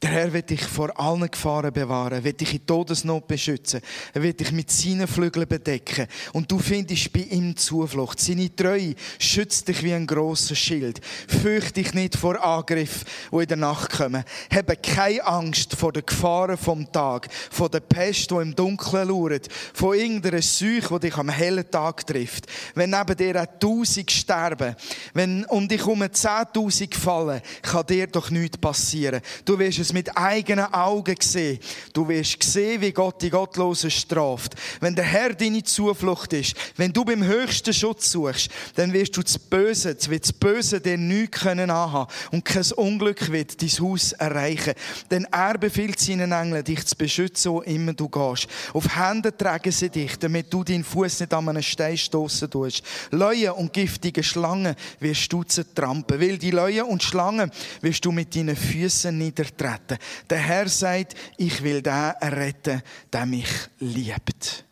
Der 0.02 0.12
Herr 0.12 0.32
wird 0.32 0.50
dich 0.50 0.64
vor 0.64 0.98
allen 0.98 1.30
Gefahren 1.30 1.74
bewahren, 1.74 2.24
wird 2.24 2.40
dich 2.40 2.54
in 2.54 2.66
Todesnot 2.66 3.28
beschützen, 3.28 3.82
er 4.14 4.24
wird 4.24 4.40
dich 4.40 4.54
mit 4.54 4.72
seinen 4.72 5.08
Flügeln 5.08 5.46
bedecken 5.46 6.08
und 6.32 6.50
du 6.50 6.58
findest 6.58 7.12
bei 7.12 7.20
ihm 7.20 7.58
Zuflucht. 7.58 8.18
Seine 8.18 8.56
Treue 8.56 8.96
schützt 9.20 9.68
dich 9.68 9.84
wie 9.84 9.94
ein 9.94 10.08
grosser 10.08 10.56
Schild. 10.56 11.02
Fürcht 11.28 11.76
dich 11.76 11.94
nicht 11.94 12.16
vor 12.16 12.42
Angriffen, 12.42 13.06
die 13.30 13.42
in 13.42 13.48
der 13.48 13.58
Nacht 13.58 13.92
kommen. 13.92 14.24
Habe 14.54 14.78
keine 14.78 15.26
Angst 15.26 15.76
vor 15.76 15.92
den 15.92 16.06
Gefahren 16.06 16.56
vom 16.56 16.90
Tag, 16.90 17.28
vor 17.52 17.68
der 17.68 17.82
Pest, 17.82 18.32
die 18.32 18.36
im 18.36 18.56
Dunkeln 18.56 19.10
lauert, 19.10 19.50
von 19.74 19.98
irgendeiner 19.98 20.42
Seuche, 20.42 20.98
die 20.98 21.10
dich 21.10 21.18
am 21.18 21.28
hellen 21.28 21.70
Tag 21.70 22.08
trifft. 22.08 22.46
Wenn 22.74 22.92
neben 22.92 23.18
dir 23.18 23.42
auch 23.42 23.60
Tausend 23.60 24.12
sterben, 24.12 24.78
wenn 25.14 25.44
um 25.46 25.68
dich 25.68 25.82
herum 25.82 26.06
Zehntausend 26.10 26.96
fallen, 26.96 27.42
kann 27.62 27.86
dir 27.86 28.08
doch 28.08 28.30
nichts 28.30 28.58
passieren. 28.58 29.20
Du 29.44 29.60
wirst 29.60 29.89
mit 29.94 30.16
eigenen 30.18 30.74
Augen 30.74 31.16
sehen. 31.20 31.60
Du 31.94 32.08
wirst 32.08 32.42
sehen, 32.44 32.82
wie 32.82 32.92
Gott 32.92 33.22
die 33.22 33.30
Gottlosen 33.30 33.92
straft. 33.92 34.56
Wenn 34.80 34.96
der 34.96 35.06
Herr 35.06 35.34
deine 35.34 35.64
Zuflucht 35.64 36.34
ist, 36.34 36.56
wenn 36.78 36.94
du 36.94 37.04
beim 37.04 37.24
höchsten 37.24 37.74
Schutz 37.74 38.12
suchst, 38.12 38.50
dann 38.76 38.94
wirst 38.94 39.18
du 39.18 39.24
das 39.24 39.38
Böse, 39.38 39.96
wird 40.10 40.24
das 40.24 40.34
Böse 40.34 40.80
dir 40.80 40.98
nichts 40.98 41.40
können 41.40 41.70
anhaben 41.70 42.12
und 42.32 42.46
kein 42.46 42.66
Unglück 42.76 43.32
wird 43.32 43.62
dein 43.62 43.70
Haus 43.70 44.12
erreichen. 44.14 44.74
Denn 45.10 45.26
er 45.32 45.58
befiehlt 45.58 46.00
seinen 46.00 46.32
Engeln, 46.32 46.64
dich 46.64 46.86
zu 46.86 46.96
beschützen, 46.96 47.52
wo 47.52 47.62
immer 47.62 47.94
du 47.94 48.10
gehst. 48.10 48.48
Auf 48.74 48.96
Hände 48.96 49.36
tragen 49.36 49.72
sie 49.72 49.90
dich, 49.90 50.18
damit 50.20 50.54
du 50.54 50.64
deinen 50.64 50.84
Fuß 50.84 51.22
nicht 51.22 51.34
an 51.34 51.50
einen 51.50 51.64
Stein 51.64 51.98
stoßen 51.98 52.50
tust. 52.50 52.84
Leuen 53.12 53.52
und 53.52 53.74
giftige 53.74 54.24
Schlangen 54.24 54.76
wirst 55.00 55.32
du 55.32 55.44
zertrampen. 55.44 56.20
Weil 56.20 56.38
die 56.38 56.52
Leuen 56.52 56.84
und 56.84 57.04
Schlangen 57.04 57.52
wirst 57.82 58.04
du 58.06 58.12
mit 58.12 58.36
deinen 58.36 58.56
Füßen 58.56 59.18
niedertreten 59.18 59.79
retten. 59.80 59.98
Der 60.30 60.40
Herr 60.40 60.68
sagt, 60.68 61.16
ich 61.38 61.64
will 61.64 61.82
den 61.82 61.94
retten, 61.94 62.82
der 63.12 63.26
mich 63.26 63.50
liebt. 63.80 64.66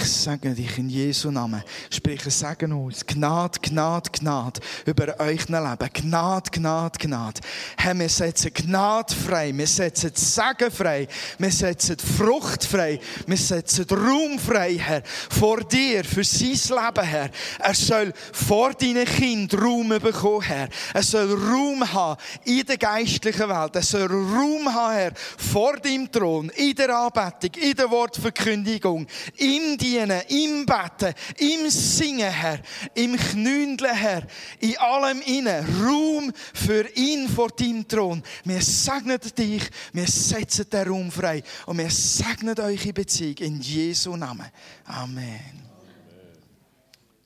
Ich 0.00 0.12
segne 0.12 0.54
dich 0.54 0.78
in 0.78 0.88
Jesu 0.88 1.30
Namen. 1.30 1.62
Spreche 1.90 2.30
Segen 2.30 2.72
aus. 2.72 3.04
Gnade, 3.04 3.58
Gnade, 3.60 4.10
Gnade 4.10 4.60
über 4.86 5.18
euch 5.18 5.48
Leben. 5.48 5.90
Gnade, 5.92 6.50
Gnade, 6.52 6.98
Gnade. 6.98 7.40
Herr, 7.76 7.98
wir 7.98 8.08
setzen 8.08 8.52
Gnade 8.54 9.12
frei. 9.12 9.52
Wir 9.52 9.66
setzen 9.66 10.12
Segen 10.14 10.70
frei. 10.70 11.08
Wir 11.38 11.50
setzen 11.50 11.96
Frucht 11.98 12.64
frei. 12.64 13.00
Wir 13.26 13.36
setzen 13.36 13.86
Raum 13.90 14.38
frei, 14.38 14.78
Herr. 14.78 15.02
Vor 15.04 15.64
dir, 15.64 16.04
für 16.04 16.22
sein 16.22 16.50
Leben, 16.50 17.06
Herr. 17.06 17.30
Er 17.58 17.74
soll 17.74 18.12
vor 18.32 18.74
deinen 18.74 19.04
Kindern 19.04 19.60
Raum 19.60 19.88
bekommen, 19.88 20.42
Herr. 20.42 20.68
Er 20.94 21.02
soll 21.02 21.32
Raum 21.32 21.92
haben 21.92 22.20
in 22.44 22.64
der 22.64 22.78
geistlichen 22.78 23.48
Welt. 23.48 23.74
Er 23.74 23.82
soll 23.82 24.06
Raum 24.06 24.72
haben, 24.72 24.94
Herr, 24.94 25.12
vor 25.16 25.76
deinem 25.76 26.10
Thron, 26.10 26.50
in 26.50 26.74
der 26.74 26.96
Anbetung, 26.96 27.50
in 27.60 27.74
der 27.74 27.90
Wortverkündigung, 27.90 29.06
im 29.36 29.76
Dienen, 29.88 30.22
im 30.28 30.66
Betten, 30.66 31.14
im 31.38 31.70
Singen, 31.70 32.30
Herr, 32.30 32.60
im 32.94 33.16
Knündeln, 33.16 33.94
Herr, 33.94 34.26
in 34.60 34.76
allem 34.78 35.22
innen. 35.22 35.64
Raum 35.82 36.32
für 36.54 36.86
ihn 36.94 37.28
vor 37.28 37.48
deinem 37.48 37.88
Thron. 37.88 38.22
Wir 38.44 38.60
segnen 38.60 39.18
dich, 39.36 39.62
wir 39.92 40.06
setzen 40.06 40.68
den 40.70 40.88
Raum 40.88 41.10
frei 41.10 41.42
und 41.66 41.78
wir 41.78 41.90
segnen 41.90 42.58
euch 42.60 42.84
in 42.86 42.94
Beziehung 42.94 43.36
in 43.38 43.60
Jesu 43.60 44.16
Namen. 44.16 44.46
Amen. 44.84 45.40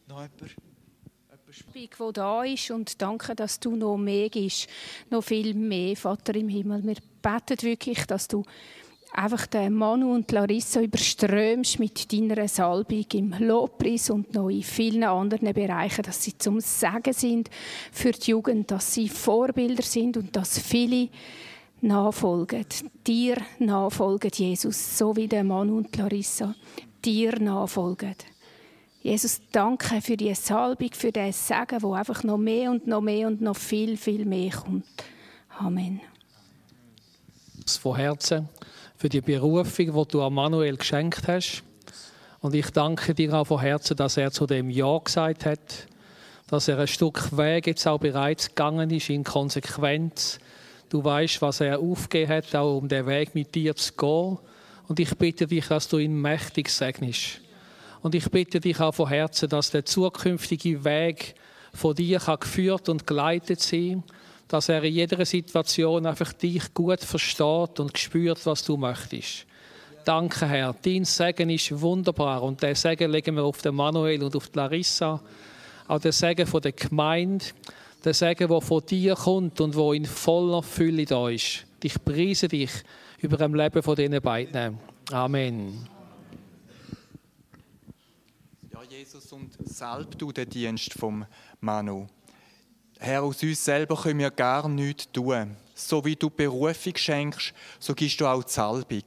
Noch 0.06 0.22
jemand? 0.22 0.56
wo 1.98 2.12
da 2.12 2.44
ist 2.44 2.70
und 2.70 3.00
danke, 3.02 3.34
dass 3.34 3.60
du 3.60 3.76
noch 3.76 3.98
mehr 3.98 4.30
gibst, 4.30 4.68
noch 5.10 5.22
viel 5.22 5.52
mehr, 5.52 5.96
Vater 5.96 6.34
im 6.34 6.48
Himmel. 6.48 6.82
Wir 6.82 6.96
beten 7.20 7.62
wirklich, 7.62 8.06
dass 8.06 8.26
du 8.26 8.42
einfach 9.12 9.46
den 9.46 9.74
Manu 9.74 10.14
und 10.14 10.32
Larissa 10.32 10.80
überströmst 10.80 11.78
mit 11.78 12.12
deiner 12.12 12.48
Salbung 12.48 13.04
im 13.12 13.34
Lobpreis 13.38 14.10
und 14.10 14.34
noch 14.34 14.48
in 14.48 14.62
vielen 14.62 15.04
anderen 15.04 15.52
Bereichen, 15.52 16.02
dass 16.02 16.22
sie 16.22 16.36
zum 16.36 16.60
Segen 16.60 17.12
sind 17.12 17.50
für 17.92 18.12
die 18.12 18.30
Jugend, 18.30 18.70
dass 18.70 18.94
sie 18.94 19.08
Vorbilder 19.08 19.82
sind 19.82 20.16
und 20.16 20.34
dass 20.34 20.58
viele 20.58 21.08
nachfolgen, 21.80 22.64
dir 23.06 23.36
nachfolgen, 23.58 24.30
Jesus, 24.32 24.98
so 24.98 25.16
wie 25.16 25.28
der 25.28 25.44
Manu 25.44 25.78
und 25.78 25.96
Larissa 25.96 26.54
dir 27.04 27.38
nachfolgen. 27.38 28.14
Jesus, 29.02 29.40
danke 29.50 30.00
für 30.00 30.16
die 30.16 30.32
Salbung, 30.34 30.90
für 30.92 31.10
das 31.10 31.48
Segen, 31.48 31.82
wo 31.82 31.92
einfach 31.92 32.22
noch 32.22 32.38
mehr 32.38 32.70
und 32.70 32.86
noch 32.86 33.00
mehr 33.00 33.26
und 33.26 33.40
noch 33.40 33.56
viel, 33.56 33.96
viel 33.96 34.24
mehr 34.24 34.52
kommt. 34.52 34.86
Amen. 35.58 36.00
Von 37.66 37.96
Herzen 37.96 38.48
für 39.02 39.08
die 39.08 39.20
Berufung, 39.20 39.92
die 39.92 40.12
du 40.12 40.22
an 40.22 40.32
Manuel 40.32 40.76
geschenkt 40.76 41.26
hast. 41.26 41.64
Und 42.38 42.54
ich 42.54 42.70
danke 42.70 43.14
dir 43.14 43.34
auch 43.34 43.48
von 43.48 43.58
Herzen, 43.58 43.96
dass 43.96 44.16
er 44.16 44.30
zu 44.30 44.46
dem 44.46 44.70
Ja 44.70 44.96
gesagt 44.98 45.44
hat, 45.44 45.88
dass 46.46 46.68
er 46.68 46.78
ein 46.78 46.86
Stück 46.86 47.36
Weg 47.36 47.66
jetzt 47.66 47.84
auch 47.88 47.98
bereits 47.98 48.50
gegangen 48.50 48.90
ist 48.90 49.10
in 49.10 49.24
Konsequenz. 49.24 50.38
Du 50.88 51.02
weißt, 51.02 51.42
was 51.42 51.60
er 51.60 51.80
aufgegeben 51.80 52.30
hat, 52.30 52.54
auch 52.54 52.78
um 52.78 52.86
den 52.86 53.04
Weg 53.08 53.34
mit 53.34 53.56
dir 53.56 53.74
zu 53.74 53.92
gehen. 53.94 54.38
Und 54.86 55.00
ich 55.00 55.18
bitte 55.18 55.48
dich, 55.48 55.66
dass 55.66 55.88
du 55.88 55.98
ihn 55.98 56.20
mächtig 56.20 56.68
segnest. 56.68 57.40
Und 58.02 58.14
ich 58.14 58.30
bitte 58.30 58.60
dich 58.60 58.78
auch 58.78 58.94
von 58.94 59.08
Herzen, 59.08 59.48
dass 59.48 59.72
der 59.72 59.84
zukünftige 59.84 60.84
Weg 60.84 61.34
von 61.74 61.96
dir 61.96 62.20
kann 62.20 62.38
geführt 62.38 62.88
und 62.88 63.04
geleitet 63.04 63.58
sein 63.58 64.04
dass 64.52 64.68
er 64.68 64.84
in 64.84 64.92
jeder 64.92 65.24
Situation 65.24 66.04
einfach 66.04 66.32
dich 66.34 66.74
gut 66.74 67.00
versteht 67.00 67.80
und 67.80 67.96
spürt, 67.96 68.44
was 68.44 68.62
du 68.62 68.76
möchtest. 68.76 69.46
Danke, 70.04 70.46
Herr. 70.46 70.74
Dein 70.82 71.04
Segen 71.04 71.48
ist 71.48 71.80
wunderbar 71.80 72.42
und 72.42 72.60
der 72.62 72.74
Segen 72.74 73.10
legen 73.10 73.36
wir 73.36 73.44
auf 73.44 73.62
den 73.62 73.74
Manuel 73.74 74.22
und 74.22 74.36
auf 74.36 74.48
die 74.48 74.58
Larissa. 74.58 75.22
Auch 75.88 76.00
der 76.00 76.12
Segen 76.12 76.46
von 76.46 76.60
der 76.60 76.72
Gemeinde, 76.72 77.46
der 78.04 78.12
Segen, 78.12 78.48
der 78.48 78.60
von 78.60 78.84
dir 78.84 79.14
kommt 79.14 79.60
und 79.60 79.74
wo 79.74 79.92
in 79.92 80.04
voller 80.04 80.62
Fülle 80.62 81.06
da 81.06 81.30
ist. 81.30 81.64
Ich 81.82 82.02
preise 82.04 82.48
dich 82.48 82.70
über 83.20 83.36
dem 83.36 83.54
Leben 83.54 83.82
von 83.82 83.96
diesen 83.96 84.20
beiden. 84.20 84.78
Amen. 85.10 85.88
Jesus, 89.02 89.32
und 89.32 89.56
salb 89.64 90.18
du 90.18 90.32
den 90.32 90.48
Dienst 90.48 90.92
vom 90.92 91.24
Manu. 91.60 92.06
Herr, 93.04 93.24
aus 93.24 93.42
uns 93.42 93.64
selber 93.64 93.96
können 93.96 94.20
wir 94.20 94.30
gar 94.30 94.68
nichts 94.68 95.10
tun. 95.10 95.56
So 95.74 96.04
wie 96.04 96.14
du 96.14 96.30
Berufung 96.30 96.96
schenkst, 96.96 97.52
so 97.80 97.94
gibst 97.96 98.20
du 98.20 98.26
auch 98.28 98.44
die 98.44 98.52
Salbung. 98.52 99.02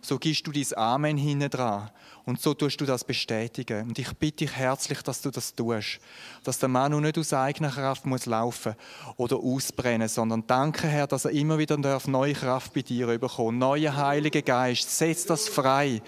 So 0.00 0.20
gibst 0.20 0.46
du 0.46 0.52
dein 0.52 0.78
Amen 0.78 1.16
hinten 1.16 1.50
dran. 1.50 1.90
Und 2.24 2.40
so 2.40 2.54
tust 2.54 2.80
du 2.80 2.86
das 2.86 3.02
bestätigen. 3.02 3.88
Und 3.88 3.98
ich 3.98 4.12
bitte 4.12 4.44
dich 4.44 4.54
herzlich, 4.54 5.02
dass 5.02 5.20
du 5.20 5.32
das 5.32 5.52
tust. 5.52 5.98
Dass 6.44 6.60
der 6.60 6.68
Manu 6.68 7.00
nicht 7.00 7.18
aus 7.18 7.32
eigener 7.32 7.70
Kraft 7.70 8.06
muss 8.06 8.26
laufen 8.26 8.76
oder 9.16 9.36
ausbrennen, 9.38 10.06
sondern 10.06 10.46
danke, 10.46 10.86
Herr, 10.86 11.08
dass 11.08 11.24
er 11.24 11.32
immer 11.32 11.58
wieder 11.58 11.76
neue 11.76 12.34
Kraft 12.34 12.72
bei 12.72 12.82
dir 12.82 13.18
bekommt. 13.18 13.58
Neuer 13.58 13.96
Heiliger 13.96 14.42
Geist. 14.42 14.96
Setz 14.96 15.26
das 15.26 15.48
frei 15.48 16.00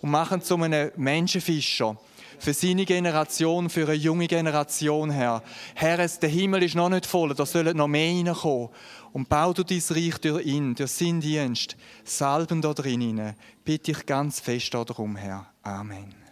und 0.00 0.12
mach 0.12 0.32
ihn 0.32 0.40
zu 0.40 0.56
einem 0.56 0.92
Menschenfischer 0.96 1.98
für 2.38 2.54
seine 2.54 2.84
Generation, 2.84 3.70
für 3.70 3.86
eine 3.86 3.94
junge 3.94 4.26
Generation, 4.26 5.10
Herr. 5.10 5.42
Herr, 5.74 6.06
der 6.06 6.28
Himmel 6.28 6.62
ist 6.62 6.74
noch 6.74 6.88
nicht 6.88 7.06
voll, 7.06 7.34
da 7.34 7.46
sollen 7.46 7.76
noch 7.76 7.88
mehr 7.88 8.10
reinkommen. 8.10 8.68
Und 9.12 9.28
bau 9.28 9.52
du 9.52 9.62
dein 9.62 9.82
Reich 9.90 10.18
durch 10.18 10.44
ihn, 10.44 10.74
durch 10.74 10.90
seinen 10.90 11.20
Dienst, 11.20 11.76
salben 12.04 12.60
da 12.60 12.74
drin. 12.74 13.34
Bitte 13.64 13.92
ich 13.92 14.04
ganz 14.04 14.40
fest 14.40 14.74
darum, 14.74 15.16
Herr. 15.16 15.46
Amen. 15.62 16.25